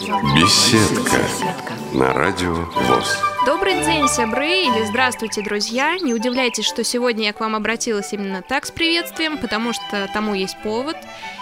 Беседка 0.00 1.18
на 1.92 2.12
радио 2.12 2.54
ВОЗ. 2.54 3.20
Добрый 3.44 3.74
день, 3.84 4.06
сябры, 4.06 4.46
или 4.46 4.84
здравствуйте, 4.84 5.42
друзья. 5.42 5.98
Не 5.98 6.14
удивляйтесь, 6.14 6.66
что 6.66 6.84
сегодня 6.84 7.24
я 7.24 7.32
к 7.32 7.40
вам 7.40 7.56
обратилась 7.56 8.12
именно 8.12 8.40
так 8.42 8.64
с 8.64 8.70
приветствием, 8.70 9.38
потому 9.38 9.72
что 9.72 10.08
тому 10.14 10.34
есть 10.34 10.56
повод. 10.62 10.96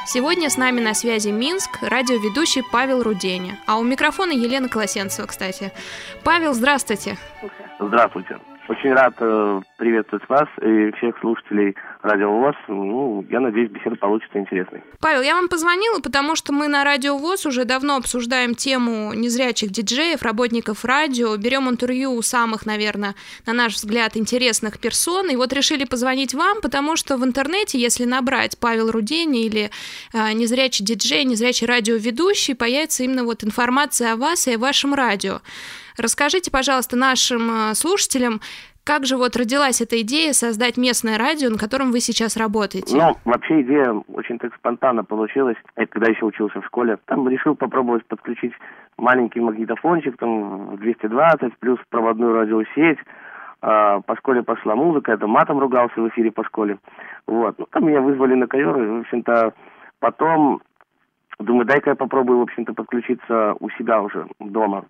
Сегодня 0.07 0.49
с 0.49 0.57
нами 0.57 0.81
на 0.81 0.95
связи 0.95 1.29
Минск, 1.29 1.83
радиоведущий 1.83 2.63
Павел 2.73 3.03
Руденя. 3.03 3.59
А 3.67 3.77
у 3.77 3.83
микрофона 3.83 4.33
Елена 4.33 4.71
Колосенцева, 4.71 5.27
кстати. 5.27 5.71
Павел, 6.25 6.55
здравствуйте. 6.55 7.19
Здравствуйте. 7.79 8.39
Очень 8.69 8.95
рад 8.95 9.15
э, 9.21 9.61
приветствовать 9.77 10.29
вас 10.29 10.49
и 10.61 10.91
всех 10.97 11.17
слушателей 11.21 11.77
Радио 12.03 12.33
ВОЗ. 12.33 12.57
Ну, 12.67 13.25
я 13.31 13.39
надеюсь, 13.39 13.71
беседа 13.71 13.95
получится 13.95 14.39
интересной. 14.39 14.83
Павел, 15.01 15.23
я 15.23 15.37
вам 15.37 15.49
позвонила, 15.49 16.01
потому 16.01 16.35
что 16.35 16.53
мы 16.53 16.67
на 16.67 16.83
Радио 16.83 17.17
ВОЗ 17.17 17.47
уже 17.47 17.65
давно 17.65 17.97
обсуждаем 17.97 18.57
тему 18.57 19.13
незрячих 19.13 19.71
диджеев, 19.71 20.23
работников 20.23 20.85
радио, 20.85 21.37
берем 21.37 21.69
интервью 21.69 22.13
у 22.13 22.23
самых, 22.23 22.67
наверное, 22.67 23.15
на 23.47 23.53
наш 23.53 23.75
взгляд, 23.75 24.17
интересных 24.17 24.81
персон. 24.81 25.31
И 25.31 25.37
вот 25.37 25.53
решили 25.53 25.85
позвонить 25.85 26.35
вам, 26.35 26.61
потому 26.61 26.97
что 26.97 27.19
в 27.19 27.25
интернете, 27.25 27.79
если 27.79 28.05
набрать 28.05 28.59
Павел 28.59 28.91
Рудени 28.91 29.45
или 29.45 29.71
э, 30.13 30.33
незрячий 30.33 30.85
диджей, 30.85 31.25
незрячий 31.25 31.69
радиоведущий, 31.69 32.57
появится 32.57 33.05
именно 33.05 33.23
вот 33.23 33.45
информация 33.45 34.15
о 34.15 34.17
вас 34.17 34.49
и 34.49 34.55
о 34.55 34.59
вашем 34.59 34.93
радио. 34.93 35.41
Расскажите, 35.99 36.51
пожалуйста, 36.51 36.97
нашим 36.97 37.51
э, 37.51 37.75
слушателям, 37.75 38.41
как 38.87 39.05
же 39.05 39.17
вот 39.17 39.35
родилась 39.37 39.81
эта 39.81 40.01
идея 40.03 40.33
создать 40.33 40.77
местное 40.77 41.19
радио, 41.19 41.51
на 41.51 41.59
котором 41.59 41.91
вы 41.91 41.99
сейчас 41.99 42.37
работаете? 42.37 42.97
Ну, 42.97 43.17
вообще 43.25 43.63
идея 43.63 43.93
очень 44.07 44.39
так 44.39 44.55
спонтанно 44.55 45.03
получилась. 45.03 45.57
Это 45.75 45.89
когда 45.89 46.09
еще 46.09 46.25
учился 46.25 46.61
в 46.61 46.67
школе. 46.67 46.97
Там 47.07 47.29
решил 47.29 47.57
попробовать 47.57 48.07
подключить 48.07 48.53
маленький 48.97 49.41
магнитофончик, 49.41 50.17
там 50.19 50.77
220, 50.77 51.59
плюс 51.59 51.81
проводную 51.89 52.35
радиосеть. 52.35 52.99
А, 53.61 54.01
по 54.03 54.17
школе 54.17 54.45
пошла 54.45 54.77
музыка, 54.77 55.13
это 55.13 55.27
матом 55.27 55.59
ругался 55.59 56.01
в 56.01 56.09
эфире 56.11 56.31
по 56.31 56.45
школе. 56.45 56.79
Вот. 57.27 57.59
Ну, 57.59 57.67
там 57.71 57.89
меня 57.89 58.01
вызвали 58.01 58.35
на 58.35 58.47
ковер, 58.47 58.81
и, 58.81 58.87
в 58.87 59.01
общем-то, 59.01 59.53
потом 59.99 60.63
думаю, 61.41 61.67
дай-ка 61.67 61.91
я 61.91 61.97
попробую, 61.97 62.39
в 62.39 62.43
общем-то, 62.43 62.73
подключиться 62.75 63.57
у 63.59 63.69
себя 63.71 64.01
уже 64.01 64.29
дома 64.39 64.85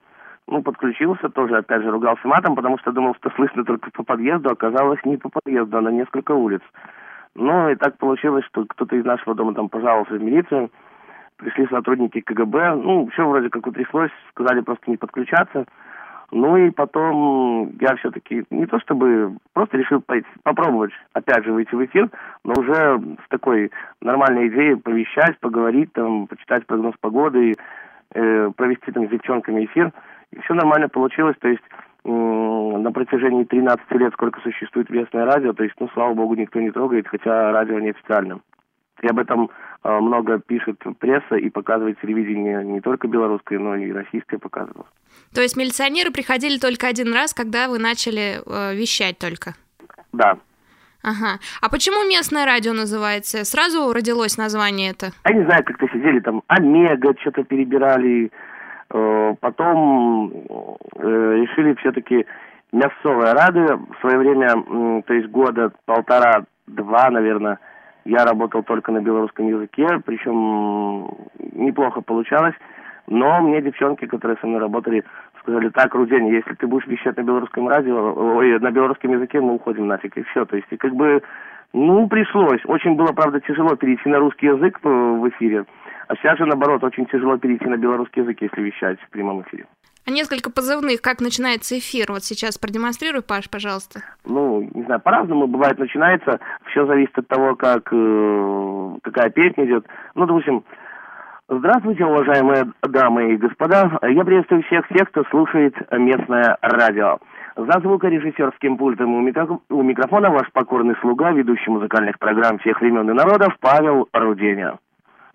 ну, 0.49 0.63
подключился 0.63 1.29
тоже, 1.29 1.57
опять 1.57 1.83
же, 1.83 1.91
ругался 1.91 2.27
матом, 2.27 2.55
потому 2.55 2.79
что 2.79 2.93
думал, 2.93 3.15
что 3.17 3.31
слышно 3.31 3.65
только 3.65 3.91
по 3.91 4.05
подъезду, 4.05 4.51
оказалось 4.51 5.05
не 5.05 5.17
по 5.17 5.29
подъезду, 5.29 5.79
а 5.79 5.81
на 5.81 5.89
несколько 5.89 6.33
улиц. 6.33 6.63
Ну, 7.35 7.69
и 7.69 7.75
так 7.75 7.99
получилось, 7.99 8.45
что 8.47 8.65
кто-то 8.65 8.97
из 8.97 9.05
нашего 9.05 9.35
дома 9.35 9.55
там 9.55 9.69
пожаловался 9.69 10.15
в 10.15 10.23
милицию, 10.23 10.71
пришли 11.37 11.67
сотрудники 11.67 12.21
КГБ, 12.21 12.77
ну, 12.77 13.09
все 13.13 13.29
вроде 13.29 13.51
как 13.51 13.67
утряслось, 13.67 14.13
сказали 14.31 14.61
просто 14.61 14.91
не 14.91 14.97
подключаться. 14.97 15.67
Ну 16.33 16.57
и 16.57 16.71
потом 16.71 17.73
я 17.81 17.95
все-таки 17.97 18.45
не 18.51 18.67
то 18.67 18.81
чтобы 18.81 19.37
просто 19.53 19.77
решил 19.77 20.01
пойти, 20.01 20.27
попробовать 20.43 20.91
опять 21.13 21.45
же 21.45 21.53
выйти 21.53 21.75
в 21.75 21.85
эфир, 21.85 22.11
но 22.43 22.55
уже 22.59 23.01
с 23.25 23.29
такой 23.29 23.71
нормальной 24.01 24.49
идеей 24.49 24.75
повещать, 24.75 25.39
поговорить, 25.39 25.93
там, 25.93 26.27
почитать 26.27 26.67
прогноз 26.67 26.95
погоды, 27.01 27.55
э, 28.15 28.51
провести 28.57 28.91
там 28.91 29.07
с 29.07 29.11
девчонками 29.11 29.67
эфир. 29.67 29.93
Все 30.45 30.55
нормально 30.55 30.89
получилось, 30.89 31.37
то 31.41 31.49
есть 31.49 31.63
на 32.05 32.93
протяжении 32.93 33.45
13 33.45 33.91
лет, 33.93 34.13
сколько 34.13 34.41
существует 34.41 34.91
местное 34.91 35.25
радио, 35.25 35.53
то 35.53 35.65
есть, 35.65 35.75
ну, 35.81 35.89
слава 35.93 36.15
богу, 36.15 36.37
никто 36.37 36.61
не 36.61 36.71
трогает, 36.71 37.09
хотя 37.09 37.51
радио 37.51 37.81
неофициально. 37.81 38.41
И 39.03 39.09
об 39.09 39.19
этом 39.19 39.51
э, 39.83 39.99
много 40.01 40.39
пишет 40.39 40.79
пресса 40.99 41.35
и 41.35 41.51
показывает 41.51 42.01
телевидение 42.01 42.65
не 42.65 42.81
только 42.81 43.09
белорусское, 43.09 43.59
но 43.59 43.77
и 43.77 43.93
российское 43.93 44.39
показывало. 44.39 44.87
То 45.35 45.43
есть 45.43 45.57
милиционеры 45.57 46.11
приходили 46.11 46.59
только 46.59 46.87
один 46.87 47.13
раз, 47.13 47.35
когда 47.35 47.69
вы 47.69 47.79
начали 47.79 48.41
э, 48.47 48.75
вещать 48.75 49.19
только? 49.19 49.55
Да. 50.13 50.39
Ага. 51.03 51.39
А 51.61 51.69
почему 51.69 52.09
местное 52.09 52.47
радио 52.47 52.73
называется? 52.73 53.45
Сразу 53.45 53.93
родилось 53.93 54.39
название 54.39 54.91
это? 54.93 55.13
Я 55.25 55.35
не 55.35 55.45
знаю, 55.45 55.63
как-то 55.65 55.87
сидели 55.89 56.21
там, 56.21 56.43
Омега, 56.47 57.15
что-то 57.21 57.45
перебирали, 57.45 58.33
потом 58.89 60.33
э, 60.33 61.35
решили 61.37 61.75
все-таки 61.75 62.27
мясцовое 62.73 63.33
радио. 63.35 63.79
В 63.79 64.01
свое 64.01 64.19
время, 64.19 65.03
то 65.03 65.15
есть 65.15 65.29
года 65.29 65.73
полтора-два, 65.85 67.11
наверное, 67.11 67.59
я 68.05 68.25
работал 68.25 68.63
только 68.63 68.93
на 68.93 69.01
белорусском 69.01 69.49
языке, 69.49 69.87
причем 70.05 71.11
неплохо 71.53 72.01
получалось. 72.01 72.55
Но 73.09 73.41
мне 73.41 73.63
девчонки, 73.63 74.07
которые 74.07 74.37
со 74.41 74.47
мной 74.47 74.61
работали, 74.61 75.05
сказали, 75.41 75.69
так, 75.69 75.95
Рудень, 75.95 76.29
если 76.29 76.55
ты 76.55 76.67
будешь 76.67 76.87
вещать 76.87 77.17
на 77.17 77.23
белорусском 77.23 77.69
радио, 77.69 78.15
ой, 78.37 78.59
на 78.59 78.71
белорусском 78.71 79.13
языке, 79.13 79.41
мы 79.41 79.55
уходим 79.55 79.87
нафиг, 79.87 80.17
и 80.17 80.23
все. 80.25 80.45
То 80.45 80.57
есть, 80.57 80.67
и 80.71 80.77
как 80.77 80.95
бы, 80.95 81.23
ну, 81.73 82.09
пришлось. 82.09 82.61
Очень 82.67 82.97
было, 82.97 83.13
правда, 83.13 83.41
тяжело 83.41 83.77
перейти 83.77 84.09
на 84.09 84.19
русский 84.19 84.47
язык 84.47 84.81
в 84.83 85.29
эфире. 85.29 85.65
А 86.09 86.17
сейчас 86.17 86.39
же, 86.39 86.47
наоборот, 86.47 86.85
очень 86.85 87.07
тяжело 87.07 87.37
перейти 87.37 87.67
на 87.67 87.77
белорусский 87.77 88.23
язык, 88.23 88.39
если 88.41 88.61
вещать 88.61 89.01
в 89.01 89.11
прямом 89.11 89.43
эфире. 89.43 89.67
А 90.07 90.11
несколько 90.13 90.53
позывных, 90.53 91.03
как 91.03 91.21
начинается 91.21 91.77
эфир? 91.77 92.07
Вот 92.13 92.23
сейчас 92.23 92.59
продемонстрируй, 92.59 93.23
Паш, 93.23 93.51
пожалуйста. 93.51 94.01
Ну, 94.25 94.69
не 94.73 94.85
знаю, 94.85 95.01
по-разному 95.01 95.49
бывает 95.49 95.79
начинается. 95.79 96.39
Все 96.71 96.87
зависит 96.87 97.19
от 97.19 97.27
того, 97.27 97.57
как 97.57 97.89
э, 97.93 98.97
какая 99.03 99.31
песня 99.31 99.67
идет. 99.67 99.87
Ну, 100.15 100.27
допустим, 100.27 100.65
Здравствуйте, 101.49 102.05
уважаемые 102.05 102.73
дамы 102.83 103.35
и 103.35 103.37
господа. 103.37 104.01
Я 104.03 104.25
приветствую 104.25 104.65
всех 104.65 104.89
тех, 104.89 105.09
кто 105.11 105.23
слушает 105.31 105.77
местное 105.93 106.59
радио. 106.61 107.19
За 107.55 107.79
звукорежиссерским 107.81 108.77
пультом 108.77 109.15
у, 109.15 109.21
микро... 109.21 109.61
у 109.71 109.83
микрофона 109.83 110.31
ваш 110.31 110.51
покорный 110.51 110.97
слуга, 111.01 111.31
ведущий 111.31 111.71
музыкальных 111.71 112.19
программ 112.19 112.59
всех 112.59 112.81
времен 112.81 113.09
и 113.09 113.15
народов 113.15 113.57
Павел 113.61 114.09
Руденя. 114.13 114.79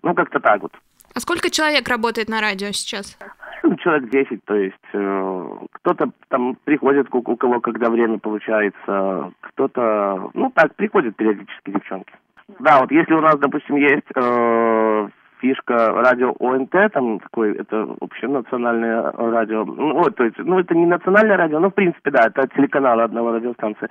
Ну, 0.02 0.14
как-то 0.14 0.40
так 0.40 0.62
вот. 0.62 0.72
А 1.14 1.20
сколько 1.20 1.50
человек 1.50 1.88
работает 1.88 2.28
на 2.28 2.40
радио 2.40 2.72
сейчас? 2.72 3.18
Ну, 3.62 3.76
человек 3.76 4.10
10, 4.10 4.44
то 4.44 4.54
есть 4.54 4.74
э, 4.92 5.48
кто-то 5.72 6.10
там 6.28 6.56
приходит, 6.64 7.06
у, 7.12 7.18
у 7.18 7.36
кого 7.36 7.60
когда 7.60 7.90
время 7.90 8.18
получается, 8.18 9.30
кто-то, 9.40 10.30
ну 10.34 10.50
так, 10.54 10.74
приходят 10.74 11.14
периодически 11.16 11.70
девчонки. 11.70 12.12
Да, 12.58 12.80
вот 12.80 12.90
если 12.90 13.14
у 13.14 13.20
нас, 13.20 13.38
допустим, 13.38 13.76
есть 13.76 14.06
э, 14.16 15.08
фишка 15.40 15.92
радио 15.92 16.34
ОНТ, 16.40 16.92
там 16.92 17.20
такой, 17.20 17.54
это 17.56 17.86
вообще 18.00 18.28
национальное 18.28 19.12
радио, 19.12 19.64
ну, 19.64 19.94
вот, 19.94 20.16
то 20.16 20.24
есть, 20.24 20.38
ну, 20.38 20.58
это 20.58 20.74
не 20.74 20.86
национальное 20.86 21.36
радио, 21.36 21.60
но, 21.60 21.70
в 21.70 21.74
принципе, 21.74 22.10
да, 22.10 22.26
это 22.26 22.48
телеканал 22.48 23.00
одного 23.00 23.32
радиостанции. 23.32 23.88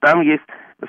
Там 0.00 0.20
есть 0.22 0.42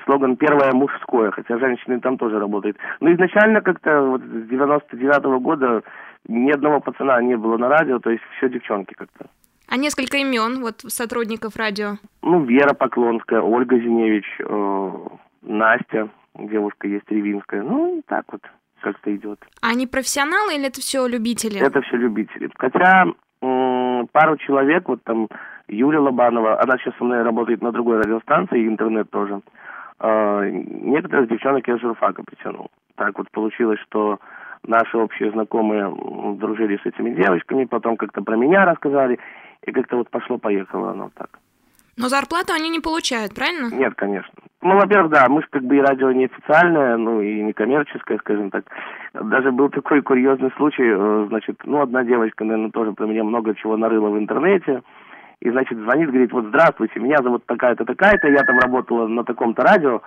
слоган 0.04 0.36
«Первое 0.36 0.72
мужское», 0.72 1.30
хотя 1.30 1.58
женщины 1.58 2.00
там 2.00 2.18
тоже 2.18 2.38
работают. 2.38 2.76
Но 3.00 3.12
изначально 3.12 3.60
как-то 3.60 4.02
вот 4.02 4.20
с 4.22 4.48
99 4.48 5.24
-го 5.24 5.40
года 5.40 5.82
ни 6.28 6.50
одного 6.50 6.80
пацана 6.80 7.20
не 7.22 7.36
было 7.36 7.56
на 7.56 7.68
радио, 7.68 7.98
то 7.98 8.10
есть 8.10 8.22
все 8.36 8.48
девчонки 8.48 8.94
как-то. 8.94 9.26
А 9.68 9.76
несколько 9.76 10.16
имен 10.18 10.60
вот 10.60 10.80
сотрудников 10.80 11.56
радио? 11.56 11.96
Ну, 12.22 12.44
Вера 12.44 12.74
Поклонская, 12.74 13.40
Ольга 13.40 13.78
Зиневич, 13.78 14.24
э, 14.40 14.90
Настя, 15.42 16.08
девушка 16.38 16.86
есть 16.86 17.10
Ревинская. 17.10 17.62
Ну, 17.62 17.98
и 17.98 18.02
так 18.02 18.24
вот 18.30 18.42
как-то 18.80 19.14
идет. 19.14 19.40
А 19.62 19.70
они 19.70 19.86
профессионалы 19.86 20.54
или 20.54 20.66
это 20.68 20.80
все 20.80 21.06
любители? 21.06 21.60
Это 21.60 21.80
все 21.82 21.96
любители. 21.96 22.48
Хотя 22.56 23.06
пару 24.12 24.36
человек, 24.36 24.88
вот 24.88 25.02
там 25.04 25.28
Юлия 25.68 25.98
Лобанова, 25.98 26.60
она 26.60 26.76
сейчас 26.78 26.94
со 26.96 27.04
мной 27.04 27.22
работает 27.22 27.62
на 27.62 27.72
другой 27.72 27.98
радиостанции, 27.98 28.66
интернет 28.66 29.10
тоже. 29.10 29.40
Э, 30.00 30.48
некоторых 30.50 31.28
девчонок 31.28 31.66
я 31.68 31.76
с 31.76 31.80
журфака 31.80 32.22
притянул. 32.22 32.70
Так 32.96 33.18
вот 33.18 33.30
получилось, 33.30 33.80
что 33.80 34.18
наши 34.66 34.96
общие 34.96 35.30
знакомые 35.30 35.94
дружили 36.36 36.78
с 36.82 36.86
этими 36.86 37.10
девочками, 37.10 37.64
потом 37.64 37.96
как-то 37.96 38.22
про 38.22 38.36
меня 38.36 38.64
рассказали, 38.64 39.18
и 39.62 39.72
как-то 39.72 39.96
вот 39.96 40.10
пошло-поехало 40.10 40.90
оно 40.90 41.10
так. 41.14 41.38
Но 41.96 42.08
зарплату 42.08 42.52
они 42.52 42.68
не 42.68 42.80
получают, 42.80 43.34
правильно? 43.34 43.74
Нет, 43.74 43.94
конечно. 43.94 44.32
Ну, 44.62 44.74
во-первых, 44.74 45.12
да, 45.12 45.28
мы 45.28 45.42
же 45.42 45.48
как 45.50 45.62
бы 45.62 45.76
и 45.76 45.80
радио 45.80 46.12
неофициальное, 46.12 46.96
ну 46.96 47.20
и 47.20 47.42
не 47.42 47.52
коммерческое, 47.52 48.18
скажем 48.18 48.50
так. 48.50 48.64
Даже 49.14 49.52
был 49.52 49.70
такой 49.70 50.02
курьезный 50.02 50.50
случай, 50.56 50.84
э, 50.84 51.26
значит, 51.28 51.60
ну, 51.64 51.80
одна 51.80 52.04
девочка, 52.04 52.44
наверное, 52.44 52.70
тоже 52.70 52.92
про 52.92 53.06
меня 53.06 53.24
много 53.24 53.54
чего 53.54 53.76
нарыла 53.76 54.10
в 54.10 54.18
интернете. 54.18 54.82
И, 55.40 55.50
значит, 55.50 55.78
звонит, 55.78 56.08
говорит, 56.08 56.32
вот 56.32 56.46
здравствуйте, 56.46 56.98
меня 56.98 57.18
зовут 57.22 57.46
такая-то, 57.46 57.84
такая-то, 57.84 58.28
я 58.28 58.42
там 58.42 58.58
работала 58.58 59.06
на 59.06 59.24
таком-то 59.24 59.62
радио. 59.62 60.02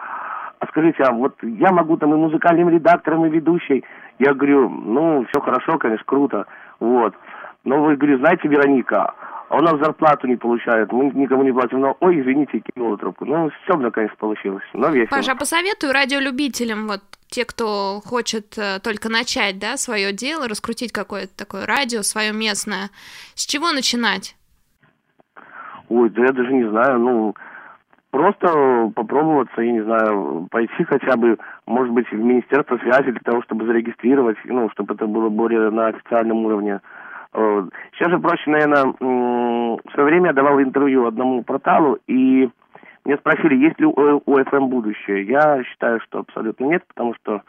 А 0.59 0.67
скажите, 0.67 1.03
а 1.03 1.13
вот 1.13 1.35
я 1.41 1.71
могу 1.71 1.97
там 1.97 2.13
и 2.13 2.17
музыкальным 2.17 2.69
редактором, 2.69 3.25
и 3.25 3.29
ведущей. 3.29 3.85
Я 4.17 4.33
говорю, 4.33 4.69
ну, 4.69 5.25
все 5.29 5.39
хорошо, 5.39 5.77
конечно, 5.77 6.03
круто, 6.05 6.47
вот. 6.79 7.15
Но 7.63 7.81
вы, 7.81 7.95
говорю, 7.95 8.17
знаете, 8.17 8.47
Вероника, 8.47 9.13
а 9.49 9.57
у 9.57 9.61
нас 9.61 9.79
зарплату 9.79 10.27
не 10.27 10.35
получают, 10.35 10.91
мы 10.91 11.05
никому 11.05 11.43
не 11.43 11.51
платим, 11.51 11.79
но, 11.79 11.97
ой, 11.99 12.21
извините, 12.21 12.59
кинула 12.59 12.97
трубку. 12.97 13.25
Ну, 13.25 13.49
все 13.63 13.75
наконец 13.77 14.11
получилось, 14.17 14.63
но 14.73 14.89
весело. 14.89 15.17
Паша, 15.17 15.31
а 15.31 15.35
посоветую 15.35 15.91
радиолюбителям, 15.91 16.87
вот 16.87 17.01
те, 17.29 17.45
кто 17.45 17.99
хочет 18.05 18.57
э, 18.59 18.79
только 18.79 19.09
начать, 19.09 19.57
да, 19.57 19.75
свое 19.77 20.13
дело, 20.13 20.47
раскрутить 20.47 20.91
какое-то 20.91 21.35
такое 21.35 21.65
радио, 21.65 22.03
свое 22.03 22.31
местное, 22.31 22.91
с 23.33 23.45
чего 23.47 23.71
начинать? 23.71 24.35
Ой, 25.89 26.11
да 26.11 26.25
я 26.25 26.31
даже 26.31 26.53
не 26.53 26.69
знаю, 26.69 26.99
ну, 26.99 27.35
просто 28.11 28.91
попробоваться, 28.95 29.61
я 29.61 29.71
не 29.71 29.81
знаю, 29.83 30.47
пойти 30.51 30.83
хотя 30.83 31.17
бы, 31.17 31.39
может 31.65 31.91
быть, 31.91 32.07
в 32.11 32.15
Министерство 32.15 32.77
связи 32.77 33.11
для 33.11 33.21
того, 33.21 33.41
чтобы 33.41 33.65
зарегистрировать, 33.65 34.37
ну, 34.45 34.69
чтобы 34.69 34.93
это 34.93 35.07
было 35.07 35.29
более 35.29 35.71
на 35.71 35.87
официальном 35.87 36.45
уровне. 36.45 36.81
Э, 37.33 37.67
сейчас 37.93 38.09
же 38.09 38.19
проще, 38.19 38.49
наверное, 38.49 38.93
в 38.99 39.91
свое 39.93 40.05
время 40.05 40.27
я 40.27 40.33
давал 40.33 40.61
интервью 40.61 41.05
одному 41.05 41.43
порталу, 41.43 41.97
и 42.07 42.49
меня 43.05 43.17
спросили, 43.17 43.55
есть 43.55 43.79
ли 43.79 43.85
у, 43.85 43.93
FM 43.93 44.67
будущее. 44.67 45.23
Я 45.23 45.63
считаю, 45.63 45.99
что 46.01 46.19
абсолютно 46.19 46.65
нет, 46.65 46.83
потому 46.87 47.13
что 47.15 47.41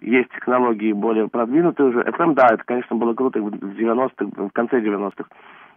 есть 0.00 0.30
технологии 0.30 0.92
более 0.92 1.28
продвинутые 1.28 1.88
уже. 1.90 2.00
FM, 2.00 2.34
да, 2.34 2.48
это, 2.52 2.62
конечно, 2.64 2.96
было 2.96 3.14
круто 3.14 3.40
в 3.40 3.48
90-х, 3.48 4.48
в 4.48 4.50
конце 4.50 4.80
90-х. 4.80 5.24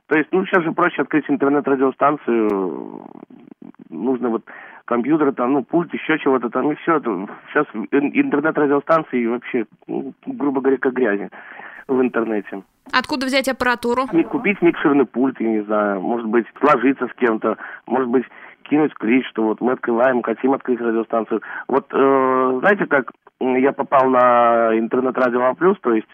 То 0.07 0.17
есть, 0.17 0.29
ну, 0.31 0.45
сейчас 0.45 0.63
же 0.63 0.71
проще 0.71 1.01
открыть 1.01 1.25
интернет-радиостанцию, 1.27 3.07
нужно 3.89 4.29
вот 4.29 4.43
компьютер, 4.85 5.33
там, 5.33 5.53
ну, 5.53 5.63
пульт, 5.63 5.91
еще 5.93 6.19
чего-то 6.19 6.49
там, 6.49 6.71
и 6.71 6.75
все. 6.75 6.99
Сейчас 7.51 7.65
интернет-радиостанции 7.73 9.25
вообще, 9.25 9.65
ну, 9.87 10.13
грубо 10.25 10.61
говоря, 10.61 10.77
как 10.77 10.93
грязи 10.93 11.29
в 11.87 12.01
интернете. 12.01 12.63
Откуда 12.91 13.25
взять 13.25 13.47
аппаратуру? 13.47 14.03
Купить 14.29 14.61
микшерный 14.61 15.05
пульт, 15.05 15.39
я 15.39 15.49
не 15.49 15.61
знаю, 15.61 16.01
может 16.01 16.27
быть, 16.27 16.45
сложиться 16.59 17.07
с 17.07 17.13
кем-то, 17.15 17.57
может 17.87 18.09
быть, 18.09 18.25
кинуть 18.63 18.93
клич, 18.93 19.27
что 19.29 19.43
вот 19.43 19.61
мы 19.61 19.73
открываем, 19.73 20.21
хотим 20.21 20.53
открыть 20.53 20.79
радиостанцию. 20.79 21.41
Вот, 21.67 21.87
э, 21.91 22.57
знаете, 22.59 22.85
как 22.85 23.11
я 23.39 23.71
попал 23.73 24.09
на 24.09 24.77
интернет-радио 24.77 25.41
А+, 25.41 25.55
то 25.55 25.93
есть 25.93 26.07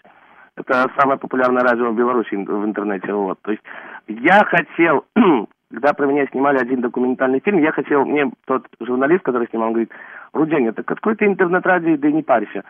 это 0.56 0.90
самое 0.98 1.18
популярное 1.18 1.62
радио 1.62 1.90
в 1.90 1.96
Беларуси 1.96 2.34
в 2.34 2.64
интернете, 2.64 3.12
вот. 3.12 3.38
То 3.42 3.52
есть 3.52 3.62
я 4.08 4.44
хотел, 4.44 5.04
когда 5.70 5.92
про 5.92 6.06
меня 6.06 6.26
снимали 6.26 6.58
один 6.58 6.80
документальный 6.80 7.40
фильм, 7.40 7.58
я 7.58 7.72
хотел, 7.72 8.04
мне 8.04 8.30
тот 8.46 8.66
журналист, 8.80 9.22
который 9.22 9.48
снимал, 9.48 9.68
он 9.68 9.74
говорит, 9.74 9.92
Рудень, 10.32 10.66
это 10.66 10.82
какой 10.82 11.16
ты 11.16 11.26
интернет-радио, 11.26 11.96
да 11.96 12.10
не 12.10 12.22
парься. 12.22 12.64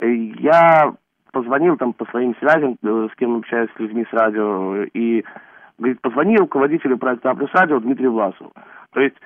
Я 0.00 0.94
позвонил 1.36 1.76
там 1.76 1.92
по 1.92 2.06
своим 2.06 2.34
связям, 2.36 2.78
э, 2.82 3.08
с 3.12 3.16
кем 3.16 3.36
общаюсь 3.36 3.68
с 3.76 3.78
людьми 3.78 4.06
с 4.10 4.12
радио, 4.14 4.84
и 4.94 5.22
говорит, 5.78 6.00
позвони 6.00 6.38
руководителю 6.38 6.96
проекта 6.96 7.30
А 7.30 7.58
радио 7.58 7.78
Дмитрию 7.78 8.12
Власову. 8.12 8.52
То 8.94 9.00
есть, 9.00 9.16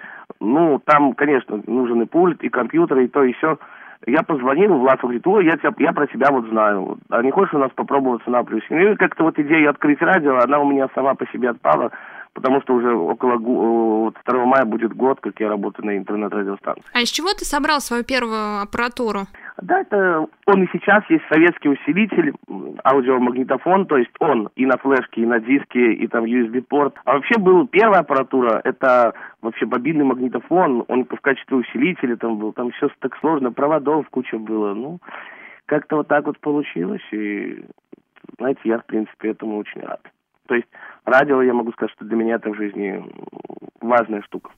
ну, 0.41 0.81
там, 0.85 1.13
конечно, 1.13 1.63
нужен 1.69 2.03
и 2.03 2.07
пульт, 2.07 2.43
и 2.43 2.49
компьютер, 2.49 2.99
и 2.99 3.07
то, 3.07 3.23
и 3.23 3.33
все. 3.35 3.59
Я 4.07 4.25
позвонил, 4.25 4.75
Влад 4.79 5.01
говорит, 5.01 5.25
ой, 5.25 5.45
я, 5.45 5.57
тебя, 5.57 5.73
я 5.79 5.93
про 5.93 6.09
тебя 6.09 6.33
вот 6.33 6.47
знаю. 6.47 6.99
А 7.11 7.23
не 7.23 7.31
хочешь 7.31 7.55
у 7.55 7.59
нас 7.59 7.71
попробоваться 7.77 8.29
на 8.29 8.43
плюсе? 8.43 8.67
Ну, 8.71 8.93
и 8.93 8.97
как-то 8.97 9.23
вот 9.23 9.39
идея 9.39 9.71
открыть 9.71 10.03
радио, 10.03 10.39
она 10.39 10.59
у 10.59 10.69
меня 10.69 10.89
сама 10.95 11.15
по 11.15 11.27
себе 11.29 11.51
отпала 11.51 11.93
потому 12.33 12.63
что 12.63 12.75
уже 12.75 12.95
около 12.95 13.37
вот 13.37 14.15
2 14.25 14.45
мая 14.47 14.65
будет 14.65 14.95
год, 14.95 15.21
как 15.21 15.39
я 15.41 15.49
работаю 15.49 15.87
на 15.87 15.97
интернет-радиостанции. 15.97 16.85
А 16.93 17.01
из 17.01 17.11
чего 17.11 17.33
ты 17.33 17.45
собрал 17.45 17.81
свою 17.81 18.05
первую 18.05 18.63
аппаратуру? 18.63 19.27
Да, 19.59 19.81
это 19.81 20.27
он 20.47 20.63
и 20.63 20.69
сейчас 20.73 21.05
есть 21.11 21.25
советский 21.31 21.69
усилитель, 21.69 22.33
аудиомагнитофон, 22.85 23.87
то 23.87 23.97
есть 23.97 24.11
он 24.19 24.49
и 24.57 24.67
на 24.67 24.77
флешке, 24.79 25.23
и 25.23 25.27
на 25.27 25.41
диске, 25.41 25.93
и 25.93 26.07
там 26.07 26.25
USB-порт. 26.25 26.95
А 27.05 27.15
вообще 27.15 27.39
была 27.39 27.67
первая 27.67 28.01
аппаратура, 28.01 28.61
это 28.65 29.15
вообще 29.43 29.67
бобинный 29.67 30.05
магнитофон, 30.05 30.85
он 30.89 31.05
в 31.05 31.21
качестве 31.21 31.59
усилителя 31.59 32.17
там 32.17 32.39
был, 32.39 32.53
там 32.53 32.71
все 32.73 32.89
так 33.01 33.17
сложно, 33.19 33.53
проводов 33.53 34.09
куча 34.11 34.39
было, 34.39 34.75
ну, 34.75 34.99
как-то 35.67 35.97
вот 35.97 36.09
так 36.09 36.27
вот 36.27 36.39
получилось, 36.41 37.07
и, 37.13 37.65
знаете, 38.39 38.61
я, 38.65 38.79
в 38.79 38.87
принципе, 38.87 39.31
этому 39.31 39.59
очень 39.59 39.83
рад. 39.83 40.01
То 40.47 40.55
есть 40.55 40.69
радио, 41.05 41.43
я 41.43 41.55
могу 41.55 41.71
сказать, 41.73 41.93
что 41.93 42.05
для 42.05 42.17
меня 42.17 42.37
это 42.37 42.51
в 42.51 42.57
жизни 42.57 43.05
важная 43.81 44.23
штука. 44.23 44.51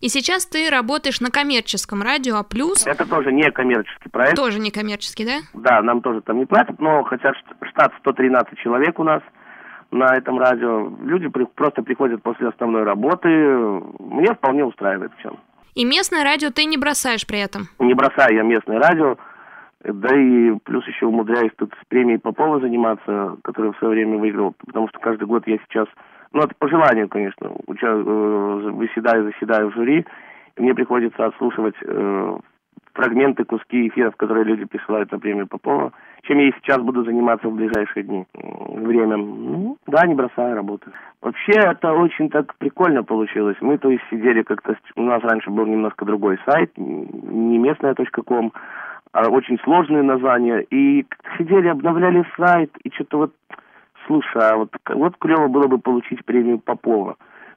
И 0.00 0.08
сейчас 0.08 0.46
ты 0.46 0.70
работаешь 0.70 1.20
на 1.20 1.30
коммерческом 1.30 2.02
радио, 2.02 2.36
а 2.36 2.42
плюс... 2.42 2.86
Это 2.86 3.06
тоже 3.06 3.32
не 3.32 3.50
коммерческий 3.50 4.08
проект. 4.08 4.36
Тоже 4.36 4.60
не 4.60 4.70
коммерческий, 4.70 5.24
да? 5.24 5.38
Да, 5.54 5.82
нам 5.82 6.00
тоже 6.00 6.20
там 6.20 6.38
не 6.38 6.46
платят, 6.46 6.78
но 6.80 7.02
хотя 7.04 7.32
штат 7.62 7.92
113 8.00 8.58
человек 8.58 8.98
у 8.98 9.04
нас 9.04 9.22
на 9.90 10.16
этом 10.16 10.38
радио, 10.38 10.90
люди 11.02 11.28
при, 11.28 11.44
просто 11.44 11.82
приходят 11.82 12.22
после 12.22 12.48
основной 12.48 12.82
работы, 12.82 13.28
мне 13.28 14.34
вполне 14.34 14.64
устраивает 14.64 15.12
все. 15.18 15.36
И 15.74 15.84
местное 15.84 16.24
радио 16.24 16.50
ты 16.50 16.64
не 16.64 16.76
бросаешь 16.76 17.26
при 17.26 17.40
этом? 17.40 17.68
Не 17.78 17.94
бросаю 17.94 18.36
я 18.36 18.42
местное 18.42 18.78
радио. 18.78 19.16
Да 19.84 20.16
и 20.16 20.52
плюс 20.64 20.86
еще 20.86 21.06
умудряюсь 21.06 21.52
тут 21.56 21.72
с 21.80 21.86
премией 21.88 22.18
Попова 22.18 22.58
заниматься, 22.58 23.36
которую 23.44 23.74
в 23.74 23.78
свое 23.78 23.94
время 23.94 24.18
выиграл, 24.18 24.54
потому 24.66 24.88
что 24.88 24.98
каждый 24.98 25.26
год 25.26 25.46
я 25.46 25.58
сейчас, 25.68 25.86
ну 26.34 26.42
это 26.42 26.54
по 26.58 26.68
желанию, 26.68 27.08
конечно, 27.08 27.52
уча, 27.66 27.86
э, 27.86 28.70
выседаю, 28.72 29.24
заседаю 29.24 29.70
в 29.70 29.74
жюри, 29.74 30.04
и 30.56 30.62
мне 30.62 30.74
приходится 30.74 31.26
отслушивать 31.26 31.76
э, 31.80 32.38
фрагменты, 32.92 33.44
куски 33.44 33.88
эфиров, 33.88 34.16
которые 34.16 34.44
люди 34.44 34.64
присылают 34.64 35.12
на 35.12 35.18
премию 35.20 35.46
Попова, 35.46 35.92
чем 36.22 36.38
я 36.38 36.48
и 36.48 36.52
сейчас 36.60 36.78
буду 36.78 37.04
заниматься 37.04 37.48
в 37.48 37.54
ближайшие 37.54 38.02
дни. 38.02 38.26
Время, 38.34 39.16
ну, 39.16 39.76
да, 39.86 40.06
не 40.06 40.14
бросаю 40.14 40.56
работу. 40.56 40.90
Вообще, 41.22 41.52
это 41.52 41.92
очень 41.92 42.28
так 42.30 42.54
прикольно 42.56 43.04
получилось. 43.04 43.56
Мы, 43.60 43.78
то 43.78 43.90
есть, 43.90 44.02
сидели 44.10 44.42
как-то... 44.42 44.76
У 44.96 45.02
нас 45.02 45.22
раньше 45.22 45.50
был 45.50 45.66
немножко 45.66 46.04
другой 46.04 46.38
сайт, 46.46 46.72
не 46.76 47.58
местная.ком, 47.58 48.52
а, 49.12 49.28
очень 49.28 49.58
сложные 49.60 50.02
названия, 50.02 50.66
и 50.70 51.06
сидели, 51.38 51.68
обновляли 51.68 52.24
сайт, 52.36 52.70
и 52.82 52.90
что-то 52.90 53.18
вот, 53.18 53.32
слушай, 54.06 54.40
а 54.42 54.56
вот, 54.56 54.70
вот 54.88 55.16
клево 55.18 55.48
было 55.48 55.66
бы 55.66 55.78
получить 55.78 56.24
премию 56.24 56.58
Попова. 56.58 57.16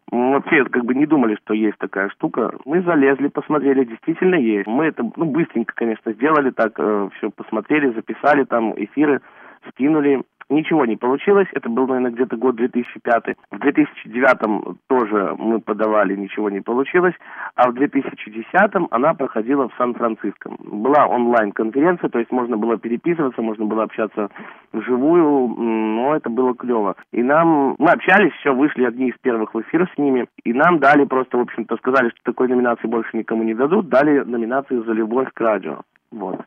Мы 0.09 0.33
вообще 0.35 0.63
как 0.65 0.85
бы 0.85 0.95
не 0.95 1.05
думали, 1.05 1.37
что 1.43 1.53
есть 1.53 1.77
такая 1.79 2.09
штука. 2.09 2.53
Мы 2.65 2.81
залезли, 2.81 3.27
посмотрели, 3.27 3.83
действительно 3.83 4.35
есть. 4.35 4.67
Мы 4.67 4.85
это, 4.85 5.03
ну, 5.17 5.25
быстренько, 5.25 5.73
конечно, 5.75 6.13
сделали 6.13 6.51
так, 6.51 6.73
э, 6.77 7.09
все 7.17 7.29
посмотрели, 7.29 7.91
записали 7.91 8.45
там 8.45 8.73
эфиры, 8.77 9.21
скинули. 9.69 10.23
Ничего 10.49 10.85
не 10.85 10.95
получилось, 10.95 11.47
это 11.51 11.67
был, 11.67 11.87
наверное, 11.87 12.11
где-то 12.11 12.37
год 12.37 12.55
2005. 12.55 13.35
В 13.51 13.59
2009 13.59 14.77
тоже 14.87 15.35
мы 15.37 15.59
подавали, 15.59 16.15
ничего 16.15 16.49
не 16.49 16.61
получилось, 16.61 17.15
а 17.55 17.69
в 17.69 17.73
2010 17.73 18.47
она 18.89 19.13
проходила 19.13 19.67
в 19.67 19.73
Сан-Франциско. 19.77 20.49
Была 20.59 21.05
онлайн-конференция, 21.07 22.09
то 22.09 22.19
есть 22.19 22.31
можно 22.31 22.55
было 22.55 22.77
переписываться, 22.77 23.41
можно 23.41 23.65
было 23.65 23.83
общаться 23.83 24.29
вживую, 24.71 25.49
но 25.49 26.15
это 26.15 26.29
было 26.29 26.55
клево. 26.55 26.95
И 27.11 27.21
нам, 27.21 27.75
мы 27.77 27.91
общались, 27.91 28.31
все, 28.39 28.55
вышли 28.55 28.85
одни 28.85 29.09
из 29.09 29.17
первых 29.21 29.53
в 29.53 29.59
эфир 29.59 29.89
с 29.93 29.97
ними, 29.97 30.27
и 30.45 30.53
нам 30.53 30.79
дали 30.79 31.03
просто, 31.03 31.37
в 31.37 31.41
общем-то, 31.41 31.75
сказали, 31.75 32.09
что 32.09 32.19
такой 32.23 32.47
номинации 32.47 32.87
больше 32.87 33.17
никому 33.17 33.43
не 33.43 33.53
дадут, 33.53 33.89
дали 33.89 34.19
номинацию 34.19 34.83
за 34.85 34.93
любовь 34.93 35.27
к 35.33 35.41
радио. 35.41 35.81
Вот. 36.11 36.39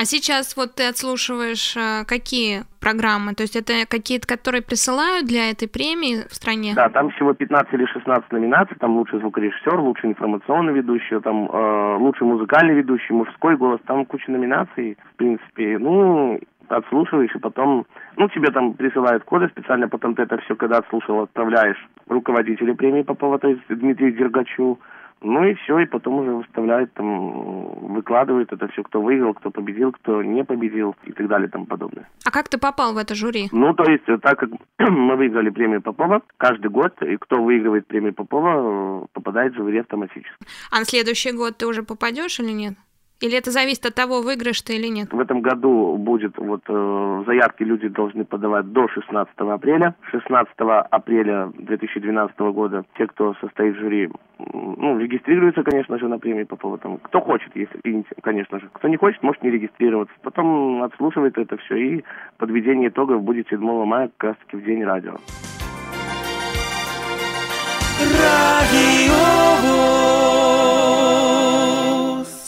А 0.00 0.04
сейчас 0.04 0.56
вот 0.56 0.76
ты 0.76 0.86
отслушиваешь 0.86 1.76
э, 1.76 2.04
какие 2.06 2.62
программы? 2.80 3.34
То 3.34 3.42
есть 3.42 3.56
это 3.56 3.84
какие-то, 3.84 4.28
которые 4.28 4.62
присылают 4.62 5.26
для 5.26 5.50
этой 5.50 5.66
премии 5.66 6.22
в 6.30 6.32
стране? 6.32 6.72
Да, 6.76 6.88
там 6.88 7.10
всего 7.10 7.34
15 7.34 7.74
или 7.74 7.84
16 7.84 8.30
номинаций. 8.30 8.76
Там 8.78 8.96
лучший 8.96 9.18
звукорежиссер, 9.18 9.80
лучший 9.80 10.10
информационный 10.10 10.72
ведущий, 10.72 11.18
там 11.18 11.50
э, 11.50 11.96
лучший 11.98 12.28
музыкальный 12.28 12.74
ведущий, 12.74 13.12
мужской 13.12 13.56
голос. 13.56 13.80
Там 13.88 14.06
куча 14.06 14.30
номинаций, 14.30 14.96
в 15.14 15.16
принципе. 15.16 15.78
Ну, 15.80 16.38
отслушиваешь, 16.68 17.34
и 17.34 17.40
потом, 17.40 17.84
ну, 18.16 18.28
тебе 18.28 18.52
там 18.52 18.74
присылают 18.74 19.24
коды 19.24 19.48
специально, 19.48 19.88
потом 19.88 20.14
ты 20.14 20.22
это 20.22 20.38
все, 20.38 20.54
когда 20.54 20.78
отслушал, 20.78 21.22
отправляешь 21.22 21.88
руководителю 22.06 22.76
премии 22.76 23.02
Попова, 23.02 23.40
то 23.40 23.48
есть 23.48 23.62
Дмитрию 23.68 24.12
Дергачу, 24.12 24.78
ну 25.20 25.44
и 25.44 25.54
все, 25.54 25.80
и 25.80 25.86
потом 25.86 26.20
уже 26.20 26.30
выставляют, 26.32 26.92
там, 26.94 27.94
выкладывают 27.94 28.52
это 28.52 28.68
все, 28.68 28.82
кто 28.82 29.00
выиграл, 29.00 29.34
кто 29.34 29.50
победил, 29.50 29.92
кто 29.92 30.22
не 30.22 30.44
победил 30.44 30.94
и 31.04 31.12
так 31.12 31.28
далее 31.28 31.48
и 31.48 31.50
тому 31.50 31.66
подобное. 31.66 32.08
А 32.24 32.30
как 32.30 32.48
ты 32.48 32.58
попал 32.58 32.94
в 32.94 32.98
это 32.98 33.14
жюри? 33.14 33.48
Ну, 33.52 33.74
то 33.74 33.84
есть, 33.90 34.04
так 34.22 34.38
как 34.38 34.50
мы 34.78 35.16
выиграли 35.16 35.50
премию 35.50 35.82
Попова, 35.82 36.22
каждый 36.36 36.70
год, 36.70 37.00
и 37.02 37.16
кто 37.16 37.42
выигрывает 37.42 37.86
премию 37.86 38.14
Попова, 38.14 39.06
попадает 39.12 39.54
в 39.54 39.56
жюри 39.56 39.78
автоматически. 39.78 40.36
А 40.70 40.78
на 40.78 40.84
следующий 40.84 41.32
год 41.32 41.56
ты 41.58 41.66
уже 41.66 41.82
попадешь 41.82 42.38
или 42.40 42.52
нет? 42.52 42.74
Или 43.20 43.36
это 43.36 43.50
зависит 43.50 43.84
от 43.84 43.94
того, 43.94 44.22
выиграешь 44.22 44.62
ты 44.62 44.76
или 44.76 44.86
нет? 44.86 45.12
В 45.12 45.18
этом 45.18 45.40
году 45.40 45.96
будет, 45.96 46.38
вот 46.38 46.62
э, 46.68 47.22
заявки 47.26 47.64
люди 47.64 47.88
должны 47.88 48.24
подавать 48.24 48.72
до 48.72 48.86
16 48.88 49.34
апреля. 49.38 49.96
16 50.10 50.52
апреля 50.58 51.50
2012 51.58 52.38
года 52.38 52.84
те, 52.96 53.08
кто 53.08 53.34
состоит 53.40 53.74
в 53.74 53.80
жюри, 53.80 54.08
ну, 54.38 54.98
регистрируются, 54.98 55.64
конечно 55.64 55.98
же, 55.98 56.06
на 56.06 56.18
премии 56.18 56.44
по 56.44 56.54
поводу, 56.54 57.00
кто 57.02 57.20
хочет, 57.20 57.50
если, 57.56 57.80
конечно 58.22 58.60
же. 58.60 58.68
Кто 58.72 58.86
не 58.86 58.96
хочет, 58.96 59.20
может 59.24 59.42
не 59.42 59.50
регистрироваться. 59.50 60.14
Потом 60.22 60.84
отслушивает 60.84 61.36
это 61.38 61.56
все, 61.56 61.74
и 61.76 62.04
подведение 62.36 62.88
итогов 62.88 63.22
будет 63.22 63.48
7 63.48 63.58
мая, 63.84 64.10
как 64.16 64.30
раз 64.30 64.36
таки 64.44 64.56
в 64.56 64.64
день 64.64 64.84
радио. 64.84 65.16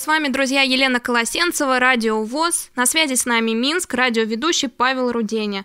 С 0.01 0.07
вами, 0.07 0.29
друзья, 0.33 0.63
Елена 0.63 0.99
Колосенцева, 0.99 1.79
Радио 1.79 2.25
ВОЗ. 2.25 2.73
На 2.75 2.87
связи 2.87 3.17
с 3.17 3.27
нами 3.27 3.51
Минск, 3.51 3.93
радиоведущий 3.93 4.71
Павел 4.71 5.13
Руденя. 5.13 5.65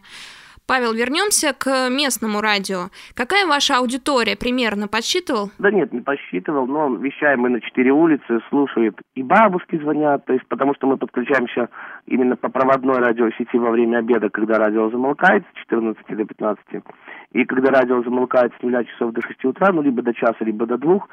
Павел, 0.68 0.92
вернемся 0.92 1.54
к 1.58 1.88
местному 1.88 2.42
радио. 2.42 2.92
Какая 3.15 3.48
ваша 3.48 3.77
аудитория 3.77 4.36
примерно 4.36 4.89
подсчитывал? 4.89 5.51
Да 5.58 5.72
нет, 5.72 5.94
не 5.94 6.01
подсчитывал, 6.01 6.68
но 6.68 6.94
вещаем 6.96 7.39
мы 7.39 7.50
на 7.50 7.62
четыре 7.62 7.92
улицы, 7.92 8.42
слушают 8.50 9.00
и 9.15 9.24
бабушки 9.24 9.77
звонят, 9.77 10.25
то 10.25 10.34
есть 10.34 10.46
потому 10.50 10.75
что 10.75 10.88
мы 10.88 10.98
подключаемся 10.98 11.70
именно 12.06 12.36
по 12.36 12.50
проводной 12.50 13.00
радиосети 13.00 13.56
во 13.56 13.72
время 13.72 14.00
обеда, 14.00 14.30
когда 14.30 14.58
радио 14.60 14.89
замолкает 14.89 15.46
с 15.54 15.60
14 15.62 15.96
до 16.10 16.25
15, 16.25 16.65
и 17.32 17.46
когда 17.46 17.72
радио 17.72 18.04
замолкает 18.04 18.51
с 18.60 18.62
0 18.62 18.86
часов 18.86 19.13
до 19.13 19.22
6 19.22 19.46
утра, 19.46 19.72
ну 19.72 19.82
либо 19.82 20.01
до 20.01 20.13
часа, 20.13 20.44
либо 20.44 20.65
до 20.65 20.77
двух, 20.77 21.08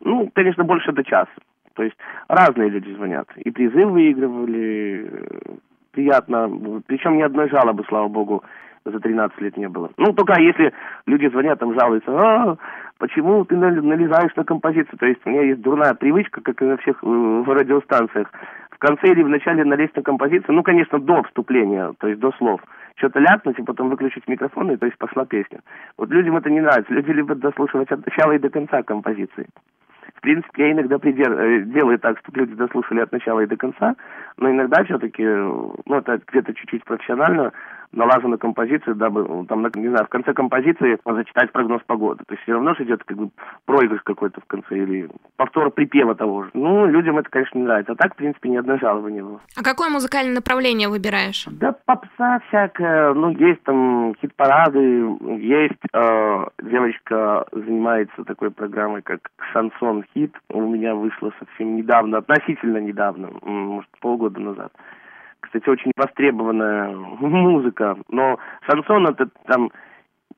ну, 0.00 0.30
конечно, 0.34 0.62
больше 0.64 0.92
до 0.92 1.02
часа. 1.02 1.32
То 1.76 1.82
есть 1.82 1.96
разные 2.28 2.70
люди 2.70 2.92
звонят. 2.94 3.28
И 3.36 3.50
призы 3.50 3.86
выигрывали, 3.86 5.10
приятно. 5.92 6.50
Причем 6.86 7.18
ни 7.18 7.22
одной 7.22 7.48
жалобы, 7.50 7.84
слава 7.86 8.08
богу, 8.08 8.42
за 8.84 8.98
13 8.98 9.40
лет 9.40 9.56
не 9.56 9.68
было. 9.68 9.90
Ну, 9.96 10.12
только 10.12 10.40
если 10.40 10.72
люди 11.06 11.28
звонят, 11.28 11.58
там 11.58 11.78
жалуются, 11.78 12.10
а, 12.10 12.56
почему 12.98 13.44
ты 13.44 13.56
налезаешь 13.56 14.34
на 14.36 14.44
композицию? 14.44 14.98
То 14.98 15.06
есть 15.06 15.20
у 15.24 15.30
меня 15.30 15.42
есть 15.42 15.60
дурная 15.60 15.94
привычка, 15.94 16.40
как 16.40 16.62
и 16.62 16.64
на 16.64 16.76
всех 16.78 17.02
э, 17.02 17.44
радиостанциях, 17.46 18.32
в 18.70 18.78
конце 18.78 19.08
или 19.08 19.22
в 19.22 19.28
начале 19.28 19.64
налезть 19.64 19.96
на 19.96 20.02
композицию, 20.02 20.54
ну, 20.54 20.62
конечно, 20.62 20.98
до 20.98 21.22
вступления, 21.24 21.92
то 21.98 22.08
есть 22.08 22.20
до 22.20 22.30
слов. 22.32 22.60
Что-то 22.96 23.18
ляпнуть 23.20 23.58
и 23.58 23.62
потом 23.62 23.90
выключить 23.90 24.28
микрофон, 24.28 24.70
и 24.70 24.76
то 24.76 24.86
есть 24.86 24.98
пошла 24.98 25.24
песня. 25.26 25.60
Вот 25.98 26.10
людям 26.10 26.36
это 26.36 26.48
не 26.50 26.60
нравится. 26.60 26.92
Люди 26.92 27.10
любят 27.10 27.40
дослушивать 27.40 27.90
от 27.90 28.06
начала 28.06 28.32
и 28.32 28.38
до 28.38 28.50
конца 28.50 28.82
композиции. 28.82 29.46
Принципе, 30.26 30.66
я 30.66 30.72
иногда 30.72 30.98
придер... 30.98 31.30
Э, 31.30 31.60
делаю 31.66 32.00
так, 32.00 32.18
чтобы 32.18 32.40
люди 32.40 32.54
дослушали 32.56 32.98
от 32.98 33.12
начала 33.12 33.38
и 33.38 33.46
до 33.46 33.56
конца, 33.56 33.94
но 34.38 34.50
иногда 34.50 34.82
все-таки, 34.82 35.22
ну, 35.22 35.72
это 35.86 36.20
где-то 36.26 36.52
чуть-чуть 36.52 36.84
профессионально, 36.84 37.52
налаженную 37.92 38.38
композицию, 38.38 38.96
дабы, 38.96 39.46
там, 39.48 39.62
не 39.74 39.88
знаю, 39.88 40.06
в 40.06 40.08
конце 40.08 40.32
композиции 40.32 40.98
зачитать 41.04 41.52
прогноз 41.52 41.82
погоды. 41.86 42.24
То 42.26 42.34
есть 42.34 42.42
все 42.42 42.52
равно 42.52 42.74
же 42.74 42.84
идет 42.84 43.04
как 43.04 43.16
бы 43.16 43.30
проигрыш 43.64 44.02
какой-то 44.02 44.40
в 44.40 44.46
конце 44.46 44.76
или 44.76 45.08
повтор 45.36 45.70
припева 45.70 46.14
того 46.14 46.44
же. 46.44 46.50
Ну, 46.54 46.86
людям 46.86 47.18
это, 47.18 47.30
конечно, 47.30 47.58
не 47.58 47.64
нравится. 47.64 47.92
А 47.92 47.96
так, 47.96 48.14
в 48.14 48.16
принципе, 48.16 48.48
ни 48.48 48.56
одной 48.56 48.78
жалобы 48.78 49.10
не 49.10 49.22
было. 49.22 49.40
А 49.56 49.62
какое 49.62 49.88
музыкальное 49.88 50.34
направление 50.34 50.88
выбираешь? 50.88 51.46
Да 51.50 51.72
попса 51.84 52.40
всякая. 52.48 53.14
Ну, 53.14 53.30
есть 53.30 53.62
там 53.64 54.14
хит-парады, 54.20 55.16
есть 55.38 55.74
э, 55.92 56.44
девочка 56.62 57.46
занимается 57.52 58.24
такой 58.24 58.50
программой, 58.50 59.02
как 59.02 59.20
шансон 59.52 60.04
хит. 60.14 60.34
У 60.48 60.60
меня 60.60 60.94
вышло 60.94 61.32
совсем 61.38 61.76
недавно, 61.76 62.18
относительно 62.18 62.78
недавно, 62.78 63.30
может, 63.42 63.90
полгода 64.00 64.40
назад 64.40 64.72
кстати, 65.46 65.68
очень 65.68 65.92
востребованная 65.96 66.90
музыка, 66.90 67.96
но 68.08 68.38
шансон 68.68 69.06
это 69.06 69.28
там, 69.46 69.70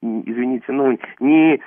извините, 0.03 0.71
ну, 0.73 0.97
не 1.21 1.61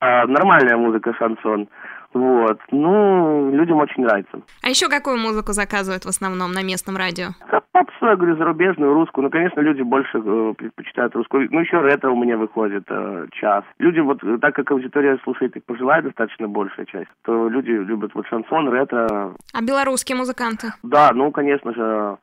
а 0.00 0.26
нормальная 0.26 0.76
музыка 0.76 1.12
шансон. 1.14 1.68
Вот. 2.14 2.58
Ну, 2.70 3.50
людям 3.52 3.78
очень 3.78 4.02
нравится. 4.02 4.40
А 4.62 4.68
еще 4.68 4.88
какую 4.88 5.18
музыку 5.18 5.52
заказывают 5.52 6.04
в 6.04 6.08
основном 6.08 6.52
на 6.52 6.62
местном 6.62 6.96
радио? 6.96 7.28
Попсу, 7.72 8.06
я 8.06 8.16
говорю, 8.16 8.36
зарубежную, 8.36 8.94
русскую. 8.94 9.24
Ну, 9.24 9.30
конечно, 9.30 9.60
люди 9.60 9.82
больше 9.82 10.18
э, 10.18 10.54
предпочитают 10.56 11.14
русскую. 11.14 11.48
Ну, 11.50 11.60
еще 11.60 11.80
ретро 11.80 12.10
у 12.10 12.16
меня 12.16 12.36
выходит 12.36 12.84
э, 12.88 13.26
час. 13.32 13.64
Люди 13.78 14.00
вот, 14.00 14.22
э, 14.24 14.38
так 14.40 14.54
как 14.54 14.70
аудитория 14.70 15.18
слушает 15.22 15.54
их 15.56 15.64
пожилая 15.64 16.02
достаточно 16.02 16.48
большая 16.48 16.86
часть, 16.86 17.10
то 17.24 17.48
люди 17.48 17.70
любят 17.70 18.12
вот 18.14 18.26
шансон, 18.26 18.72
ретро. 18.72 19.34
А 19.52 19.62
белорусские 19.62 20.16
музыканты? 20.16 20.68
Да, 20.82 21.10
ну, 21.14 21.30
конечно 21.30 21.72
же, 21.74 22.16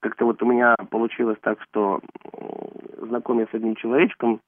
как-то 0.00 0.24
вот 0.24 0.42
у 0.42 0.46
меня 0.46 0.74
получилось 0.90 1.38
так, 1.42 1.58
что 1.62 2.00
знакомясь 3.00 3.48
с 3.50 3.54
одним 3.54 3.76
человечком, 3.76 4.40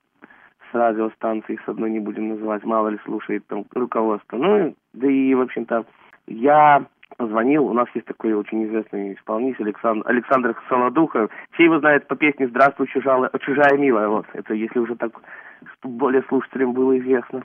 с 0.71 0.75
радиостанцией, 0.75 1.61
с 1.65 1.69
одной 1.69 1.91
не 1.91 2.01
будем 2.01 2.29
называть, 2.29 2.65
мало 2.65 2.89
ли 2.89 2.99
слушает 3.05 3.47
там 3.47 3.65
руководство. 3.75 4.37
Ну, 4.37 4.75
да 4.93 5.11
и, 5.11 5.35
в 5.35 5.41
общем-то, 5.41 5.85
я 6.27 6.85
позвонил, 7.17 7.67
у 7.67 7.73
нас 7.73 7.89
есть 7.95 8.07
такой 8.07 8.33
очень 8.33 8.67
известный 8.67 9.15
исполнитель 9.15 9.65
Александр, 9.65 10.09
Александр 10.09 10.57
Солодуха. 10.69 11.29
Все 11.53 11.65
его 11.65 11.81
знают 11.81 12.07
по 12.07 12.17
песне 12.17 12.49
«Здравствуй, 12.49 12.87
чужая, 12.89 13.31
чужая 13.41 13.77
милая». 13.77 14.09
Вот, 14.09 14.27
это 14.35 14.55
если 14.55 14.79
уже 14.79 14.95
так, 14.97 15.13
более 15.83 16.23
слушателям 16.29 16.73
было 16.73 16.99
известно. 16.99 17.43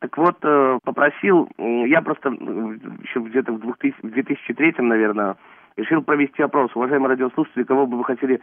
Так 0.00 0.18
вот, 0.18 0.36
э, 0.42 0.78
попросил, 0.84 1.48
я 1.58 2.02
просто 2.02 2.28
еще 2.28 3.20
где-то 3.20 3.52
в, 3.52 3.60
2000, 3.60 3.96
в 4.02 4.10
2003, 4.10 4.74
наверное, 4.78 5.36
решил 5.76 6.02
провести 6.02 6.42
опрос. 6.42 6.70
Уважаемые 6.74 7.10
радиослушатели, 7.10 7.64
кого 7.64 7.86
бы 7.86 7.98
вы 7.98 8.04
хотели 8.04 8.40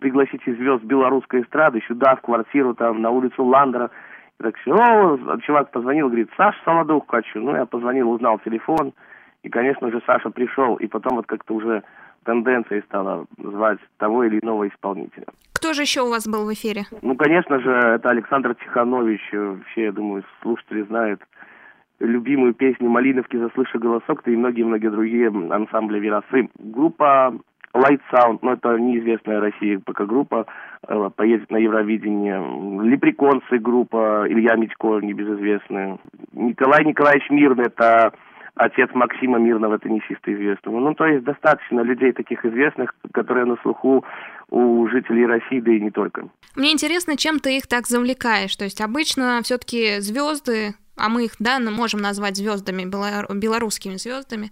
пригласить 0.00 0.42
из 0.46 0.56
звезд 0.56 0.82
белорусской 0.84 1.42
эстрады 1.42 1.80
сюда, 1.86 2.16
в 2.16 2.22
квартиру, 2.22 2.74
там, 2.74 3.02
на 3.02 3.10
улицу 3.10 3.44
Ландера. 3.44 3.90
И 4.40 4.42
так 4.42 4.56
все, 4.56 4.72
о, 4.72 5.38
чувак 5.42 5.70
позвонил, 5.70 6.08
говорит, 6.08 6.30
Саша 6.36 6.58
Солодух 6.64 7.04
хочу. 7.08 7.40
Ну, 7.40 7.54
я 7.54 7.66
позвонил, 7.66 8.10
узнал 8.10 8.38
телефон. 8.40 8.92
И, 9.42 9.48
конечно 9.48 9.90
же, 9.90 10.00
Саша 10.06 10.30
пришел. 10.30 10.76
И 10.76 10.86
потом 10.86 11.16
вот 11.16 11.26
как-то 11.26 11.54
уже 11.54 11.82
тенденцией 12.24 12.82
стала 12.82 13.26
звать 13.36 13.78
того 13.98 14.24
или 14.24 14.38
иного 14.40 14.68
исполнителя. 14.68 15.26
Кто 15.54 15.72
же 15.74 15.82
еще 15.82 16.02
у 16.02 16.10
вас 16.10 16.26
был 16.26 16.46
в 16.46 16.52
эфире? 16.52 16.82
Ну, 17.02 17.14
конечно 17.16 17.60
же, 17.60 17.70
это 17.70 18.10
Александр 18.10 18.54
Тиханович. 18.54 19.20
Все, 19.28 19.84
я 19.84 19.92
думаю, 19.92 20.24
слушатели 20.40 20.82
знают 20.82 21.20
любимую 22.02 22.54
песню 22.54 22.88
«Малиновки, 22.88 23.36
заслыша 23.36 23.78
голосок», 23.78 24.22
да 24.24 24.32
и 24.32 24.36
многие-многие 24.36 24.90
другие 24.90 25.28
ансамбли 25.28 25.98
«Веросы». 25.98 26.48
Группа 26.58 27.34
Light 27.74 28.00
Sound, 28.12 28.40
ну 28.42 28.52
это 28.52 28.76
неизвестная 28.76 29.40
России 29.40 29.76
пока 29.76 30.04
группа, 30.04 30.46
э, 30.86 31.10
поедет 31.16 31.50
на 31.50 31.56
Евровидение. 31.56 32.38
Леприконцы 32.82 33.58
группа, 33.58 34.26
Илья 34.28 34.56
Митько, 34.56 34.98
небезызвестная. 35.00 35.98
Николай 36.32 36.84
Николаевич 36.84 37.30
Мирный, 37.30 37.66
это 37.66 38.12
отец 38.56 38.90
Максима 38.92 39.38
Мирного, 39.38 39.78
теннисиста 39.78 40.34
известного. 40.34 40.80
Ну, 40.80 40.94
то 40.94 41.06
есть 41.06 41.24
достаточно 41.24 41.80
людей 41.80 42.12
таких 42.12 42.44
известных, 42.44 42.94
которые 43.12 43.46
на 43.46 43.56
слуху 43.62 44.04
у 44.50 44.86
жителей 44.88 45.24
России, 45.24 45.60
да 45.60 45.72
и 45.72 45.80
не 45.80 45.90
только. 45.90 46.28
Мне 46.54 46.72
интересно, 46.72 47.16
чем 47.16 47.38
ты 47.38 47.56
их 47.56 47.66
так 47.66 47.86
завлекаешь? 47.86 48.54
То 48.54 48.64
есть 48.64 48.82
обычно 48.82 49.40
все-таки 49.42 50.00
звезды, 50.00 50.74
а 50.96 51.08
мы 51.08 51.24
их, 51.26 51.32
да, 51.38 51.58
можем 51.58 52.00
назвать 52.00 52.36
звездами, 52.36 52.84
белорусскими 52.84 53.96
звездами, 53.96 54.50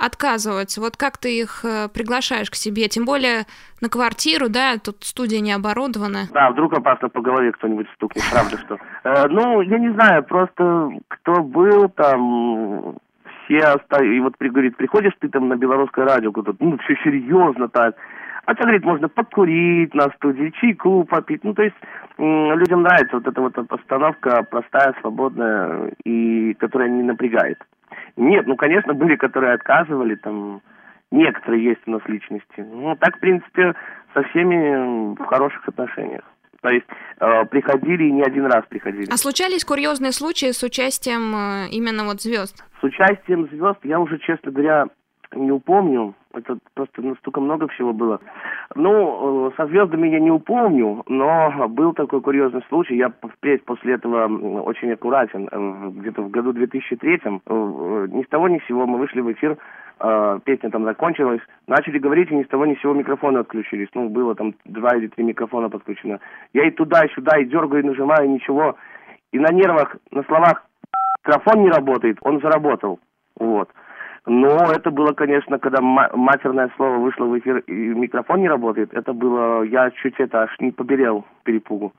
отказываются. 0.00 0.80
Вот 0.80 0.96
как 0.96 1.18
ты 1.18 1.38
их 1.38 1.64
э, 1.64 1.88
приглашаешь 1.92 2.50
к 2.50 2.54
себе? 2.54 2.88
Тем 2.88 3.04
более 3.04 3.44
на 3.82 3.88
квартиру, 3.88 4.48
да, 4.48 4.78
тут 4.78 5.04
студия 5.04 5.40
не 5.40 5.52
оборудована. 5.52 6.28
Да, 6.32 6.50
вдруг 6.50 6.72
опасно 6.72 7.10
по 7.10 7.20
голове 7.20 7.52
кто-нибудь 7.52 7.86
стукнет, 7.94 8.24
правда 8.32 8.58
что. 8.58 8.78
Э, 9.04 9.28
ну, 9.28 9.60
я 9.60 9.78
не 9.78 9.92
знаю, 9.92 10.24
просто 10.24 10.90
кто 11.08 11.42
был 11.42 11.90
там, 11.90 12.96
все 13.44 13.58
оставили, 13.58 14.16
и 14.16 14.20
вот 14.20 14.34
говорит, 14.38 14.76
приходишь 14.76 15.12
ты 15.20 15.28
там 15.28 15.48
на 15.48 15.56
белорусское 15.56 16.06
радио, 16.06 16.32
куда 16.32 16.52
ну, 16.58 16.78
все 16.78 16.96
серьезно 17.04 17.68
так, 17.68 17.94
а 18.50 18.54
то, 18.56 18.64
говорит, 18.64 18.84
можно 18.84 19.08
покурить 19.08 19.94
на 19.94 20.10
студии, 20.16 20.52
чайку 20.60 21.04
попить. 21.04 21.44
Ну, 21.44 21.54
то 21.54 21.62
есть 21.62 21.76
людям 22.18 22.82
нравится 22.82 23.14
вот 23.14 23.26
эта 23.28 23.40
вот 23.40 23.54
постановка 23.68 24.42
простая, 24.42 24.92
свободная, 25.00 25.92
и 26.02 26.54
которая 26.54 26.88
не 26.88 27.04
напрягает. 27.04 27.62
Нет, 28.16 28.48
ну, 28.48 28.56
конечно, 28.56 28.92
были, 28.92 29.14
которые 29.14 29.52
отказывали, 29.52 30.16
там, 30.16 30.62
некоторые 31.12 31.62
есть 31.62 31.80
у 31.86 31.92
нас 31.92 32.02
личности. 32.06 32.58
Ну, 32.58 32.96
так, 32.96 33.18
в 33.18 33.20
принципе, 33.20 33.76
со 34.14 34.24
всеми 34.24 35.14
в 35.14 35.24
хороших 35.26 35.68
отношениях. 35.68 36.24
То 36.60 36.70
есть 36.70 36.86
э, 37.20 37.44
приходили 37.44 38.02
и 38.02 38.12
не 38.12 38.22
один 38.22 38.46
раз 38.46 38.64
приходили. 38.68 39.12
А 39.12 39.16
случались 39.16 39.64
курьезные 39.64 40.10
случаи 40.10 40.50
с 40.50 40.64
участием 40.64 41.34
э, 41.36 41.68
именно 41.70 42.04
вот 42.04 42.20
звезд? 42.20 42.64
С 42.80 42.82
участием 42.82 43.46
звезд 43.46 43.78
я 43.84 44.00
уже, 44.00 44.18
честно 44.18 44.50
говоря, 44.50 44.86
не 45.36 45.52
упомню. 45.52 46.16
Это 46.32 46.58
просто 46.74 47.02
настолько 47.02 47.40
много 47.40 47.66
всего 47.68 47.92
было. 47.92 48.20
Ну, 48.76 49.48
э, 49.48 49.50
со 49.56 49.66
звездами 49.66 50.08
я 50.08 50.20
не 50.20 50.30
упомню, 50.30 51.02
но 51.08 51.68
был 51.68 51.92
такой 51.92 52.20
курьезный 52.20 52.62
случай. 52.68 52.96
Я 52.96 53.10
впредь 53.10 53.64
после 53.64 53.94
этого 53.94 54.26
очень 54.62 54.92
аккуратен. 54.92 55.48
Э, 55.50 55.90
где-то 55.90 56.22
в 56.22 56.30
году 56.30 56.52
2003 56.52 57.20
э, 57.24 58.06
ни 58.12 58.22
с 58.22 58.28
того 58.28 58.48
ни 58.48 58.58
с 58.58 58.66
сего 58.66 58.86
мы 58.86 58.98
вышли 58.98 59.20
в 59.20 59.32
эфир, 59.32 59.56
песня 60.44 60.70
там 60.70 60.84
закончилась, 60.84 61.42
начали 61.66 61.98
говорить, 61.98 62.30
и 62.30 62.34
ни 62.34 62.42
с 62.42 62.48
того 62.48 62.64
ни 62.64 62.74
с 62.74 62.80
сего 62.80 62.94
микрофоны 62.94 63.36
отключились. 63.36 63.88
Ну, 63.92 64.08
было 64.08 64.34
там 64.34 64.54
два 64.64 64.96
или 64.96 65.08
три 65.08 65.24
микрофона 65.24 65.68
подключено. 65.68 66.20
Я 66.54 66.66
и 66.66 66.70
туда, 66.70 67.04
и 67.04 67.12
сюда, 67.12 67.38
и 67.38 67.44
дергаю, 67.44 67.82
и 67.82 67.86
нажимаю, 67.86 68.24
и 68.24 68.30
ничего. 68.30 68.76
И 69.32 69.38
на 69.38 69.52
нервах, 69.52 69.96
на 70.10 70.22
словах 70.22 70.64
микрофон 71.22 71.64
не 71.64 71.70
работает, 71.70 72.16
он 72.22 72.40
заработал. 72.40 72.98
Вот. 73.38 73.68
Но 74.26 74.70
это 74.70 74.90
было, 74.90 75.12
конечно, 75.12 75.58
когда 75.58 75.80
матерное 75.80 76.70
слово 76.76 76.98
вышло 76.98 77.24
в 77.24 77.38
эфир 77.38 77.58
и 77.58 77.72
микрофон 77.72 78.40
не 78.40 78.48
работает, 78.48 78.92
это 78.92 79.12
было, 79.12 79.62
я 79.62 79.90
чуть 79.90 80.20
это 80.20 80.42
аж 80.42 80.50
не 80.60 80.72
поберел 80.72 81.24
перепугу. 81.44 81.92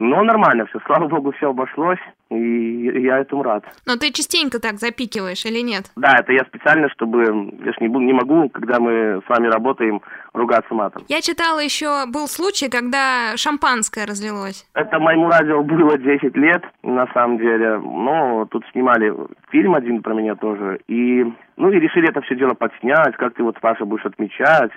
Но 0.00 0.22
нормально 0.22 0.64
все, 0.64 0.80
слава 0.86 1.08
богу, 1.08 1.30
все 1.32 1.50
обошлось, 1.50 1.98
и 2.30 3.02
я 3.02 3.18
этому 3.18 3.42
рад. 3.42 3.64
Но 3.86 3.96
ты 3.96 4.10
частенько 4.12 4.58
так 4.58 4.78
запикиваешь 4.78 5.44
или 5.44 5.60
нет? 5.60 5.92
Да, 5.94 6.16
это 6.18 6.32
я 6.32 6.42
специально, 6.46 6.88
чтобы, 6.88 7.22
я 7.62 7.72
ж 7.72 7.76
не, 7.80 7.88
не 7.88 8.14
могу, 8.14 8.48
когда 8.48 8.80
мы 8.80 9.20
с 9.26 9.28
вами 9.28 9.48
работаем, 9.48 10.00
ругаться 10.32 10.72
матом. 10.72 11.04
Я 11.08 11.20
читала 11.20 11.58
еще, 11.58 12.06
был 12.06 12.28
случай, 12.28 12.70
когда 12.70 13.36
шампанское 13.36 14.06
разлилось. 14.06 14.66
Это 14.72 14.98
моему 14.98 15.28
радио 15.28 15.62
было 15.62 15.98
10 15.98 16.34
лет, 16.34 16.64
на 16.82 17.06
самом 17.12 17.36
деле, 17.36 17.76
но 17.78 18.46
тут 18.50 18.64
снимали 18.72 19.12
фильм 19.50 19.74
один 19.74 20.00
про 20.00 20.14
меня 20.14 20.34
тоже, 20.34 20.80
и, 20.88 21.26
ну, 21.58 21.70
и 21.70 21.78
решили 21.78 22.08
это 22.08 22.22
все 22.22 22.36
дело 22.36 22.54
подснять, 22.54 23.16
как 23.16 23.34
ты 23.34 23.42
вот, 23.42 23.60
Паша, 23.60 23.84
будешь 23.84 24.06
отмечать. 24.06 24.72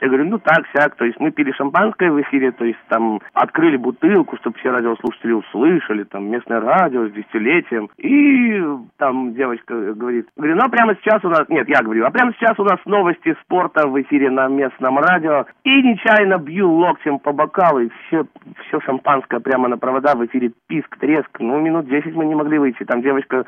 Я 0.00 0.08
говорю, 0.08 0.26
ну 0.26 0.38
так, 0.38 0.64
сяк. 0.74 0.94
То 0.96 1.04
есть 1.04 1.18
мы 1.20 1.30
пили 1.30 1.52
шампанское 1.52 2.10
в 2.10 2.20
эфире, 2.22 2.52
то 2.52 2.64
есть 2.64 2.78
там 2.88 3.20
открыли 3.32 3.76
бутылку, 3.76 4.36
чтобы 4.36 4.58
все 4.58 4.70
радиослушатели 4.70 5.32
услышали, 5.32 6.04
там 6.04 6.30
местное 6.30 6.60
радио 6.60 7.08
с 7.08 7.12
десятилетием. 7.12 7.88
И 7.98 8.62
там 8.96 9.34
девочка 9.34 9.74
говорит, 9.94 10.28
говорю, 10.36 10.56
ну 10.56 10.62
а 10.64 10.68
прямо 10.68 10.94
сейчас 10.96 11.24
у 11.24 11.28
нас, 11.28 11.48
нет, 11.48 11.68
я 11.68 11.82
говорю, 11.82 12.04
а 12.04 12.10
прямо 12.10 12.32
сейчас 12.34 12.58
у 12.58 12.64
нас 12.64 12.78
новости 12.84 13.36
спорта 13.42 13.88
в 13.88 14.00
эфире 14.02 14.30
на 14.30 14.48
местном 14.48 14.98
радио. 14.98 15.46
И 15.64 15.82
нечаянно 15.82 16.38
бью 16.38 16.70
локтем 16.70 17.18
по 17.18 17.32
бокалу, 17.32 17.80
и 17.80 17.90
все, 18.06 18.24
все 18.66 18.80
шампанское 18.80 19.40
прямо 19.40 19.68
на 19.68 19.78
провода 19.78 20.14
в 20.14 20.24
эфире 20.26 20.52
писк, 20.68 20.96
треск. 20.98 21.40
Ну, 21.40 21.60
минут 21.60 21.86
десять 21.86 22.14
мы 22.14 22.26
не 22.26 22.34
могли 22.34 22.58
выйти. 22.58 22.84
Там 22.84 23.02
девочка 23.02 23.44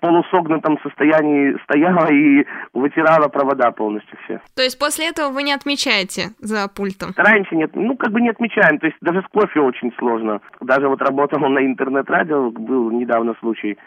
полусогнутом 0.00 0.78
состоянии 0.80 1.56
стояла 1.64 2.10
и 2.12 2.46
вытирала 2.72 3.28
провода 3.28 3.70
полностью 3.70 4.18
все. 4.24 4.40
То 4.54 4.62
есть 4.62 4.78
после 4.78 5.08
этого 5.08 5.30
вы 5.30 5.42
не 5.42 5.52
отмечаете 5.52 6.30
за 6.40 6.68
пультом? 6.68 7.10
Раньше 7.16 7.56
нет, 7.56 7.70
ну 7.74 7.96
как 7.96 8.12
бы 8.12 8.20
не 8.20 8.30
отмечаем, 8.30 8.78
то 8.78 8.86
есть 8.86 8.98
даже 9.00 9.22
с 9.22 9.26
кофе 9.28 9.60
очень 9.60 9.92
сложно. 9.98 10.40
Даже 10.60 10.88
вот 10.88 11.02
работал 11.02 11.40
на 11.40 11.64
интернет-радио, 11.64 12.50
был 12.50 12.90
недавно 12.90 13.34
случай, 13.40 13.78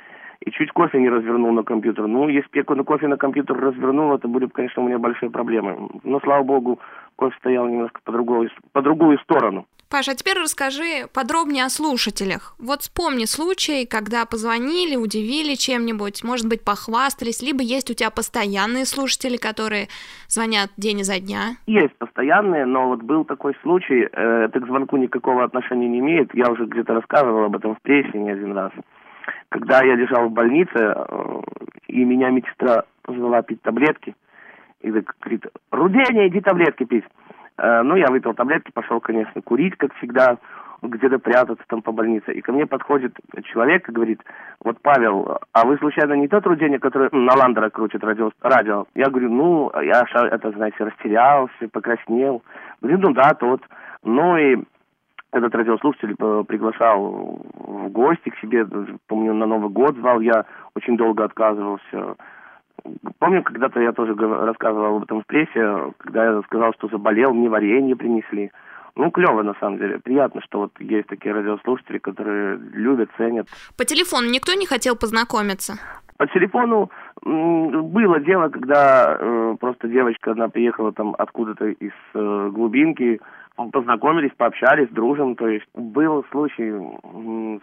и 0.44 0.52
чуть 0.52 0.72
кофе 0.72 1.00
не 1.00 1.10
развернул 1.10 1.52
на 1.52 1.64
компьютер. 1.64 2.08
Ну, 2.08 2.28
если 2.28 2.50
бы 2.50 2.76
я 2.76 2.84
кофе 2.84 3.08
на 3.08 3.18
компьютер 3.18 3.58
развернул, 3.58 4.14
это 4.16 4.28
были 4.28 4.46
бы, 4.46 4.52
конечно, 4.52 4.82
у 4.82 4.88
меня 4.88 4.98
большие 4.98 5.30
проблемы. 5.30 5.90
Но, 6.04 6.20
слава 6.20 6.44
богу, 6.44 6.80
кофе 7.16 7.36
стоял 7.38 7.68
немножко 7.68 8.00
по 8.04 8.12
другую, 8.12 8.50
по 8.72 8.82
другую 8.82 9.20
сторону. 9.20 9.68
Паша, 9.92 10.14
а 10.14 10.16
теперь 10.16 10.40
расскажи 10.40 11.08
подробнее 11.14 11.66
о 11.66 11.70
слушателях. 11.70 12.56
Вот 12.60 12.80
вспомни 12.80 13.26
случай, 13.26 13.86
когда 13.86 14.26
позвонили, 14.26 14.96
удивили 14.96 15.56
чем-нибудь, 15.56 16.24
может 16.24 16.48
быть, 16.48 16.64
похвастались, 16.64 17.44
либо 17.44 17.62
есть 17.62 17.92
у 17.92 17.94
тебя 17.94 18.10
постоянные 18.10 18.86
слушатели, 18.86 19.36
которые 19.36 19.90
звонят 20.30 20.70
день 20.78 21.02
изо 21.02 21.20
дня? 21.20 21.60
Есть 21.68 21.96
постоянные, 21.98 22.66
но 22.66 22.88
вот 22.88 23.02
был 23.04 23.26
такой 23.26 23.54
случай, 23.62 24.08
э, 24.10 24.46
это 24.46 24.62
к 24.62 24.66
звонку 24.66 24.96
никакого 24.96 25.44
отношения 25.44 25.90
не 25.90 26.00
имеет, 26.00 26.34
я 26.34 26.50
уже 26.50 26.66
где-то 26.66 26.94
рассказывал 26.94 27.44
об 27.44 27.58
этом 27.58 27.76
в 27.76 27.82
прессе 27.82 28.18
не 28.18 28.32
один 28.32 28.54
раз. 28.54 28.72
Когда 29.50 29.84
я 29.84 29.96
лежал 29.96 30.30
в 30.30 30.32
больнице, 30.32 30.72
э, 30.78 31.42
и 31.88 32.06
меня 32.06 32.30
медсестра 32.30 32.86
позвала 33.02 33.42
пить 33.42 33.62
таблетки, 33.62 34.16
и 34.80 34.90
говорит, 34.90 35.46
Руденя, 35.70 36.30
иди 36.30 36.40
таблетки 36.40 36.86
пить. 36.86 37.04
Э, 37.62 37.84
ну, 37.84 37.96
я 37.96 38.08
выпил 38.08 38.34
таблетки, 38.34 38.72
пошел, 38.72 39.00
конечно, 39.00 39.40
курить, 39.42 39.78
как 39.78 39.94
всегда, 39.96 40.38
где-то 40.82 41.20
прятаться 41.20 41.64
там 41.68 41.84
по 41.84 41.92
больнице. 41.92 42.34
И 42.34 42.42
ко 42.42 42.52
мне 42.52 42.66
подходит 42.66 43.16
человек 43.44 43.88
и 43.88 43.92
говорит, 43.92 44.20
вот, 44.64 44.82
Павел, 44.82 45.38
а 45.54 45.66
вы 45.68 45.78
случайно 45.78 46.14
не 46.14 46.28
тот 46.28 46.46
Руденя, 46.48 46.80
который 46.80 47.10
на 47.12 47.36
Ландера 47.36 47.70
крутит 47.70 48.04
радио? 48.04 48.32
радио? 48.42 48.86
Я 48.96 49.10
говорю, 49.10 49.30
ну, 49.30 49.72
я, 49.80 50.04
это, 50.32 50.52
знаете, 50.52 50.84
растерялся, 50.84 51.70
покраснел. 51.72 52.42
Говорю, 52.82 52.98
ну 52.98 53.14
да, 53.14 53.36
тот. 53.36 53.62
Ну 54.04 54.38
и 54.38 54.58
этот 55.32 55.54
радиослушатель 55.54 56.16
э, 56.18 56.44
приглашал 56.48 57.40
в 57.54 57.90
гости 57.90 58.30
к 58.30 58.40
себе, 58.40 58.66
помню, 59.08 59.36
на 59.36 59.46
Новый 59.46 59.70
год 59.70 59.96
звал, 59.98 60.20
я 60.20 60.46
очень 60.74 60.98
долго 60.98 61.26
отказывался. 61.26 62.16
Помню, 63.20 63.44
когда-то 63.44 63.80
я 63.80 63.92
тоже 63.92 64.16
рассказывал 64.16 64.98
об 64.98 65.04
этом 65.04 65.22
в 65.22 65.26
прессе, 65.26 65.94
когда 66.00 66.26
я 66.26 66.42
сказал, 66.44 66.74
что 66.74 66.88
заболел, 66.88 67.34
мне 67.34 67.50
варенье 67.50 67.96
принесли. 67.96 68.52
Ну, 68.96 69.10
клево, 69.12 69.42
на 69.42 69.54
самом 69.60 69.78
деле. 69.78 70.00
Приятно, 70.00 70.42
что 70.42 70.60
вот 70.60 70.72
есть 70.80 71.08
такие 71.08 71.34
радиослушатели, 71.34 71.98
которые 71.98 72.58
любят, 72.58 73.10
ценят. 73.18 73.48
По 73.78 73.86
телефону 73.86 74.30
никто 74.30 74.54
не 74.54 74.66
хотел 74.66 74.96
познакомиться? 74.96 75.74
По 76.18 76.28
телефону 76.28 76.92
было 77.24 78.20
дело, 78.20 78.50
когда 78.50 79.18
э, 79.20 79.56
просто 79.60 79.88
девочка, 79.88 80.32
одна 80.32 80.50
приехала 80.50 80.92
там 80.92 81.16
откуда-то 81.18 81.68
из 81.68 81.94
э, 82.14 82.50
глубинки, 82.54 83.20
познакомились, 83.56 84.32
пообщались, 84.36 84.90
дружим. 84.90 85.36
То 85.36 85.48
есть 85.48 85.66
был 85.74 86.26
случай, 86.32 86.74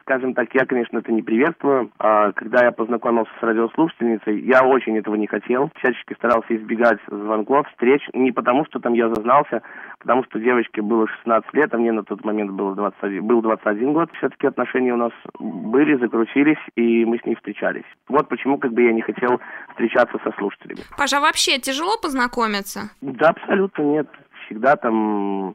скажем 0.02 0.34
так, 0.34 0.54
я, 0.54 0.64
конечно, 0.66 0.98
это 0.98 1.12
не 1.12 1.22
приветствую. 1.22 1.90
А 1.98 2.32
когда 2.32 2.64
я 2.64 2.72
познакомился 2.72 3.30
с 3.40 3.42
радиослушательницей, 3.42 4.40
я 4.42 4.64
очень 4.64 4.96
этого 4.98 5.14
не 5.14 5.26
хотел. 5.26 5.70
Всячески 5.78 6.14
старался 6.14 6.56
избегать 6.56 6.98
звонков, 7.08 7.66
встреч. 7.70 8.02
Не 8.12 8.32
потому, 8.32 8.64
что 8.66 8.78
там 8.80 8.92
я 8.92 9.08
зазнался, 9.08 9.62
потому 9.98 10.24
что 10.24 10.38
девочке 10.38 10.82
было 10.82 11.06
16 11.08 11.54
лет, 11.54 11.74
а 11.74 11.78
мне 11.78 11.92
на 11.92 12.04
тот 12.04 12.24
момент 12.24 12.52
было 12.52 12.74
21, 12.74 13.26
был 13.26 13.42
21 13.42 13.92
год. 13.92 14.10
Все-таки 14.18 14.46
отношения 14.46 14.94
у 14.94 14.98
нас 14.98 15.12
были, 15.38 15.96
закрутились, 15.96 16.58
и 16.76 17.04
мы 17.04 17.18
с 17.18 17.24
ней 17.24 17.34
встречались. 17.34 17.84
Вот 18.08 18.28
почему 18.28 18.58
как 18.58 18.72
бы 18.72 18.82
я 18.82 18.92
не 18.92 19.02
хотел 19.02 19.40
встречаться 19.70 20.18
со 20.22 20.32
слушателями. 20.32 20.80
Паша, 20.96 21.18
а 21.18 21.20
вообще 21.20 21.58
тяжело 21.58 21.96
познакомиться? 22.00 22.90
Да, 23.00 23.30
абсолютно 23.30 23.82
нет. 23.82 24.08
Всегда 24.46 24.76
там 24.76 25.54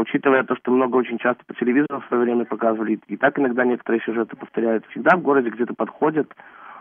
учитывая 0.00 0.42
то, 0.44 0.56
что 0.56 0.70
много 0.70 0.96
очень 0.96 1.18
часто 1.18 1.44
по 1.46 1.54
телевизору 1.54 2.00
в 2.00 2.06
свое 2.06 2.24
время 2.24 2.44
показывали, 2.44 2.98
и 3.06 3.16
так 3.16 3.38
иногда 3.38 3.64
некоторые 3.64 4.02
сюжеты 4.02 4.36
повторяют, 4.36 4.84
всегда 4.86 5.16
в 5.16 5.22
городе 5.22 5.50
где-то 5.50 5.74
подходят, 5.74 6.34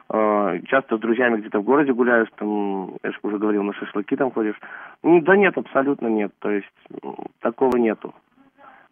э, 0.09 0.59
часто 0.67 0.97
с 0.97 0.99
друзьями 0.99 1.37
где-то 1.37 1.59
в 1.59 1.63
городе 1.63 1.93
гуляешь, 1.93 2.29
там, 2.37 2.95
я 3.03 3.11
же 3.11 3.17
уже 3.23 3.37
говорил, 3.37 3.63
на 3.63 3.73
шашлыки 3.73 4.15
там 4.15 4.31
ходишь. 4.31 4.59
Ну, 5.03 5.21
да 5.21 5.35
нет, 5.37 5.57
абсолютно 5.57 6.07
нет, 6.07 6.31
то 6.39 6.49
есть 6.49 6.73
такого 7.39 7.77
нету. 7.77 8.13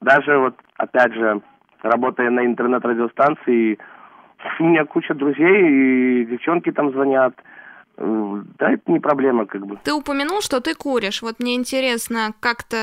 Даже 0.02 0.38
вот, 0.38 0.56
опять 0.78 1.14
же, 1.14 1.42
работая 1.84 2.30
на 2.30 2.46
интернет-радиостанции, 2.46 3.78
у 4.60 4.64
меня 4.64 4.86
куча 4.86 5.14
друзей, 5.14 6.22
и 6.22 6.26
девчонки 6.26 6.72
там 6.72 6.92
звонят, 6.92 7.34
да, 8.58 8.72
это 8.72 8.92
не 8.92 9.00
проблема, 9.00 9.46
как 9.46 9.66
бы. 9.66 9.78
Ты 9.84 9.94
упомянул, 9.94 10.42
что 10.42 10.60
ты 10.60 10.74
куришь. 10.74 11.22
Вот 11.22 11.40
мне 11.40 11.56
интересно, 11.56 12.34
как-то 12.40 12.78